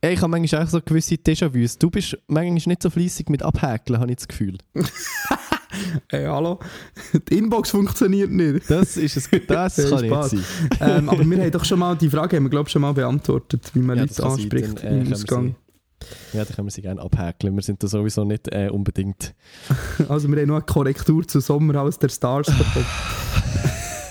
Ey, 0.05 0.13
ich 0.13 0.21
habe 0.21 0.29
manchmal 0.33 0.65
auch 0.65 0.69
so 0.69 0.83
gewisse 0.83 1.15
Déjà-vus. 1.15 1.79
Du 1.79 1.89
bist 1.89 2.19
manchmal 2.27 2.53
nicht 2.53 2.83
so 2.83 2.91
fleissig 2.91 3.31
mit 3.31 3.43
Abhäkeln, 3.43 3.99
habe 3.99 4.11
ich 4.11 4.19
das 4.19 4.29
Gefühl. 4.29 4.59
Hey, 6.09 6.27
hallo? 6.27 6.61
Die 7.29 7.37
Inbox 7.37 7.71
funktioniert 7.71 8.31
nicht. 8.31 8.71
Das 8.71 8.97
ist 8.97 9.17
es. 9.17 9.29
Das 9.49 9.75
kann 9.91 10.03
nicht 10.03 10.07
Spaß. 10.07 10.31
sein. 10.31 10.45
ähm, 10.81 11.09
aber 11.09 11.29
wir 11.29 11.43
haben 11.43 11.51
doch 11.51 11.65
schon 11.65 11.81
mal, 11.81 11.97
die 11.97 12.09
Frage 12.09 12.37
haben 12.37 12.45
wir 12.45 12.51
glaube 12.51 12.69
ich 12.69 12.73
schon 12.73 12.83
mal 12.83 12.93
beantwortet, 12.93 13.73
wie 13.75 13.81
man 13.81 13.97
Ja, 13.97 14.05
Leute 14.05 14.25
anspricht 14.25 14.85
dann, 14.85 15.01
äh, 15.01 15.01
im 15.01 15.13
Ausgang. 15.13 15.57
Ja, 16.33 16.45
da 16.45 16.55
können 16.55 16.69
wir 16.69 16.71
sie 16.71 16.83
gerne 16.83 17.01
abhäkeln. 17.03 17.57
Wir 17.57 17.63
sind 17.63 17.83
da 17.83 17.89
sowieso 17.89 18.23
nicht 18.25 18.47
äh, 18.55 18.69
unbedingt. 18.71 19.35
Also 20.09 20.29
wir 20.29 20.41
haben 20.41 20.47
noch 20.47 20.55
eine 20.57 20.65
Korrektur 20.65 21.27
zu 21.27 21.41
Sommerhaus 21.41 21.99
der 21.99 22.09
Stars 22.09 22.47
bekommen. 22.47 22.87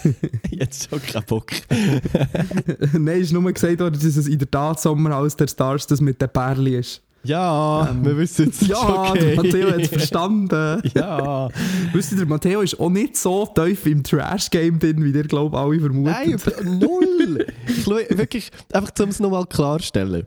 Jetzt 0.49 0.89
schon 0.89 1.01
keinen 1.01 1.25
Bock. 1.25 1.51
Nein, 2.93 3.07
es 3.07 3.27
ist 3.27 3.31
nur 3.33 3.51
gesagt 3.51 3.79
worden, 3.79 3.93
dass 3.93 4.03
es 4.03 4.27
in 4.27 4.39
der 4.39 4.49
Tat 4.49 4.79
Sommerhaus 4.79 5.35
der 5.35 5.47
Stars 5.47 5.87
das 5.87 6.01
mit 6.01 6.21
den 6.21 6.29
Bärli 6.29 6.77
ist. 6.77 7.01
Ja, 7.23 7.89
Ähm, 7.89 8.05
wir 8.05 8.17
wissen 8.17 8.49
es. 8.49 8.67
Ja, 8.67 9.09
okay. 9.11 9.35
der 9.35 9.35
Matteo 9.37 9.71
hat 9.71 9.81
es 9.81 9.87
verstanden. 9.87 10.81
Ja. 10.93 11.47
Wisst 11.93 12.11
ihr, 12.11 12.17
der 12.17 12.27
Matteo 12.27 12.61
ist 12.61 12.79
auch 12.79 12.89
nicht 12.89 13.15
so 13.15 13.45
tief 13.45 13.85
im 13.85 14.03
Trash-Game 14.03 14.79
drin, 14.79 15.03
wie 15.03 15.11
ihr 15.17 15.23
glaube 15.23 15.57
alle 15.57 15.79
vermutet. 15.79 16.13
Nein, 16.13 16.79
null. 16.79 17.47
Ich 17.67 17.83
schaue 17.83 18.05
wirklich, 18.09 18.51
einfach 18.73 18.91
um 18.99 19.09
es 19.09 19.19
nochmal 19.19 19.45
klarstellen. 19.45 20.25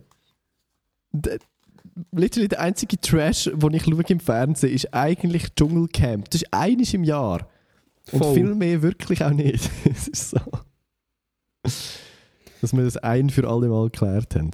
Der, 1.13 1.39
literally 2.13 2.49
der 2.49 2.61
einzige 2.61 2.99
Trash, 2.99 3.51
den 3.53 3.75
ich 3.75 3.85
schaue 3.85 4.03
im 4.09 4.21
Fernsehen, 4.21 4.73
ist 4.73 4.93
eigentlich 4.95 5.55
Dschungelcamp. 5.55 6.31
Das 6.31 6.43
ist 6.43 6.53
eines 6.53 6.95
im 6.95 7.05
Jahr. 7.05 7.47
Und 8.13 8.19
Voll. 8.19 8.35
viel 8.35 8.55
mehr 8.55 8.83
wirklich 8.83 9.25
auch 9.25 9.31
nicht. 9.31 9.71
Es 9.85 10.09
ist 10.09 10.31
so. 10.31 10.41
Dass 12.61 12.73
wir 12.73 12.85
das 12.85 12.97
ein 12.99 13.31
für 13.31 13.49
alle 13.49 13.69
Mal 13.69 13.91
geklärt 13.91 14.35
haben. 14.37 14.53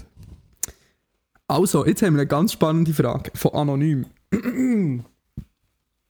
Also, 1.49 1.85
jetzt 1.85 2.03
haben 2.03 2.15
wir 2.15 2.21
eine 2.21 2.29
ganz 2.29 2.53
spannende 2.55 2.95
Frage 2.95 3.31
von 3.35 3.53
Anonym. 3.53 4.07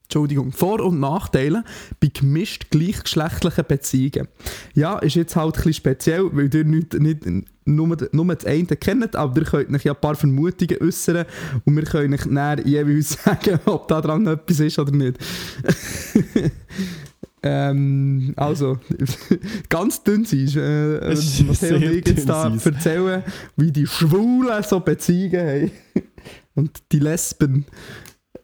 Entschuldigung. 0.05 0.53
Vor- 0.53 0.81
und 0.85 1.01
Nachteile 1.01 1.65
bei 1.99 2.09
gemischt 2.09 2.71
gleichgeschlechtlichen 2.71 3.65
Beziehungen. 3.67 4.29
Ja, 4.75 4.99
ist 4.99 5.15
jetzt 5.17 5.35
halt 5.37 5.55
ein 5.55 5.57
bisschen 5.57 5.73
speziell, 5.73 6.29
weil 6.33 6.55
ihr 6.55 6.65
nicht, 6.65 6.93
nicht 6.95 7.25
nur, 7.65 7.97
nur 8.13 8.35
das 8.35 8.45
eine 8.45 8.67
kennt, 8.67 9.17
aber 9.17 9.41
ihr 9.41 9.47
könnt 9.47 9.75
euch 9.75 9.85
ja 9.85 9.95
ein 9.95 10.01
paar 10.01 10.15
Vermutungen 10.15 10.83
äußern 10.83 11.25
und 11.65 11.77
wir 11.77 11.85
können 11.85 12.13
euch 12.13 12.27
dann 12.29 12.67
jeweils 12.67 13.13
sagen, 13.25 13.59
ob 13.65 13.89
da 13.89 14.03
dran 14.03 14.27
etwas 14.27 14.61
ist 14.61 14.79
oder 14.79 14.93
nicht. 14.93 15.17
ähm, 17.43 18.35
also, 18.37 18.79
ganz 19.69 20.03
dünn 20.05 20.25
sein. 20.25 20.49
Äh, 20.57 21.13
ist 21.13 21.43
Matteo 21.43 21.77
und 21.77 21.83
ich 21.83 22.07
jetzt 22.07 22.29
da 22.29 22.49
Eis. 22.49 22.65
erzählen, 22.65 23.25
wie 23.57 23.73
die 23.73 23.87
Schwulen 23.87 24.63
so 24.63 24.81
Beziehungen 24.81 25.41
haben. 25.41 25.71
und 26.55 26.83
die 26.93 27.01
Lesben. 27.01 27.67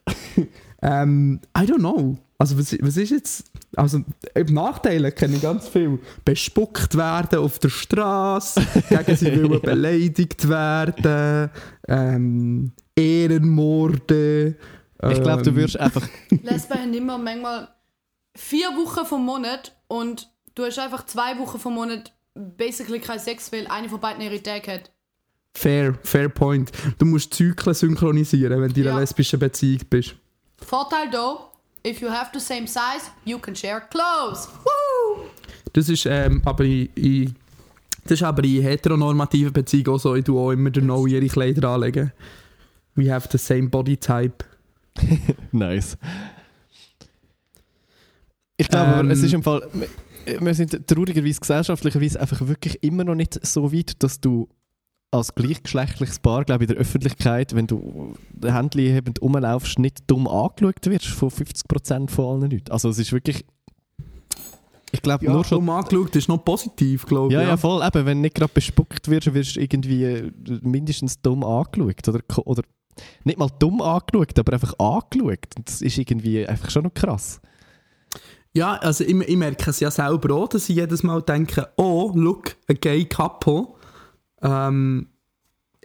ähm, 0.81 1.39
I 1.57 1.61
don't 1.61 1.77
know. 1.77 2.17
Also 2.37 2.57
was, 2.57 2.75
was 2.81 2.97
ist 2.97 3.11
jetzt... 3.11 3.43
Also 3.75 4.03
eben 4.35 4.55
Nachteile 4.55 5.11
kenne 5.11 5.35
ich 5.35 5.41
ganz 5.43 5.67
viel. 5.67 5.99
Bespuckt 6.25 6.97
werden 6.97 7.39
auf 7.39 7.59
der 7.59 7.69
Straße, 7.69 8.61
gegen 8.89 9.15
sie 9.15 9.43
wollen 9.43 9.61
beleidigt 9.61 10.49
werden, 10.49 11.51
ähm, 11.87 12.71
Ehrenmorde. 12.95 14.55
Ich 15.11 15.21
glaube, 15.21 15.43
du 15.43 15.51
ähm, 15.51 15.55
wirst 15.55 15.79
einfach. 15.79 16.07
Lesben 16.31 16.79
haben 16.79 16.93
immer 16.93 17.17
manchmal 17.19 17.67
vier 18.35 18.69
Wochen 18.69 19.05
vom 19.05 19.25
Monat 19.25 19.75
und 19.87 20.29
du 20.55 20.65
hast 20.65 20.79
einfach 20.79 21.05
zwei 21.05 21.37
Wochen 21.39 21.59
vom 21.59 21.75
Monat 21.75 22.13
basically 22.33 22.99
keinen 22.99 23.19
Sex, 23.19 23.51
weil 23.51 23.67
eine 23.67 23.89
von 23.89 23.99
beiden 23.99 24.21
ihre 24.21 24.41
Tag 24.41 24.67
hat. 24.67 24.91
Fair, 25.53 25.97
fair 26.03 26.29
point. 26.29 26.71
Du 26.97 27.05
musst 27.05 27.33
Zyklen 27.33 27.73
synchronisieren, 27.73 28.61
wenn 28.61 28.71
du 28.71 28.81
in 28.81 28.87
einer 28.87 28.99
lesbischen 28.99 29.39
Beziehung 29.39 29.81
bist. 29.89 30.15
Vorteil 30.57 31.09
da, 31.09 31.51
if 31.85 32.01
you 32.01 32.09
have 32.09 32.29
the 32.33 32.39
same 32.39 32.67
size, 32.67 33.11
you 33.25 33.39
can 33.39 33.55
share 33.55 33.81
clothes. 33.89 34.47
Woo! 34.63 35.23
Das 35.73 35.89
ist 35.89 36.05
ähm, 36.05 36.41
aber 36.45 36.63
in, 36.63 36.89
in, 36.95 37.35
das 38.03 38.13
ist 38.13 38.23
aber 38.23 38.43
in 38.43 38.61
heteronormativen 38.61 39.53
Beziehungen 39.53 39.95
auch 39.95 39.99
so. 39.99 40.15
Ich 40.15 40.23
tue 40.23 40.39
auch 40.39 40.51
immer 40.51 40.69
der 40.69 40.83
No 40.83 41.05
ihre 41.07 41.27
Kleider 41.27 41.69
anlegen. 41.69 42.11
We 42.95 43.11
have 43.11 43.27
the 43.31 43.37
same 43.37 43.69
body 43.69 43.97
type. 43.97 44.45
Nice. 45.51 45.97
Ich 48.59 48.67
glaube, 48.67 48.87
aber 48.93 49.09
es 49.09 49.19
Ähm, 49.19 49.25
ist 49.25 49.33
im 49.33 49.43
Fall, 49.43 49.61
wir- 50.41 50.53
sind 50.53 50.85
traurigerweise, 50.85 51.39
gesellschaftlicherweise 51.39 52.19
einfach 52.19 52.45
wirklich 52.47 52.83
immer 52.83 53.05
noch 53.05 53.15
nicht 53.15 53.39
so 53.45 53.71
weit, 53.73 54.03
dass 54.03 54.19
du 54.19 54.49
als 55.11 55.33
gleichgeschlechtliches 55.33 56.19
Paar, 56.19 56.43
glaube 56.43 56.65
ich, 56.65 56.69
in 56.69 56.75
der 56.75 56.81
Öffentlichkeit, 56.81 57.55
wenn 57.55 57.65
du 57.67 58.13
Händchen 58.43 58.81
hebend 58.93 59.21
rumlaufst, 59.21 59.79
nicht 59.79 59.99
dumm 60.07 60.27
angeschaut 60.27 60.85
wirst 60.85 61.07
von 61.07 61.29
50% 61.31 62.11
von 62.11 62.25
allen 62.41 62.51
Leuten. 62.51 62.69
Also 62.71 62.89
es 62.89 62.99
ist 62.99 63.11
wirklich, 63.13 63.45
ich 64.91 65.01
glaube, 65.01 65.25
Ja, 65.25 65.31
nur 65.31 65.45
schon 65.45 65.65
schon 65.65 65.69
angeschaut, 65.75 66.15
ist 66.15 66.27
noch 66.27 66.43
positiv, 66.43 67.05
glaube 67.05 67.27
ich. 67.33 67.39
Ja, 67.39 67.41
ja, 67.47 67.57
voll. 67.57 67.81
Eben, 67.81 68.05
wenn 68.05 68.17
du 68.17 68.21
nicht 68.23 68.35
gerade 68.35 68.51
bespuckt 68.53 69.07
wirst, 69.07 69.33
wirst 69.33 69.55
du 69.55 69.61
irgendwie 69.61 70.03
äh, 70.03 70.31
mindestens 70.61 71.21
dumm 71.21 71.43
angeschaut. 71.43 72.07
Oder, 72.07 72.21
oder 72.45 72.63
nicht 73.23 73.39
mal 73.39 73.49
dumm 73.57 73.81
angeschaut, 73.81 74.37
aber 74.37 74.53
einfach 74.53 74.77
angeschaut. 74.77 75.47
Und 75.57 75.67
Das 75.67 75.81
ist 75.81 75.97
irgendwie 75.97 76.45
einfach 76.45 76.69
schon 76.69 76.83
noch 76.83 76.93
krass. 76.93 77.39
Ja, 78.53 78.75
also 78.77 79.03
ich, 79.03 79.15
ich 79.15 79.37
merke 79.37 79.69
es 79.69 79.79
ja 79.79 79.91
selber 79.91 80.33
auch, 80.35 80.47
dass 80.47 80.69
ich 80.69 80.75
jedes 80.75 81.03
Mal 81.03 81.21
denke, 81.21 81.69
oh, 81.75 82.11
look, 82.15 82.55
a 82.67 82.73
gay 82.73 83.05
couple. 83.05 83.67
Ähm, 84.41 85.07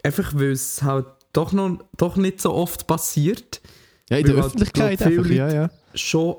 einfach 0.03 0.33
weil 0.33 0.51
es 0.51 0.81
halt 0.81 1.05
doch, 1.33 1.51
noch, 1.51 1.79
doch 1.97 2.15
nicht 2.15 2.41
so 2.41 2.53
oft 2.53 2.87
passiert. 2.87 3.61
Ja, 4.09 4.17
in 4.17 4.25
der 4.25 4.35
halt, 4.35 4.45
Öffentlichkeit 4.45 5.01
viele 5.01 5.19
einfach, 5.19 5.31
ja, 5.31 5.53
ja. 5.53 5.69
Schon 5.93 6.37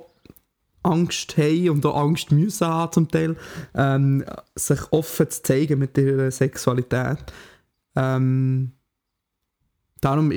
Angst 0.82 1.36
haben 1.36 1.70
und 1.70 1.86
auch 1.86 1.96
Angst 1.96 2.30
müssen 2.32 2.66
haben 2.66 2.92
zum 2.92 3.08
Teil, 3.08 3.36
ähm, 3.74 4.24
sich 4.54 4.80
offen 4.92 5.28
zu 5.30 5.42
zeigen 5.42 5.78
mit 5.78 5.98
ihrer 5.98 6.30
Sexualität. 6.30 7.18
Ähm, 7.96 8.72
darum 10.00 10.32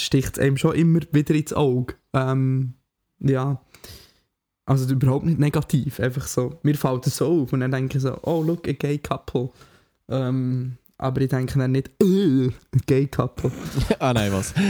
sticht 0.00 0.38
es 0.38 0.38
einem 0.38 0.56
schon 0.56 0.74
immer 0.74 1.00
wieder 1.10 1.34
ins 1.34 1.52
Auge. 1.52 1.94
Ähm, 2.12 2.74
ja. 3.18 3.60
Also 4.64 4.92
überhaupt 4.92 5.26
nicht 5.26 5.40
negativ, 5.40 5.98
einfach 5.98 6.26
so. 6.26 6.58
Mir 6.62 6.76
fällt 6.76 7.06
es 7.06 7.16
so 7.16 7.42
auf 7.42 7.52
und 7.52 7.60
dann 7.60 7.72
denke 7.72 7.98
ich 7.98 8.02
so, 8.02 8.16
oh 8.22 8.42
look, 8.42 8.68
a 8.68 8.72
gay 8.72 8.98
couple. 8.98 9.50
Ähm, 10.08 10.76
aber 10.98 11.20
ich 11.20 11.30
denke 11.30 11.58
dann 11.58 11.72
nicht, 11.72 11.90
äh, 12.00 12.46
a 12.46 12.78
gay 12.86 13.06
couple. 13.08 13.50
ah 13.98 14.12
nein, 14.12 14.32
was? 14.32 14.54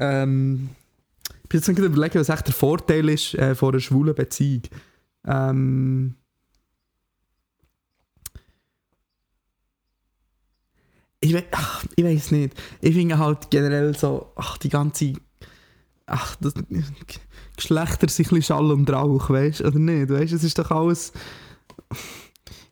Ähm, 0.00 0.70
ich 1.42 1.48
bin 1.48 1.60
jetzt 1.60 1.66
gerade 1.66 1.86
überlegen, 1.86 2.20
was 2.20 2.28
echt 2.28 2.46
der 2.46 2.54
Vorteil 2.54 3.08
ist 3.08 3.34
äh, 3.34 3.54
von 3.54 3.70
einer 3.72 3.80
schwulen 3.80 4.14
Beziehung. 4.14 4.62
Ähm, 5.26 6.16
ich, 11.20 11.32
we 11.32 11.44
ach, 11.52 11.84
ich 11.94 12.04
weiß 12.04 12.32
nicht. 12.32 12.54
Ich 12.80 12.94
finde 12.94 13.18
halt 13.18 13.50
generell 13.50 13.96
so, 13.96 14.32
ach, 14.36 14.58
die 14.58 14.68
ganze. 14.68 15.14
Ach, 16.06 16.36
das, 16.36 16.54
Geschlechter 17.56 18.08
sind 18.08 18.26
ein 18.26 18.36
bisschen 18.36 18.42
Schall 18.42 18.70
und 18.70 18.90
Rauch, 18.90 19.30
weißt 19.30 19.60
du? 19.60 19.64
Oder 19.64 19.78
nicht? 19.78 20.10
Weißt 20.10 20.32
du, 20.32 20.36
es 20.36 20.44
ist 20.44 20.58
doch 20.58 20.70
alles. 20.70 21.12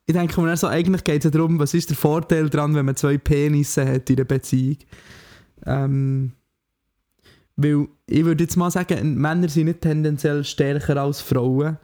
Ich 0.07 0.15
denke 0.15 0.41
mir 0.41 0.57
so, 0.57 0.67
eigentlich 0.67 1.05
geht 1.05 1.19
es 1.19 1.25
ja 1.25 1.31
darum, 1.31 1.59
was 1.59 1.73
ist 1.73 1.91
der 1.91 1.97
Vorteil 1.97 2.51
daran, 2.51 2.75
wenn 2.75 2.85
man 2.85 2.97
zwei 2.97 3.17
Penisse 3.17 3.87
hat 3.87 4.11
in 4.11 4.17
einer 4.17 4.25
Beziehung. 4.27 4.77
Ähm, 5.65 6.33
weil 7.57 7.89
ich 8.07 8.25
würde 8.25 8.45
jetzt 8.45 8.57
mal 8.57 8.71
sagen, 8.71 9.15
Männer 9.15 9.49
sind 9.49 9.67
nicht 9.67 9.81
tendenziell 9.81 10.45
stärker 10.45 11.01
als 11.01 11.21
Frauen. 11.21 11.79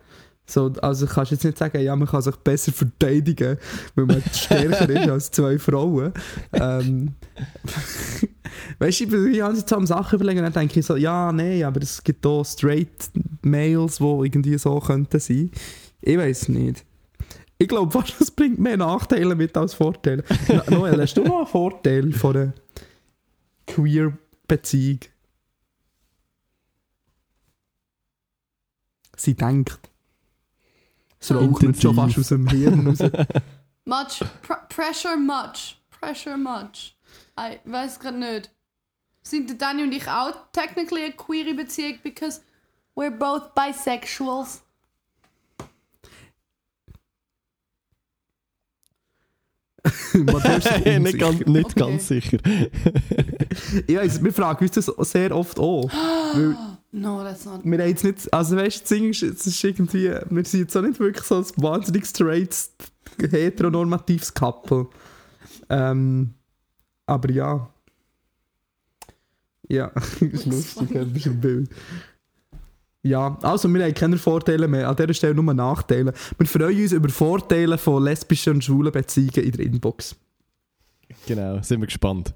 So, 0.51 0.72
also 0.82 1.07
kannst 1.07 1.30
du 1.30 1.34
jetzt 1.36 1.44
nicht 1.44 1.59
sagen, 1.59 1.80
ja, 1.80 1.94
man 1.96 2.09
kann 2.09 2.22
sich 2.22 2.34
besser 2.36 2.72
verteidigen, 2.72 3.57
weil 3.94 4.07
man 4.07 4.22
stärker 4.32 4.88
ist 4.88 5.09
als 5.09 5.30
zwei 5.30 5.59
Frauen. 5.59 6.12
Ähm, 6.53 7.14
weißt 8.78 9.01
du, 9.01 9.28
ich 9.30 9.38
ganze 9.38 9.64
Zeit 9.64 9.78
am 9.78 9.86
Sachen 9.86 10.16
überlegen 10.16 10.38
und 10.40 10.44
dann 10.44 10.53
denke 10.53 10.80
ich 10.80 10.86
so, 10.86 10.96
ja, 10.96 11.30
nein, 11.32 11.62
aber 11.64 11.80
es 11.82 12.03
gibt 12.03 12.24
auch 12.26 12.44
straight 12.44 13.11
Males, 13.42 13.98
die 13.98 14.05
irgendwie 14.05 14.59
so 14.59 14.78
könnten 14.80 15.20
sein. 15.20 15.51
Ich 16.03 16.18
weiß 16.18 16.48
nicht. 16.48 16.84
Ich 17.59 17.68
glaube 17.68 17.92
fast, 17.92 18.20
es 18.20 18.30
bringt 18.30 18.59
mehr 18.59 18.76
Nachteile 18.78 19.34
mit 19.34 19.57
als 19.57 19.74
Vorteile. 19.74 20.24
No- 20.48 20.78
Noel, 20.78 21.01
hast 21.01 21.14
du 21.16 21.22
noch 21.24 21.38
einen 21.38 21.46
Vorteil 21.46 22.12
von 22.12 22.36
einer 22.36 22.55
Queer-Beziehung? 23.66 25.01
Sie 29.16 29.34
denkt. 29.34 29.89
Es 31.21 31.35
raucht 31.35 31.81
schon 31.81 31.95
fast 31.95 32.18
aus 32.18 32.29
dem 32.29 32.49
Hirn 32.49 32.87
raus. 32.87 32.99
Much. 33.85 34.21
Pr 34.43 34.55
pressure 34.68 35.16
much. 35.16 35.77
Pressure 35.91 36.37
much. 36.37 36.97
Ich 37.64 37.73
weiß 37.73 37.99
gerade 37.99 38.18
nicht. 38.18 38.51
Sind 39.23 39.61
Dani 39.61 39.83
und 39.83 39.93
ich 39.93 40.09
auch 40.09 40.33
technically 40.53 41.05
eine 41.05 41.12
queere 41.12 41.55
Beziehung 41.55 41.99
because 42.03 42.41
we're 42.97 43.11
both 43.11 43.55
bisexuals? 43.55 44.62
Matthäus 50.14 50.66
ist 50.66 50.87
nicht 51.01 51.18
ganz, 51.18 51.41
nicht 51.47 51.66
Okay. 51.66 51.81
ganz 51.81 52.09
sicher. 52.09 52.39
Ich 53.87 53.97
weiss, 53.97 54.23
wir 54.23 54.33
fragen 54.33 54.64
uns 54.64 54.73
das 54.73 54.87
sehr 55.11 55.35
oft 55.35 55.59
auch. 55.59 55.91
Weil 56.35 56.57
No, 56.93 57.22
that's 57.22 57.45
not. 57.45 57.61
wir 57.64 57.78
haben 57.78 57.88
jetzt 57.88 58.03
nicht, 58.03 58.32
also 58.34 58.57
weißt 58.57 58.91
du, 58.91 59.11
das 59.11 59.22
ist, 59.22 59.41
es 59.41 59.47
ist 59.47 59.64
irgendwie, 59.64 60.11
wir 60.28 60.45
sind 60.45 60.61
jetzt 60.61 60.76
auch 60.76 60.82
nicht 60.82 60.99
wirklich 60.99 61.24
so 61.24 61.36
ein 61.36 61.47
wahnsinnig 61.57 62.05
straight, 62.05 62.57
heteronormatives 63.18 64.34
Couple. 64.34 64.88
Ähm, 65.68 66.34
aber 67.07 67.30
ja. 67.30 67.72
Ja, 69.68 69.93
ist 70.20 70.47
lustig, 70.47 70.97
ein 70.97 71.41
Bild. 71.41 71.70
Ja, 73.03 73.38
also 73.43 73.72
wir 73.72 73.84
haben 73.84 73.95
keine 73.95 74.18
Vorteile 74.18 74.68
mehr, 74.68 74.88
an 74.88 74.97
dieser 74.97 75.14
Stelle 75.14 75.34
nur 75.34 75.55
Nachteile. 75.55 76.12
Wir 76.36 76.47
freuen 76.47 76.82
uns 76.82 76.93
über 76.93 77.09
Vorteile 77.09 77.78
von 77.78 78.03
lesbischen 78.03 78.55
und 78.55 78.64
schwulen 78.64 78.93
Beziehungen 78.93 79.45
in 79.45 79.53
der 79.53 79.66
Inbox. 79.66 80.16
genau, 81.26 81.62
sind 81.62 81.80
wir 81.80 81.86
gespannt. 81.86 82.34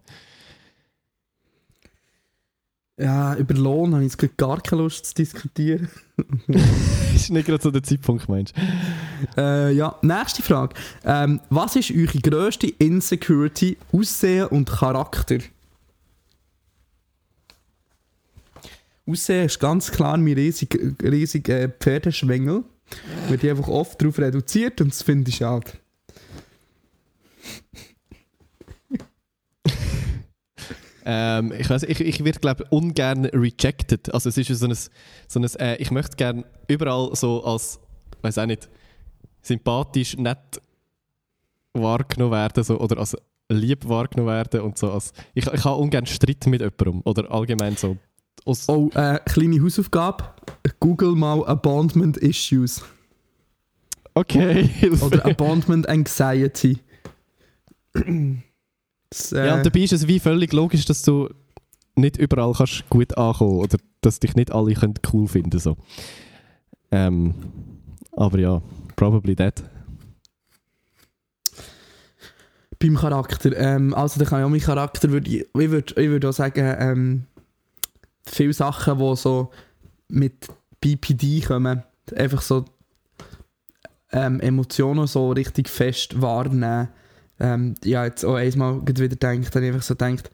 Ja, 2.96 3.34
über 3.34 3.54
Lohn 3.54 3.92
habe 3.92 4.04
ich 4.04 4.12
jetzt 4.12 4.36
gar 4.36 4.60
keine 4.60 4.82
Lust 4.82 5.06
zu 5.06 5.14
diskutieren. 5.14 5.88
ist 7.14 7.30
nicht 7.30 7.46
gerade 7.46 7.62
so 7.62 7.72
der 7.72 7.82
Zeitpunkt, 7.82 8.28
meinst 8.28 8.54
du? 8.56 9.40
Äh, 9.40 9.72
ja, 9.72 9.98
nächste 10.02 10.42
Frage. 10.42 10.74
Ähm, 11.04 11.40
was 11.50 11.74
ist 11.74 11.90
eure 11.90 12.18
grösste 12.18 12.68
Insecurity, 12.68 13.76
Aussehen 13.92 14.46
und 14.46 14.70
Charakter? 14.70 15.38
Aussehen 19.06 19.46
ist 19.46 19.58
ganz 19.58 19.90
klar 19.90 20.16
mein 20.16 20.34
riesig, 20.34 20.78
riesig 21.02 21.48
äh, 21.48 21.68
Pferdeschwengel. 21.68 22.62
Wird 23.28 23.44
einfach 23.44 23.68
oft 23.68 24.00
darauf 24.00 24.18
reduziert 24.18 24.80
und 24.80 24.92
das 24.92 25.02
finde 25.02 25.30
ich 25.30 25.36
schade. 25.36 25.72
Ähm, 31.04 31.52
ich 31.58 31.68
weiß, 31.68 31.82
ich, 31.84 32.00
ich 32.00 32.24
werde 32.24 32.40
glaube 32.40 32.64
ungern 32.70 33.26
rejected. 33.26 34.12
Also 34.14 34.28
es 34.30 34.38
ist 34.38 34.48
ja 34.48 34.54
so 34.54 34.66
ein, 34.66 34.74
so 34.74 35.40
ein 35.40 35.44
äh, 35.60 35.76
ich 35.76 35.90
möchte 35.90 36.16
gerne 36.16 36.44
überall 36.66 37.14
so 37.14 37.44
als, 37.44 37.78
weiß 38.22 38.38
auch 38.38 38.46
nicht, 38.46 38.68
sympathisch, 39.42 40.16
nett 40.16 40.62
wahrgenommen 41.74 42.32
werden 42.32 42.64
so, 42.64 42.78
oder 42.80 42.98
als 42.98 43.16
lieb 43.50 43.86
wahrgenommen 43.86 44.32
werden 44.32 44.60
und 44.62 44.78
so. 44.78 44.90
Als, 44.90 45.12
ich, 45.34 45.46
ich 45.46 45.64
habe 45.64 45.76
ungern 45.76 46.06
Streit 46.06 46.46
mit 46.46 46.62
jemandem 46.62 47.02
oder 47.04 47.30
allgemein 47.30 47.76
so. 47.76 47.98
Aus, 48.46 48.68
Oh, 48.68 48.90
äh, 48.94 49.18
kleine 49.24 49.62
Hausaufgabe. 49.62 50.24
Google 50.80 51.14
mal 51.14 51.44
Abandonment 51.46 52.16
Issues. 52.18 52.82
Okay. 54.14 54.70
Oder 55.02 55.24
Abandonment 55.26 55.88
Anxiety. 55.88 56.78
Das, 59.14 59.32
äh, 59.32 59.46
Ja, 59.46 59.54
und 59.54 59.64
dabei 59.64 59.80
ist 59.80 59.92
es 59.92 60.08
wie 60.08 60.18
völlig 60.18 60.52
logisch, 60.52 60.84
dass 60.86 61.02
du 61.02 61.28
nicht 61.94 62.16
überall 62.16 62.52
kannst 62.52 62.88
gut 62.90 63.16
ankommen 63.16 63.58
oder 63.58 63.78
dass 64.00 64.18
dich 64.18 64.34
nicht 64.34 64.50
alle 64.50 64.74
können 64.74 64.94
cool 65.12 65.28
finden 65.28 65.60
so. 65.60 65.76
Ähm, 66.90 67.34
aber 68.12 68.38
ja, 68.38 68.60
probably 68.96 69.36
that. 69.36 69.62
Beim 72.80 72.96
Charakter. 72.96 73.56
Ähm, 73.56 73.94
also, 73.94 74.18
da 74.18 74.26
kann 74.26 74.40
ich 74.40 74.44
auch 74.44 74.50
meinen 74.50 74.60
Charakter, 74.60 75.10
würde 75.10 75.30
ich, 75.30 75.40
ich 75.42 75.70
würde 75.70 76.00
ich 76.00 76.08
würd 76.08 76.24
auch 76.24 76.32
sagen, 76.32 76.74
ähm, 76.78 77.24
viele 78.26 78.52
Sachen, 78.52 78.98
die 78.98 79.16
so 79.16 79.50
mit 80.08 80.48
BPD 80.80 81.40
kommen, 81.40 81.84
einfach 82.16 82.42
so 82.42 82.64
ähm, 84.10 84.40
Emotionen 84.40 85.06
so 85.06 85.30
richtig 85.30 85.68
fest 85.68 86.20
wahrnehmen. 86.20 86.88
Ähm, 87.40 87.74
ja, 87.84 88.04
jetzt 88.04 88.24
auch 88.24 88.36
einmal 88.36 88.80
wieder 88.86 89.16
denkt, 89.16 89.54
dann 89.54 89.64
einfach 89.64 89.82
so 89.82 89.94
denkt, 89.94 90.30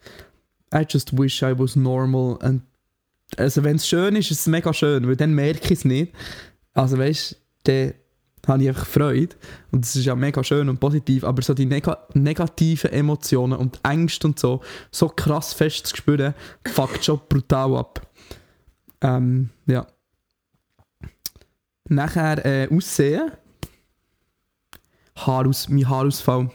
I 0.73 0.85
just 0.87 1.17
wish 1.17 1.41
I 1.41 1.57
was 1.57 1.75
normal. 1.75 2.37
Und 2.37 2.63
also, 3.37 3.63
wenn 3.63 3.77
es 3.77 3.87
schön 3.87 4.15
ist, 4.15 4.31
ist 4.31 4.41
es 4.41 4.47
mega 4.47 4.73
schön, 4.73 5.07
weil 5.07 5.15
dann 5.15 5.33
merke 5.33 5.65
ich 5.65 5.79
es 5.79 5.85
nicht. 5.85 6.13
Also, 6.73 6.97
weißt 6.97 7.37
du, 7.63 7.93
dann 8.41 8.53
habe 8.53 8.63
ich 8.63 8.69
einfach 8.69 8.85
Freude. 8.85 9.35
Und 9.71 9.85
das 9.85 9.95
ist 9.95 10.05
ja 10.05 10.15
mega 10.15 10.43
schön 10.43 10.69
und 10.69 10.79
positiv, 10.79 11.23
aber 11.23 11.41
so 11.41 11.53
die 11.53 11.65
nega 11.65 12.07
negativen 12.13 12.91
Emotionen 12.91 13.57
und 13.57 13.79
Ängste 13.83 14.27
und 14.27 14.39
so, 14.39 14.61
so 14.89 15.09
krass 15.09 15.53
fest 15.53 15.87
zu 15.87 15.97
spüren, 15.97 16.33
fuckt 16.67 17.05
schon 17.05 17.21
brutal 17.29 17.75
ab. 17.77 18.07
Ähm, 19.01 19.49
ja. 19.65 19.85
Nachher 21.85 22.45
äh, 22.45 22.67
Aussehen. 22.69 23.31
Haaraus, 25.15 25.69
mein 25.69 25.87
Haarausfall. 25.87 26.49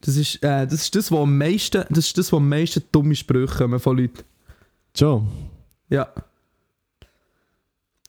Das 0.00 0.16
ist, 0.16 0.36
äh, 0.42 0.66
das 0.66 0.82
ist 0.82 0.94
das, 0.94 1.10
was 1.10 1.18
am 1.18 1.36
meisten, 1.36 1.84
das 1.90 2.06
ist 2.06 2.18
das, 2.18 2.32
was 2.32 2.36
am 2.36 2.48
meisten 2.48 2.82
dumme 2.92 3.14
Sprüche 3.14 3.58
kommen 3.58 3.80
von 3.80 3.98
Leuten. 3.98 4.22
Schon. 4.96 5.28
Ja. 5.88 6.08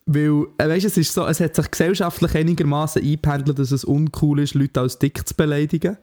Weil, 0.05 0.47
äh, 0.57 0.69
weißt, 0.69 0.85
es 0.85 0.97
ist 0.97 1.13
so, 1.13 1.25
es 1.25 1.39
hat 1.39 1.55
sich 1.55 1.69
gesellschaftlich 1.69 2.35
einigermaßen 2.35 3.01
eingependelt, 3.01 3.59
dass 3.59 3.71
es 3.71 3.83
uncool 3.83 4.39
ist, 4.39 4.55
Leute 4.55 4.81
als 4.81 4.97
dick 4.97 5.27
zu 5.27 5.35
beleidigen. 5.35 5.97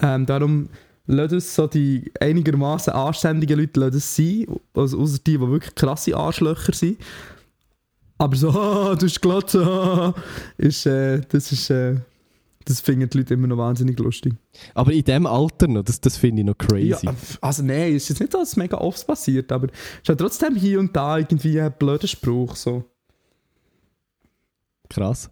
Ähm, 0.00 0.26
darum 0.26 0.68
lassen 1.06 1.38
es 1.38 1.54
so 1.54 1.66
die 1.66 2.12
einigermaßen 2.20 2.92
anständigen 2.92 3.58
Leute 3.58 3.80
lassen 3.80 3.96
es 3.96 4.16
sein, 4.16 4.46
also 4.74 5.00
außer 5.00 5.18
die, 5.18 5.38
die 5.38 5.40
wirklich 5.40 5.74
krasse 5.74 6.16
Arschlöcher 6.16 6.72
sind. 6.74 6.98
Aber 8.18 8.36
so, 8.36 8.50
ah, 8.50 8.94
du 8.98 9.06
hast 9.06 9.20
Glatze, 9.20 9.66
ah, 9.66 10.14
ist, 10.58 10.86
äh, 10.86 11.20
das 11.28 11.52
ist, 11.52 11.70
äh, 11.70 11.96
das 12.64 12.80
finden 12.80 13.08
die 13.08 13.18
Leute 13.18 13.34
immer 13.34 13.46
noch 13.46 13.58
wahnsinnig 13.58 13.98
lustig. 13.98 14.34
Aber 14.74 14.92
in 14.92 15.04
dem 15.04 15.26
Alter 15.26 15.68
noch, 15.68 15.82
das, 15.82 16.00
das 16.00 16.16
finde 16.16 16.42
ich 16.42 16.46
noch 16.46 16.58
crazy. 16.58 17.06
Ja, 17.06 17.14
also 17.40 17.62
nein, 17.62 17.94
es 17.94 18.04
ist 18.04 18.08
jetzt 18.10 18.20
nicht 18.20 18.32
so, 18.32 18.38
dass 18.38 18.50
es 18.50 18.56
mega 18.56 18.78
oft 18.78 19.06
passiert, 19.06 19.50
aber 19.52 19.68
es 19.68 19.98
ist 19.98 20.08
ja 20.08 20.14
trotzdem 20.14 20.56
hier 20.56 20.80
und 20.80 20.94
da 20.94 21.18
irgendwie 21.18 21.60
ein 21.60 21.72
blöder 21.78 22.08
Spruch, 22.08 22.56
so. 22.56 22.84
Krass. 24.88 25.30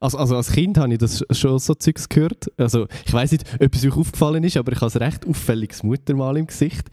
Also, 0.00 0.18
also 0.18 0.36
als 0.36 0.52
Kind 0.52 0.78
habe 0.78 0.92
ich 0.92 0.98
das 0.98 1.24
schon 1.32 1.58
so 1.58 1.74
Zeugs 1.74 2.08
gehört. 2.08 2.50
Also 2.56 2.86
ich 3.04 3.12
weiß 3.12 3.32
nicht, 3.32 3.44
ob 3.60 3.74
es 3.74 3.84
euch 3.84 3.96
aufgefallen 3.96 4.44
ist, 4.44 4.56
aber 4.56 4.72
ich 4.72 4.80
habe 4.80 4.92
ein 4.92 5.02
recht 5.02 5.26
auffälliges 5.26 5.82
Muttermal 5.82 6.36
im 6.36 6.46
Gesicht. 6.46 6.88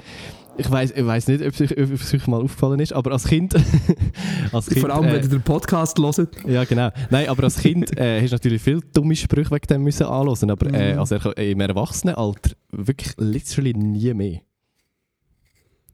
Ich 0.57 0.71
weiß 0.71 0.91
ich 0.91 1.05
weiss 1.05 1.27
nicht, 1.27 1.41
ob 1.45 1.59
es, 1.59 2.13
euch, 2.13 2.27
mal 2.27 2.41
aufgefallen 2.41 2.79
ist, 2.79 2.93
aber 2.93 3.11
als 3.11 3.25
Kind... 3.25 3.53
als 4.53 4.67
kind 4.67 4.79
Vor 4.79 4.89
allem, 4.89 5.05
äh, 5.05 5.13
wenn 5.13 5.23
ihr 5.23 5.29
den 5.29 5.41
Podcast 5.41 5.97
hört. 5.99 6.29
Ja, 6.47 6.63
genau. 6.63 6.91
Nein, 7.09 7.27
aber 7.27 7.43
als 7.43 7.57
Kind 7.57 7.97
äh, 7.97 8.21
hast 8.21 8.31
du 8.31 8.35
natürlich 8.35 8.61
viele 8.61 8.79
dumme 8.93 9.15
Sprüche 9.15 9.51
wegen 9.51 9.67
dem 9.67 9.83
müssen 9.83 10.05
anhören, 10.05 10.49
aber 10.51 10.67
äh, 10.73 10.93
Mhm. 10.93 10.99
also 10.99 11.15
im 11.15 11.59
Erwachsenenalter 11.59 12.51
wirklich 12.71 13.13
literally 13.17 13.73
nie 13.73 14.13
mehr. 14.13 14.39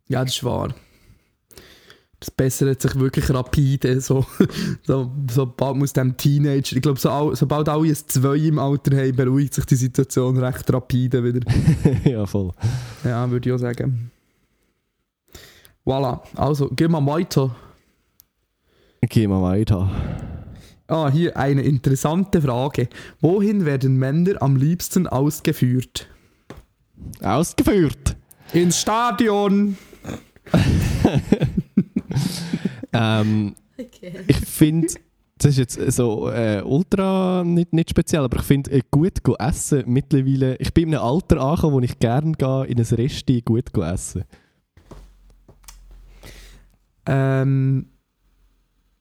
Ja, 0.08 0.24
das 0.24 0.36
ist 0.36 0.44
wahr. 0.44 0.74
Das 2.20 2.30
bessert 2.30 2.84
sich 2.84 2.94
wirklich 3.00 3.32
rapide. 3.34 4.00
So, 4.00 4.26
so, 4.84 5.12
sobald 5.32 5.78
muss 5.78 5.94
dem 5.94 6.16
Teenager, 6.18 6.76
ich 6.76 6.82
glaube, 6.84 7.00
so, 7.00 7.34
sobald 7.34 7.68
alle 7.68 7.88
ein 7.88 7.96
Zwei 7.96 8.36
im 8.36 8.60
Alter 8.60 8.96
haben, 8.96 9.16
beruhigt 9.16 9.56
sich 9.56 9.66
die 9.66 9.76
Situation 9.76 10.38
recht 10.38 10.72
rapide 10.72 11.24
wieder. 11.24 11.40
ja, 12.04 12.28
voll. 12.28 12.52
Ja, 13.04 13.28
würde 13.32 13.50
ich 13.50 13.56
auch 13.56 13.60
sagen. 13.60 14.12
Voilà, 15.92 16.22
also, 16.38 16.70
gehen 16.70 16.90
wir 16.92 17.06
weiter. 17.06 17.54
Gehen 19.02 19.30
wir 19.30 19.42
weiter. 19.42 19.90
Ah, 20.88 21.10
hier 21.12 21.36
eine 21.36 21.64
interessante 21.64 22.42
Frage. 22.42 22.88
Wohin 23.20 23.66
werden 23.66 23.98
Männer 23.98 24.42
am 24.42 24.56
liebsten 24.56 25.06
ausgeführt? 25.06 26.08
Ausgeführt! 27.22 28.16
Ins 28.54 28.80
Stadion! 28.80 29.76
Ähm, 32.94 33.56
Okay. 33.78 34.14
ich 34.28 34.38
finde, 34.38 34.88
das 35.38 35.58
ist 35.58 35.58
jetzt 35.58 35.92
so 35.96 36.30
äh, 36.30 36.62
ultra 36.64 37.42
nicht, 37.44 37.72
nicht 37.74 37.90
speziell, 37.90 38.24
aber 38.24 38.38
ich 38.38 38.44
finde, 38.44 38.70
äh, 38.72 38.82
gut 38.92 39.24
go 39.24 39.36
essen 39.40 39.84
mittlerweile. 39.88 40.56
Ich 40.58 40.74
bin 40.74 40.90
in 40.90 40.96
einem 40.96 41.04
Alter 41.06 41.40
angekommen, 41.42 41.74
wo 41.76 41.80
ich 41.80 41.98
gerne 42.00 42.34
gehe, 42.34 42.66
in 42.66 42.78
ein 42.80 42.86
Resti 42.86 43.42
gut 43.42 43.72
go 43.74 43.82
essen. 43.82 44.24
Ähm, 47.06 47.88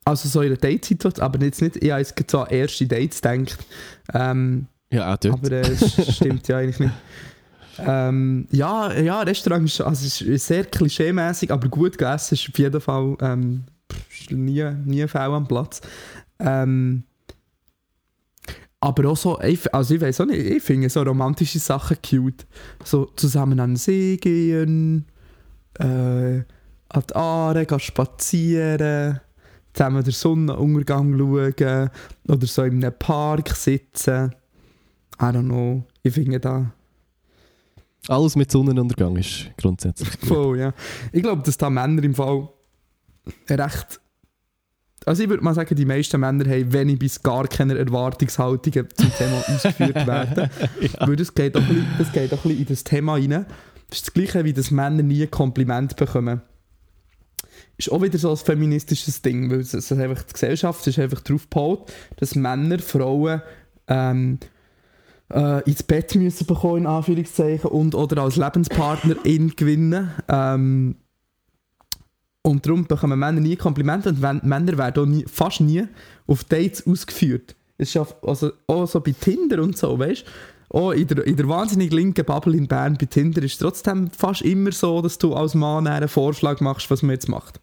also 0.04 0.28
so 0.28 0.40
in 0.40 0.48
einer 0.48 0.56
Date-Situation, 0.56 1.24
aber 1.24 1.44
jetzt 1.44 1.60
nicht, 1.62 1.76
ich 1.76 1.90
habe 1.90 2.00
jetzt 2.00 2.16
gerade 2.16 2.30
so 2.30 2.40
an 2.40 2.50
erste 2.50 2.86
Dates 2.86 3.20
gedacht. 3.20 3.58
Ähm, 4.14 4.66
Ja, 4.90 5.12
auch 5.12 5.18
dort. 5.18 5.34
aber 5.34 5.52
äh, 5.52 5.60
es 5.60 6.16
stimmt 6.16 6.48
ja 6.48 6.58
eigentlich 6.58 6.80
nicht. 6.80 6.94
Ähm, 7.78 8.46
ja, 8.50 8.92
ja, 8.98 9.20
Restaurant 9.22 9.64
ist, 9.66 9.80
also 9.80 10.24
ist 10.24 10.46
sehr 10.46 10.64
klischeemäßig, 10.64 11.50
aber 11.50 11.68
gut 11.68 11.96
gegessen 11.96 12.34
ist 12.34 12.48
auf 12.48 12.58
jeden 12.58 12.80
Fall 12.80 13.16
ähm, 13.20 13.64
nie, 14.30 14.64
nie 14.84 15.06
faul 15.08 15.34
am 15.34 15.46
Platz. 15.46 15.80
Ähm, 16.40 17.04
aber 18.80 19.10
auch 19.10 19.16
so, 19.16 19.40
ich, 19.42 19.72
also 19.74 19.94
ich 19.94 20.00
weiß 20.00 20.22
auch 20.22 20.26
nicht, 20.26 20.40
ich 20.44 20.62
finde 20.62 20.88
so 20.88 21.02
romantische 21.02 21.58
Sachen 21.58 21.98
cute. 22.02 22.46
So 22.84 23.06
zusammen 23.16 23.60
an 23.60 23.70
den 23.70 23.76
See 23.76 24.16
gehen, 24.16 25.06
äh, 25.78 26.40
an 26.92 27.02
die 27.08 27.14
Aare 27.14 27.66
gehen 27.66 27.80
spazieren, 27.80 29.20
zusammen 29.72 30.02
den 30.02 30.12
Sonnenuntergang 30.12 31.16
schauen 31.16 31.90
oder 32.28 32.46
so 32.46 32.62
in 32.64 32.84
einem 32.84 32.98
Park 32.98 33.50
sitzen. 33.50 34.34
I 35.20 35.24
don't 35.24 35.44
know, 35.44 35.84
ich 36.02 36.14
finde 36.14 36.40
da 36.40 36.72
Alles 38.08 38.34
mit 38.34 38.50
Sonnenuntergang 38.50 39.16
ist 39.16 39.50
grundsätzlich 39.56 40.08
voll, 40.26 40.58
ja. 40.58 40.72
Ich 41.12 41.22
glaube, 41.22 41.42
dass 41.42 41.58
da 41.58 41.70
Männer 41.70 42.02
im 42.02 42.14
Fall 42.14 42.48
recht. 43.48 44.00
Also 45.06 45.22
ich 45.22 45.28
würde 45.28 45.42
mal 45.44 45.54
sagen, 45.54 45.74
die 45.74 45.84
meisten 45.84 46.20
Männer 46.20 46.44
haben 46.44 46.72
wenig 46.72 46.98
bis 46.98 47.22
gar 47.22 47.46
keine 47.46 47.78
Erwartungshaltungen 47.78 48.88
zum 48.94 49.12
Thema 49.14 49.42
ausgeführt 49.48 49.94
werden. 50.06 50.50
Weil 50.98 51.16
das 51.16 51.34
geht, 51.34 51.56
auch 51.56 51.60
ein 51.60 51.68
bisschen, 51.68 51.86
das 51.98 52.12
geht 52.12 52.32
auch 52.32 52.38
ein 52.38 52.42
bisschen 52.42 52.58
in 52.58 52.66
das 52.66 52.84
Thema 52.84 53.14
rein. 53.14 53.46
Das 53.88 53.98
ist 53.98 54.06
das 54.08 54.14
Gleiche, 54.14 54.44
wie 54.44 54.52
dass 54.52 54.70
Männer 54.70 55.02
nie 55.02 55.22
ein 55.22 55.30
Kompliment 55.30 55.96
bekommen. 55.96 56.42
Ist 57.80 57.92
auch 57.92 58.02
wieder 58.02 58.18
so 58.18 58.30
ein 58.30 58.36
feministisches 58.36 59.22
Ding, 59.22 59.50
weil 59.50 59.60
es, 59.60 59.72
es 59.72 59.90
ist 59.90 59.98
einfach, 59.98 60.22
die 60.22 60.34
Gesellschaft 60.34 60.86
ist 60.86 60.98
einfach 60.98 61.22
darauf 61.22 61.44
gebaut, 61.44 61.90
dass 62.16 62.34
Männer 62.34 62.78
Frauen 62.78 63.40
ähm, 63.88 64.38
äh, 65.32 65.62
ins 65.62 65.82
Bett 65.82 66.14
müssen 66.14 66.46
bekommen, 66.46 66.82
in 66.82 66.86
Anführungszeichen, 66.86 67.70
und 67.70 67.94
oder 67.94 68.22
als 68.22 68.36
Lebenspartnerin 68.36 69.52
gewinnen. 69.56 70.10
Ähm, 70.28 70.96
und 72.42 72.66
darum 72.66 72.86
bekommen 72.86 73.18
Männer 73.18 73.40
nie 73.40 73.56
Komplimente 73.56 74.10
und 74.10 74.20
wenn, 74.20 74.42
Männer 74.44 74.76
werden 74.76 75.02
auch 75.02 75.08
nie, 75.08 75.24
fast 75.26 75.62
nie 75.62 75.84
auf 76.26 76.44
Dates 76.44 76.86
ausgeführt. 76.86 77.56
Es 77.78 77.94
ist 77.94 78.06
also, 78.22 78.52
auch 78.66 78.86
so 78.86 79.00
bei 79.00 79.12
Tinder 79.12 79.62
und 79.62 79.78
so, 79.78 79.98
weißt 79.98 80.26
du? 80.26 80.76
Auch 80.76 80.92
in 80.92 81.06
der, 81.06 81.26
in 81.26 81.36
der 81.36 81.48
wahnsinnig 81.48 81.92
linken 81.92 82.26
Bubble 82.26 82.56
in 82.56 82.68
Bern 82.68 82.98
bei 83.00 83.06
Tinder 83.06 83.42
ist 83.42 83.54
es 83.54 83.58
trotzdem 83.58 84.10
fast 84.10 84.42
immer 84.42 84.70
so, 84.70 85.00
dass 85.00 85.16
du 85.16 85.34
als 85.34 85.54
Mann 85.54 85.86
einen 85.86 86.08
Vorschlag 86.08 86.60
machst, 86.60 86.90
was 86.90 87.02
man 87.02 87.12
jetzt 87.12 87.28
macht. 87.28 87.58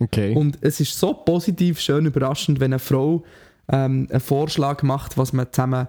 Okay. 0.00 0.34
Und 0.34 0.58
es 0.62 0.80
ist 0.80 0.98
so 0.98 1.14
positiv, 1.14 1.78
schön 1.78 2.06
überraschend, 2.06 2.58
wenn 2.58 2.72
eine 2.72 2.78
Frau 2.78 3.22
ähm, 3.68 4.08
einen 4.10 4.20
Vorschlag 4.20 4.82
macht, 4.82 5.16
was 5.16 5.32
man 5.32 5.46
zusammen 5.52 5.86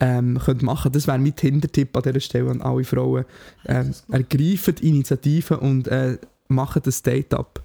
ähm, 0.00 0.38
könnte 0.44 0.64
machen 0.64 0.92
Das 0.92 1.06
wäre 1.06 1.18
mein 1.18 1.34
Tinder-Tipp 1.34 1.96
an 1.96 2.02
dieser 2.02 2.20
Stelle 2.20 2.50
an 2.50 2.62
alle 2.62 2.84
Frauen. 2.84 3.24
Ähm, 3.66 3.94
ergreifen 4.10 4.74
die 4.76 4.88
Initiative 4.88 5.58
und 5.58 5.88
äh, 5.88 6.18
machen 6.48 6.82
das 6.84 7.02
Date 7.02 7.32
ab. 7.34 7.62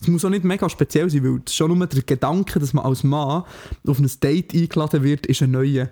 Es 0.00 0.08
muss 0.08 0.24
auch 0.24 0.30
nicht 0.30 0.44
mega 0.44 0.68
speziell 0.68 1.10
sein, 1.10 1.24
weil 1.24 1.40
schon 1.48 1.76
nur 1.76 1.86
der 1.86 2.02
Gedanke, 2.02 2.58
dass 2.58 2.72
man 2.72 2.84
als 2.84 3.04
Mann 3.04 3.44
auf 3.86 3.98
ein 3.98 4.10
Date 4.22 4.54
eingeladen 4.54 5.02
wird, 5.02 5.26
ist 5.26 5.42
ein 5.42 5.50
neuer. 5.50 5.90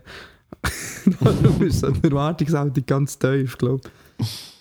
Darum 1.20 1.62
ist 1.62 1.80
so 1.80 1.90
die 1.90 2.04
Erwartungshaltung 2.04 2.84
ganz 2.86 3.18
tief, 3.18 3.58
glaube 3.58 3.88
ich. 4.18 4.57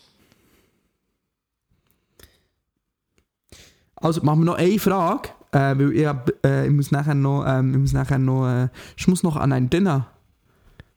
Also 3.98 4.22
machen 4.24 4.40
wir 4.42 4.46
noch 4.46 4.56
eine 4.56 4.80
Frage, 4.80 5.30
äh, 5.52 5.78
weil 5.78 5.92
ich, 5.94 6.06
hab, 6.06 6.32
äh, 6.46 6.68
ich 6.68 6.74
muss 6.74 6.92
nachher 6.92 7.16
noch, 7.16 7.46
ähm, 7.48 7.72
ich 7.72 7.80
muss 7.80 7.94
nachher 7.94 8.20
noch, 8.20 8.48
äh, 8.48 8.70
ich 8.96 9.08
muss 9.08 9.24
noch 9.24 9.36
an 9.36 9.52
ein 9.52 9.70
Dinner. 9.70 10.08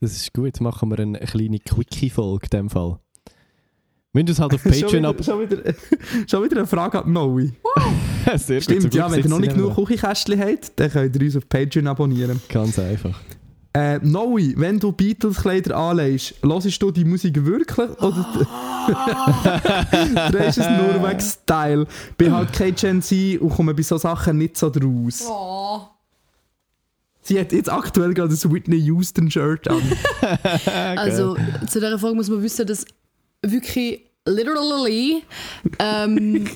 Das 0.01 0.13
ist 0.13 0.33
gut. 0.33 0.61
Machen 0.61 0.91
wir 0.91 0.99
eine 0.99 1.19
kleine 1.21 1.59
Quickie-Folge 1.59 2.47
in 2.47 2.59
dem 2.59 2.71
Fall. 2.71 2.99
Wir 4.13 4.23
müssen 4.23 4.31
uns 4.31 4.41
halt 4.41 4.55
auf 4.55 4.65
Patreon 4.65 5.05
ab... 5.05 5.25
schon, 5.25 5.41
wieder, 5.41 5.75
schon, 6.29 6.45
wieder, 6.45 6.57
eine 6.59 6.67
Frage 6.67 7.05
an 7.05 7.13
Noe. 7.13 7.53
Sehr 8.37 8.57
gut, 8.57 8.65
Stimmt, 8.65 8.83
zum 8.83 8.91
ja, 8.93 9.11
wenn 9.11 9.21
ihr 9.23 9.29
noch 9.29 9.39
nicht 9.39 9.55
genug 9.55 9.75
Küchenkästchen 9.75 10.41
habt, 10.41 10.73
dann 10.77 10.91
könnt 10.91 11.17
ihr 11.17 11.23
uns 11.23 11.37
auf 11.37 11.49
Patreon 11.49 11.87
abonnieren. 11.87 12.41
Ganz 12.49 12.79
einfach. 12.79 13.19
Äh, 13.73 14.01
Noe, 14.03 14.53
wenn 14.57 14.81
du 14.81 14.91
Beatles-Kleider 14.91 15.77
anlegst, 15.77 16.35
hörst 16.43 16.83
du 16.83 16.91
die 16.91 17.05
Musik 17.05 17.45
wirklich 17.45 17.89
oder 18.01 18.27
drehst 20.33 20.59
es 20.59 20.69
nur 20.69 21.09
wegen 21.09 21.21
Style? 21.21 21.87
Bin 22.17 22.35
halt 22.35 22.53
kein 22.53 22.75
Gen 22.75 23.01
Z 23.01 23.41
und 23.41 23.51
komme 23.51 23.73
bei 23.73 23.83
so 23.83 23.97
Sachen 23.97 24.39
nicht 24.39 24.57
so 24.57 24.71
draus. 24.71 25.25
Oh. 25.29 25.83
Sie 27.23 27.39
hat 27.39 27.53
jetzt 27.53 27.71
aktuell 27.71 28.13
gerade 28.13 28.31
das 28.31 28.51
Whitney 28.51 28.79
Houston-Shirt 28.79 29.69
an. 29.69 29.83
Also 30.67 31.37
zu 31.69 31.79
dieser 31.79 31.99
Frage 31.99 32.17
muss 32.17 32.29
man 32.29 32.43
wissen, 32.43 32.67
dass 32.67 32.85
wirklich 33.43 34.01
literally 34.25 35.23
ähm, 35.79 36.49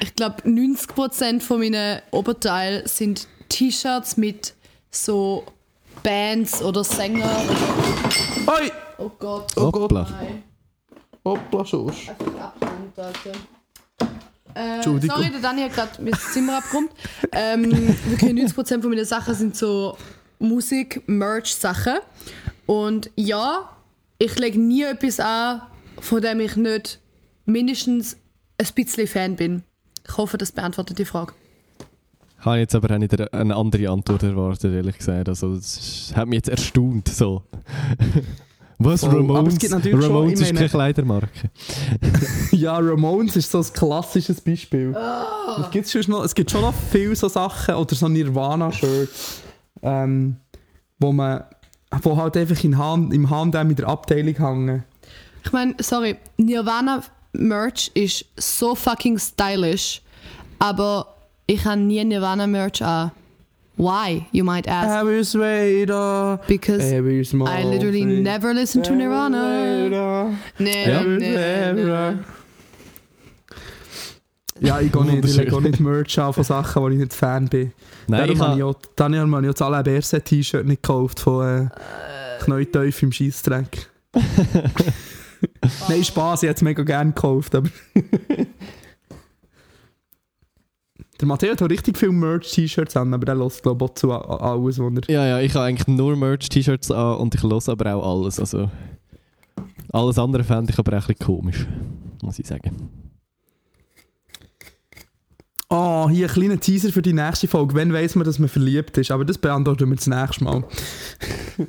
ich 0.00 0.14
glaube 0.16 0.42
90% 0.42 1.40
von 1.40 1.60
meinen 1.60 2.00
Oberteil 2.10 2.88
sind 2.88 3.28
T-Shirts 3.48 4.16
mit 4.16 4.54
so 4.90 5.44
Bands 6.06 6.62
oder 6.62 6.84
Sänger. 6.84 7.28
Oi! 8.46 8.70
Oh 8.96 9.10
Gott. 9.18 9.50
Oh 9.56 9.72
Gott. 9.72 9.90
Hoppla. 9.90 10.06
Nein, 10.08 10.44
Hoppla, 11.24 11.64
Schorsch. 11.64 12.08
einfach 12.10 12.26
abhängt, 12.42 12.96
Alter. 12.96 13.32
Äh, 14.54 14.82
sorry, 14.84 15.30
der 15.30 15.40
Dani 15.40 15.62
hat 15.62 15.74
gerade 15.74 16.00
mein 16.00 16.14
Zimmer 16.14 16.58
abgeräumt. 16.58 16.92
Ähm, 17.32 17.72
wirklich 18.06 18.30
90% 18.30 18.82
von 18.82 18.90
meinen 18.90 19.04
Sachen 19.04 19.34
sind 19.34 19.56
so 19.56 19.96
Musik, 20.38 21.02
Merch-Sachen. 21.08 21.98
Und 22.66 23.10
ja, 23.16 23.68
ich 24.18 24.38
lege 24.38 24.60
nie 24.60 24.84
etwas 24.84 25.18
an, 25.18 25.62
von 25.98 26.22
dem 26.22 26.38
ich 26.38 26.54
nicht 26.54 27.00
mindestens 27.46 28.16
ein 28.58 28.68
bisschen 28.76 29.08
Fan 29.08 29.34
bin. 29.34 29.64
Ich 30.08 30.16
hoffe, 30.16 30.38
das 30.38 30.52
beantwortet 30.52 31.00
die 31.00 31.04
Frage. 31.04 31.32
Habe 32.46 32.58
jetzt 32.58 32.74
aber 32.74 32.94
auch 32.94 32.98
nicht 32.98 33.20
eine- 33.34 33.56
andere 33.56 33.90
Antwort 33.90 34.22
erwartet, 34.22 34.72
ehrlich 34.72 34.96
gesagt. 34.98 35.28
Also, 35.28 35.56
das 35.56 36.12
hat 36.14 36.28
mich 36.28 36.36
jetzt 36.36 36.48
erstaunt. 36.48 37.08
So. 37.08 37.42
Was? 38.78 39.02
Oh, 39.02 39.06
aber 39.08 39.16
es 39.20 39.28
Ramones? 39.28 39.58
gibt 39.58 39.72
natürlich 39.72 40.04
schon, 40.04 40.14
Ramones 40.14 40.40
ist 40.40 40.46
meine- 40.48 40.58
keine 40.58 40.68
Kleidermarke. 40.68 41.50
Ja, 42.52 42.78
Ramones 42.78 43.34
ist 43.36 43.50
so 43.50 43.58
ein 43.58 43.64
klassisches 43.72 44.40
Beispiel. 44.40 44.94
Es, 45.60 45.70
gibt 45.70 45.88
schon 45.88 46.02
noch, 46.08 46.24
es 46.24 46.34
gibt 46.34 46.50
schon 46.50 46.60
noch 46.60 46.74
viele 46.90 47.16
so 47.16 47.28
Sachen, 47.28 47.74
oder 47.74 47.94
so 47.94 48.06
Nirvana-Shirts, 48.08 49.40
ähm, 49.82 50.36
wo 50.98 51.12
man 51.12 51.44
wo 52.02 52.16
halt 52.16 52.36
einfach 52.36 52.62
in 52.64 52.76
Hand, 52.78 53.12
im 53.14 53.28
H&M 53.30 53.70
in 53.70 53.76
der 53.76 53.88
Abteilung 53.88 54.34
hängen. 54.36 54.84
Ich 55.44 55.52
meine, 55.52 55.74
sorry, 55.80 56.16
Nirvana 56.36 57.02
Merch 57.32 57.90
ist 57.94 58.24
so 58.36 58.74
fucking 58.74 59.18
stylish, 59.18 60.02
aber 60.58 61.15
ich 61.46 61.64
habe 61.64 61.80
nie 61.80 62.04
Nirvana 62.04 62.46
Merch 62.46 62.82
an. 62.82 63.12
Why, 63.76 64.26
you 64.32 64.42
might 64.42 64.66
ask? 64.66 64.88
Every 64.88 65.22
Swader, 65.22 66.40
Because 66.48 67.28
small 67.28 67.46
I 67.46 67.62
literally 67.62 68.06
never 68.06 68.54
listened 68.54 68.86
to 68.86 68.94
Nirvana. 68.94 70.38
Nee, 70.58 71.02
nee. 71.04 72.16
Ja, 74.60 74.80
ich 74.80 74.90
gehe 74.90 75.04
nicht, 75.04 75.24
ich 75.26 75.36
lege 75.36 75.60
nicht 75.60 75.80
Merch 75.80 76.18
an 76.18 76.32
von 76.32 76.42
Sachen, 76.42 76.82
wo 76.82 76.88
ich 76.88 76.96
nicht 76.96 77.12
Fan 77.12 77.48
bin. 77.48 77.72
Nein, 78.06 78.20
Darum 78.20 78.58
ich 78.58 78.62
habe 78.62 78.76
Daniel 78.96 79.30
habe 79.30 79.46
ich 79.46 79.52
das 79.52 79.60
Alain 79.60 79.84
Berset 79.84 80.24
T-Shirt 80.24 80.64
nicht 80.64 80.82
gekauft 80.82 81.20
von 81.20 81.66
äh, 81.66 82.42
Knäuteuf 82.42 83.02
im 83.02 83.12
Scheissdreck. 83.12 83.90
Nein, 85.88 86.02
Spaß, 86.02 86.42
ich 86.42 86.48
hätte 86.48 86.56
es 86.56 86.62
mega 86.62 86.82
gerne 86.82 87.12
gekauft, 87.12 87.54
aber... 87.54 87.68
Der 91.20 91.26
Matteo 91.26 91.52
hat 91.52 91.62
auch 91.62 91.70
richtig 91.70 91.96
viele 91.96 92.12
Merch-T-Shirts 92.12 92.96
an, 92.96 93.14
aber 93.14 93.24
der 93.24 93.36
lässt 93.36 93.62
glaube 93.62 93.86
ich 93.86 93.94
zu 93.94 94.12
alles, 94.12 94.78
was 94.78 95.08
er... 95.08 95.12
ja, 95.12 95.26
ja, 95.26 95.40
ich 95.40 95.54
habe 95.54 95.64
eigentlich 95.64 95.86
nur 95.88 96.14
Merch-T-Shirts 96.16 96.90
an 96.90 97.16
und 97.16 97.34
ich 97.34 97.42
höre 97.42 97.68
aber 97.68 97.94
auch 97.94 98.20
alles. 98.20 98.38
Also, 98.38 98.70
alles 99.92 100.18
andere 100.18 100.44
fände 100.44 100.72
ich 100.72 100.78
aber 100.78 100.98
auch 100.98 101.08
ein 101.08 101.14
bisschen 101.14 101.26
komisch, 101.26 101.66
muss 102.22 102.38
ich 102.38 102.46
sagen. 102.46 102.90
Oh, 105.68 106.08
hier 106.08 106.28
ein 106.28 106.32
kleiner 106.32 106.60
Teaser 106.60 106.92
für 106.92 107.02
die 107.02 107.12
nächste 107.12 107.48
Folge. 107.48 107.74
Wann 107.74 107.92
weiss 107.92 108.14
man, 108.14 108.24
dass 108.24 108.38
man 108.38 108.48
verliebt 108.48 108.96
ist? 108.98 109.10
Aber 109.10 109.24
das 109.24 109.36
beantworten 109.36 109.88
wir 109.88 109.96
das 109.96 110.06
nächste 110.06 110.44
Mal. 110.44 110.62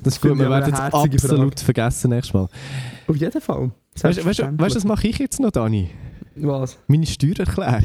Das 0.04 0.16
ist 0.16 0.22
gut, 0.22 0.38
wir 0.38 0.50
werden 0.50 0.76
herzige 0.76 1.16
absolut 1.16 1.60
vergessen 1.60 2.12
nächstes 2.12 2.34
Mal. 2.34 2.48
Auf 3.08 3.16
jeden 3.16 3.41
Fall. 3.41 3.72
Weißt, 4.02 4.20
du, 4.20 4.26
was 4.60 4.84
mache 4.84 5.08
ich 5.08 5.18
jetzt 5.18 5.39
noch, 5.39 5.50
Dani? 5.50 5.89
Was? 6.36 6.78
Meine 6.88 7.08
Steuererklärung. 7.08 7.84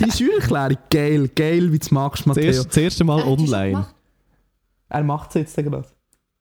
Die 0.00 0.10
Steuererklärung, 0.10 0.78
geil, 0.90 1.28
geil, 1.34 1.72
wie 1.72 1.78
du 1.78 1.84
es 1.84 1.90
magst, 1.90 2.26
Matteo. 2.26 2.42
Zuerst, 2.52 2.68
das 2.68 2.76
erste 2.76 3.04
Mal 3.04 3.20
Äh, 3.20 3.24
du 3.24 3.30
online. 3.30 3.86
Er 4.88 5.02
macht 5.02 5.30
es 5.30 5.34
jetzt 5.34 5.56
gerade. 5.56 5.84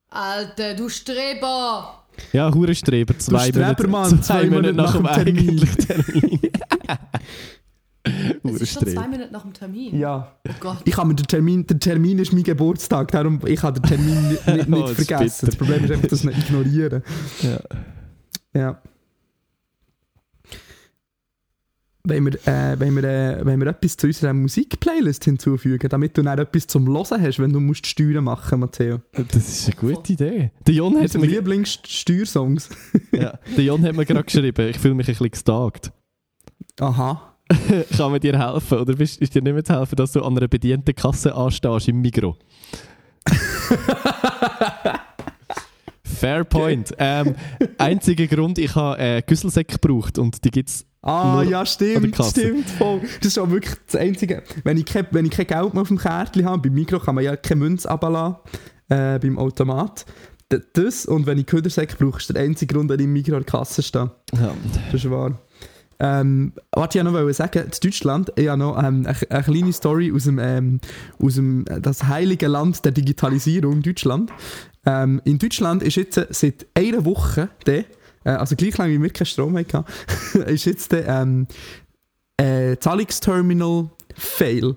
Alter, 0.09 0.75
du 0.75 0.89
Streber! 0.89 2.03
Ja, 2.31 2.53
Hurenstreber, 2.53 3.17
zwei 3.17 3.47
Strebermann, 3.49 4.09
Monate, 4.11 4.21
zwei 4.21 4.45
Monate 4.47 4.73
nach 4.73 4.93
dem 4.95 5.05
Termin. 5.05 5.37
eigentlichen 5.49 5.77
Termin. 5.77 6.39
Es 8.43 8.61
ist 8.61 8.73
schon 8.73 8.87
zwei. 8.87 9.07
Minuten 9.07 9.31
nach 9.31 9.41
dem 9.41 9.53
Termin. 9.53 9.97
Ja. 9.97 10.31
Oh 10.47 10.51
Gott. 10.59 10.77
Ich 10.83 10.95
habe 10.97 11.07
mir 11.07 11.15
den 11.15 11.25
Termin, 11.25 11.65
der 11.65 11.79
Termin 11.79 12.19
ist 12.19 12.31
mein 12.33 12.43
Geburtstag, 12.43 13.09
darum 13.11 13.39
ich 13.47 13.63
habe 13.63 13.79
den 13.79 13.89
Termin 13.89 14.27
nicht, 14.29 14.45
nicht, 14.45 14.67
Oh, 14.67 14.71
nicht 14.87 14.89
vergessen. 14.89 15.45
Das 15.47 15.55
Problem 15.55 15.83
ist 15.85 15.91
einfach, 15.91 16.07
das 16.09 16.23
nicht 16.23 16.37
ignorieren. 16.37 17.01
Ja. 17.41 17.59
Ja. 18.53 18.81
Wenn 22.05 22.25
wir, 22.25 22.33
äh, 22.45 22.77
wenn, 22.77 22.95
wir, 22.97 23.03
äh, 23.05 23.45
wenn 23.45 23.61
wir 23.61 23.67
etwas 23.67 23.95
zu 23.95 24.07
unserer 24.07 24.33
Musikplaylist 24.33 25.23
hinzufügen, 25.23 25.87
damit 25.87 26.17
du 26.17 26.21
dann 26.21 26.37
etwas 26.37 26.67
zum 26.67 26.85
Hören 26.85 27.21
hast, 27.21 27.39
wenn 27.39 27.53
du 27.53 27.61
musst 27.61 27.87
Steuern 27.87 28.25
machen 28.25 28.59
Matteo. 28.59 28.99
Das 29.13 29.35
ist 29.35 29.67
eine 29.67 29.75
gute 29.77 30.11
Idee. 30.11 30.51
Der 30.67 30.73
Jon 30.73 31.01
hat 31.01 31.13
mir, 31.13 31.25
Lieblingssteuersongs. 31.25 32.67
ja, 33.13 33.39
der 33.55 33.63
Jon 33.63 33.81
hat 33.83 33.95
mir 33.95 34.05
gerade 34.05 34.25
geschrieben, 34.25 34.67
ich 34.67 34.79
fühle 34.79 34.95
mich 34.95 35.07
ein 35.07 35.13
bisschen 35.13 35.31
gestalkt. 35.31 35.93
Aha. 36.81 37.37
Kann 37.97 38.11
man 38.11 38.19
dir 38.19 38.37
helfen? 38.37 38.79
Oder 38.79 38.95
bist, 38.95 39.21
ist 39.21 39.33
dir 39.33 39.41
nicht 39.41 39.53
mehr 39.53 39.63
zu 39.63 39.73
helfen, 39.73 39.95
dass 39.95 40.11
du 40.11 40.23
an 40.23 40.37
einer 40.37 40.49
bedienten 40.49 40.93
Kasse 40.93 41.33
anstehst 41.33 41.87
im 41.87 42.01
Migro? 42.01 42.35
Fair 46.23 46.43
point. 46.45 46.93
Ähm, 46.99 47.35
einziger 47.77 48.27
Grund, 48.27 48.57
ich 48.57 48.75
habe 48.75 48.97
äh, 48.97 49.21
Güsselsäcke 49.21 49.77
gebraucht 49.77 50.17
und 50.17 50.43
die 50.45 50.51
gibt 50.51 50.69
es 50.69 50.85
Ah, 51.01 51.33
Nur 51.33 51.43
ja, 51.43 51.65
stimmt, 51.65 52.15
stimmt, 52.15 52.69
voll. 52.69 53.01
Das 53.19 53.27
ist 53.27 53.37
auch 53.37 53.49
wirklich 53.49 53.75
das 53.87 53.99
Einzige. 53.99 54.41
Wenn 54.63 54.77
ich 54.77 54.85
kein, 54.85 55.05
wenn 55.11 55.25
ich 55.25 55.31
kein 55.31 55.47
Geld 55.47 55.73
mehr 55.73 55.81
auf 55.81 55.89
dem 55.89 55.97
Kärtchen 55.97 56.45
habe, 56.45 56.61
beim 56.61 56.73
Mikro 56.73 56.97
kann 56.99 57.15
man 57.15 57.25
ja 57.25 57.35
keine 57.35 57.59
Münze 57.59 57.89
runterlassen, 57.89 58.37
äh, 58.87 59.19
beim 59.19 59.37
Automat. 59.37 60.05
Das 60.73 61.05
und 61.05 61.25
wenn 61.25 61.39
ich 61.39 61.45
Ködersäcke 61.45 61.97
brauche, 61.97 62.19
ist 62.19 62.33
der 62.33 62.41
einzige 62.41 62.73
Grund, 62.73 62.89
wenn 62.89 62.99
ich 62.99 63.05
im 63.05 63.11
Mikro 63.11 63.35
an 63.35 63.43
der 63.43 63.51
Kasse 63.51 63.83
stehe. 63.83 64.11
ja. 64.33 64.53
Das 64.93 65.03
ist 65.03 65.11
wahr. 65.11 65.37
Ähm, 66.03 66.51
was 66.73 66.93
ich 66.95 67.01
noch 67.01 67.13
wollte 67.13 67.33
sagen, 67.33 67.63
in 67.63 67.71
Deutschland, 67.81 68.33
ich 68.35 68.49
habe 68.49 68.59
noch 68.59 68.77
ähm, 68.77 69.05
eine, 69.07 69.15
eine 69.29 69.43
kleine 69.43 69.71
Story 69.71 70.11
aus 70.13 70.25
dem, 70.25 70.37
ähm, 70.37 70.81
aus 71.17 71.35
dem 71.35 71.65
äh, 71.67 71.79
das 71.79 72.03
heilige 72.03 72.47
Land 72.47 72.83
der 72.83 72.91
Digitalisierung, 72.91 73.81
Deutschland. 73.81 74.29
Ähm, 74.85 75.21
in 75.23 75.39
Deutschland 75.39 75.81
ist 75.81 75.95
jetzt 75.95 76.17
äh, 76.17 76.27
seit 76.31 76.67
einer 76.73 77.05
Woche, 77.05 77.47
der, 77.65 77.85
äh, 78.25 78.31
also 78.31 78.57
gleich 78.57 78.77
lange 78.77 78.95
wie 78.95 79.01
wir 79.01 79.11
keinen 79.11 79.27
Strom 79.27 79.57
hatten, 79.57 79.85
ist 80.45 80.65
jetzt 80.65 80.91
der 80.91 81.07
ähm, 81.07 81.47
äh, 82.35 82.75
Zahlungsterminal 82.77 83.89
Fail. 84.15 84.75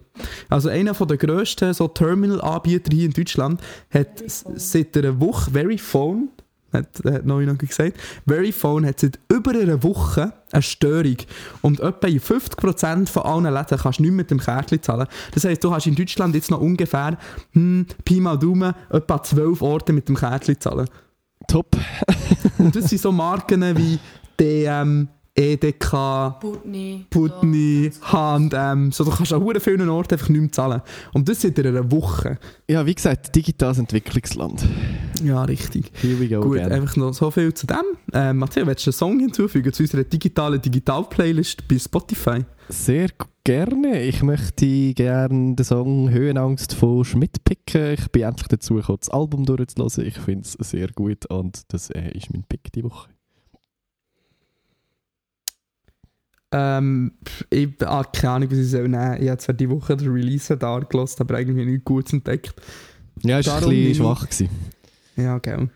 Also 0.48 0.68
einer 0.68 0.92
der 0.92 1.16
grössten 1.16 1.74
so 1.74 1.88
Terminal-Anbieter 1.88 2.90
hier 2.94 3.06
in 3.06 3.12
Deutschland 3.12 3.60
hat 3.90 4.22
seit 4.26 4.96
einer 4.96 5.20
Woche 5.20 5.50
Veryphone 5.50 6.28
hat, 6.76 7.02
hat 7.04 7.26
noch 7.26 7.40
jemand 7.40 7.58
gesagt. 7.58 7.94
Veryphone 8.26 8.86
hat 8.86 9.00
seit 9.00 9.18
über 9.28 9.52
einer 9.52 9.82
Woche 9.82 10.32
eine 10.52 10.62
Störung. 10.62 11.16
Und 11.62 11.80
etwa 11.80 12.06
in 12.06 12.20
50% 12.20 13.08
von 13.08 13.22
allen 13.22 13.52
Läden 13.52 13.78
kannst 13.78 13.98
du 13.98 14.02
nicht 14.02 14.12
mit 14.12 14.30
dem 14.30 14.38
Kärtchen 14.38 14.82
zahlen. 14.82 15.06
Das 15.32 15.44
heisst, 15.44 15.64
du 15.64 15.72
hast 15.72 15.86
in 15.86 15.94
Deutschland 15.94 16.34
jetzt 16.34 16.50
noch 16.50 16.60
ungefähr, 16.60 17.18
hm, 17.52 17.86
Pi 18.04 18.20
mal 18.20 18.38
Daumen, 18.38 18.74
etwa 18.90 19.22
12 19.22 19.62
Orte 19.62 19.92
mit 19.92 20.08
dem 20.08 20.16
Kärtchen 20.16 20.60
zahlen. 20.60 20.88
Top. 21.48 21.76
Und 22.58 22.74
das 22.74 22.88
sind 22.88 23.00
so 23.00 23.12
Marken 23.12 23.76
wie 23.76 23.98
DM, 24.38 25.08
EDK, 25.36 26.40
Putni. 26.40 27.04
Putney, 27.10 27.90
H&M. 28.00 28.90
So, 28.90 29.04
du 29.04 29.10
kannst 29.10 29.32
an 29.34 29.42
hure 29.42 29.60
vielen 29.60 29.88
Orten 29.88 30.14
einfach 30.14 30.30
nicht 30.30 30.40
mehr 30.40 30.52
zahlen. 30.52 30.80
Und 31.12 31.28
das 31.28 31.42
seit 31.42 31.58
einer 31.58 31.90
Woche. 31.90 32.38
Ja, 32.68 32.86
wie 32.86 32.94
gesagt, 32.94 33.36
digitales 33.36 33.78
Entwicklungsland. 33.78 34.64
Ja, 35.22 35.44
richtig. 35.44 35.92
Here 36.00 36.18
we 36.18 36.28
go 36.28 36.40
Gut, 36.40 36.58
again. 36.58 36.72
einfach 36.72 36.96
noch 36.96 37.12
so 37.12 37.30
viel 37.30 37.52
zu 37.52 37.66
dem. 37.66 37.76
Ähm, 38.14 38.38
Matthias, 38.38 38.66
willst 38.66 38.86
du 38.86 38.90
einen 38.90 38.94
Song 38.94 39.20
hinzufügen 39.20 39.72
zu 39.72 39.82
unserer 39.82 40.04
digitalen 40.04 40.60
Digital-Playlist 40.60 41.68
bei 41.68 41.78
Spotify? 41.78 42.44
Sehr 42.70 43.08
gerne. 43.44 44.02
Ich 44.02 44.22
möchte 44.22 44.94
gerne 44.94 45.54
den 45.54 45.64
Song 45.64 46.10
Höhenangst 46.10 46.74
von 46.74 47.04
Schmidt 47.04 47.44
picken. 47.44 47.92
Ich 47.92 48.10
bin 48.10 48.22
endlich 48.22 48.48
dazu 48.48 48.74
gekommen, 48.74 48.98
das 49.00 49.10
Album 49.10 49.44
durchzulassen. 49.44 50.06
Ich 50.06 50.16
finde 50.18 50.42
es 50.42 50.52
sehr 50.70 50.88
gut 50.88 51.26
und 51.26 51.62
das 51.68 51.90
äh, 51.90 52.10
ist 52.12 52.32
mein 52.32 52.42
Pick 52.48 52.72
die 52.72 52.82
Woche. 52.84 53.10
Ähm, 56.52 57.12
ich 57.50 57.68
habe 57.84 58.08
keine 58.12 58.32
Ahnung, 58.34 58.50
was 58.50 58.58
ich 58.58 58.70
soll 58.70 58.88
nehmen. 58.88 59.20
Ich 59.22 59.28
habe 59.28 59.38
zwar 59.38 59.54
die 59.54 59.68
Woche 59.68 59.96
den 59.96 60.08
Release 60.12 60.56
da 60.56 60.78
gelassen, 60.78 61.22
aber 61.22 61.38
irgendwie 61.38 61.64
nichts 61.64 61.84
Gutes 61.84 62.12
entdeckt. 62.12 62.54
Ja, 63.22 63.38
ist 63.40 63.48
Darum 63.48 63.64
ein 63.64 63.70
bisschen 63.70 63.90
ich- 63.90 63.96
schwach 63.96 64.24
gewesen. 64.24 64.48
Ja, 65.16 65.38
gell. 65.38 65.70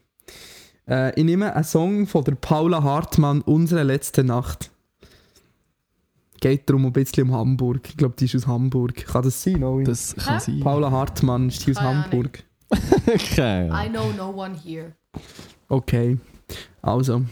Äh, 0.89 1.18
ich 1.18 1.25
nehme 1.25 1.55
einen 1.55 1.64
Song 1.64 2.07
von 2.07 2.25
der 2.25 2.35
Paula 2.35 2.83
Hartmann, 2.83 3.41
Unsere 3.43 3.83
letzte 3.83 4.23
Nacht. 4.25 4.71
Geht 6.41 6.68
darum 6.71 6.87
ein 6.87 6.93
bisschen 6.93 7.29
um 7.29 7.35
Hamburg. 7.35 7.81
Ich 7.89 7.97
glaube, 7.97 8.14
die 8.18 8.25
ist 8.25 8.35
aus 8.35 8.47
Hamburg. 8.47 9.05
Kann 9.07 9.23
das 9.23 9.43
sein, 9.43 9.61
Noe? 9.61 9.85
Das 9.85 10.14
kann 10.16 10.39
Hä? 10.39 10.45
sein. 10.45 10.61
Paula 10.61 10.91
Hartmann 10.91 11.49
ist 11.49 11.66
die 11.66 11.73
aus 11.73 11.77
Keine. 11.79 12.05
Hamburg. 12.05 12.43
Keine 13.37 13.68
I 13.87 13.89
know 13.91 14.11
no 14.16 14.31
one 14.31 14.57
here. 14.57 14.93
Okay. 15.68 16.16
Also. 16.81 17.23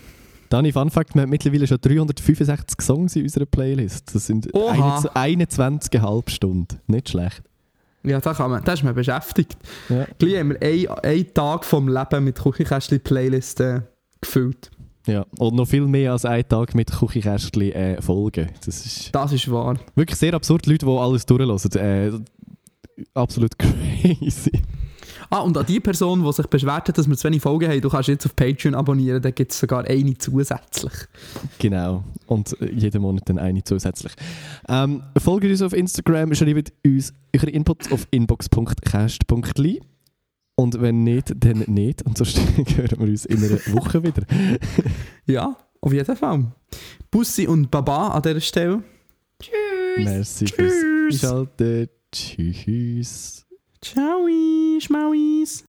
Dani, 0.49 0.72
Fun 0.72 0.90
Fact, 0.90 1.14
wir 1.14 1.22
haben 1.22 1.30
mittlerweile 1.30 1.66
schon 1.66 1.78
365 1.80 2.80
Songs 2.80 3.16
in 3.16 3.22
unserer 3.24 3.46
Playlist. 3.46 4.14
Das 4.14 4.26
sind 4.26 4.49
Oha. 4.55 4.99
21,5 5.14 6.30
Stunden. 6.30 6.80
Nicht 6.86 7.11
schlecht. 7.11 7.42
Ja, 8.05 8.20
da, 8.20 8.32
kann 8.32 8.51
man, 8.51 8.64
da 8.64 8.72
ist 8.72 8.82
man 8.84 8.94
beschäftigt. 8.94 9.57
Ja. 9.88 10.07
Gleich 10.18 10.38
haben 10.38 10.51
wir 10.51 10.62
einen, 10.62 10.88
einen 11.03 11.34
Tag 11.34 11.64
vom 11.64 11.88
Leben 11.88 12.24
mit 12.24 12.38
Küchenkästchen-Playlist 12.40 13.61
äh, 13.61 13.80
gefüllt. 14.20 14.70
Ja, 15.07 15.24
und 15.38 15.55
noch 15.57 15.66
viel 15.66 15.86
mehr 15.86 16.12
als 16.12 16.24
einen 16.24 16.46
Tag 16.49 16.74
mit 16.74 16.90
Küchenkästchen 16.92 17.72
äh, 17.72 18.01
folgen. 18.01 18.51
Das 18.64 18.84
ist 18.86 19.14
Das 19.14 19.32
ist 19.32 19.51
wahr. 19.51 19.78
wirklich 19.94 20.18
sehr 20.18 20.34
absurd, 20.34 20.66
Leute, 20.66 20.86
die 20.86 20.92
alles 20.92 21.26
durchlassen. 21.26 21.72
Äh, 21.72 22.12
absolut 23.14 23.59
crazy. 23.59 24.62
Ah, 25.30 25.40
und 25.40 25.56
an 25.56 25.66
die 25.66 25.80
Person, 25.80 26.24
die 26.24 26.32
sich 26.32 26.46
beschwert 26.46 26.88
hat, 26.88 26.96
dass 26.96 27.08
wir 27.08 27.16
zu 27.16 27.28
wenig 27.28 27.42
Folgen 27.42 27.68
haben, 27.68 27.80
du 27.80 27.90
kannst 27.90 28.08
jetzt 28.08 28.24
auf 28.24 28.34
Patreon 28.34 28.74
abonnieren, 28.74 29.20
da 29.20 29.30
gibt 29.30 29.52
es 29.52 29.58
sogar 29.58 29.84
eine 29.84 30.16
zusätzlich. 30.16 30.92
Genau. 31.58 32.04
Und 32.26 32.56
jeden 32.72 33.02
Monat 33.02 33.28
dann 33.28 33.38
eine 33.38 33.62
zusätzlich. 33.62 34.12
Ähm, 34.68 35.02
folgt 35.18 35.44
uns 35.46 35.62
auf 35.62 35.72
Instagram, 35.72 36.34
schreibt 36.34 36.72
uns 36.84 37.12
eure 37.34 37.50
Inputs 37.50 37.92
auf 37.92 38.06
inbox.cast.li. 38.10 39.80
Und 40.56 40.80
wenn 40.80 41.04
nicht, 41.04 41.32
dann 41.36 41.64
nicht. 41.68 42.02
Und 42.02 42.18
sonst 42.18 42.38
hören 42.76 42.98
wir 42.98 43.08
uns 43.08 43.26
in 43.26 43.38
einer 43.38 43.58
Woche 43.74 44.02
wieder. 44.02 44.22
Ja, 45.26 45.58
auf 45.82 45.92
jeden 45.92 46.16
Fall. 46.16 46.46
Bussi 47.10 47.46
und 47.46 47.70
Baba 47.70 48.08
an 48.08 48.22
dieser 48.22 48.40
Stelle. 48.40 48.82
Merci 49.98 50.46
Tschüss. 50.46 50.72
fürs 50.72 51.20
Schalten. 51.20 51.88
Tschüss. 52.10 53.47
Ciao, 53.80 54.26
Schmauis. 54.80 55.67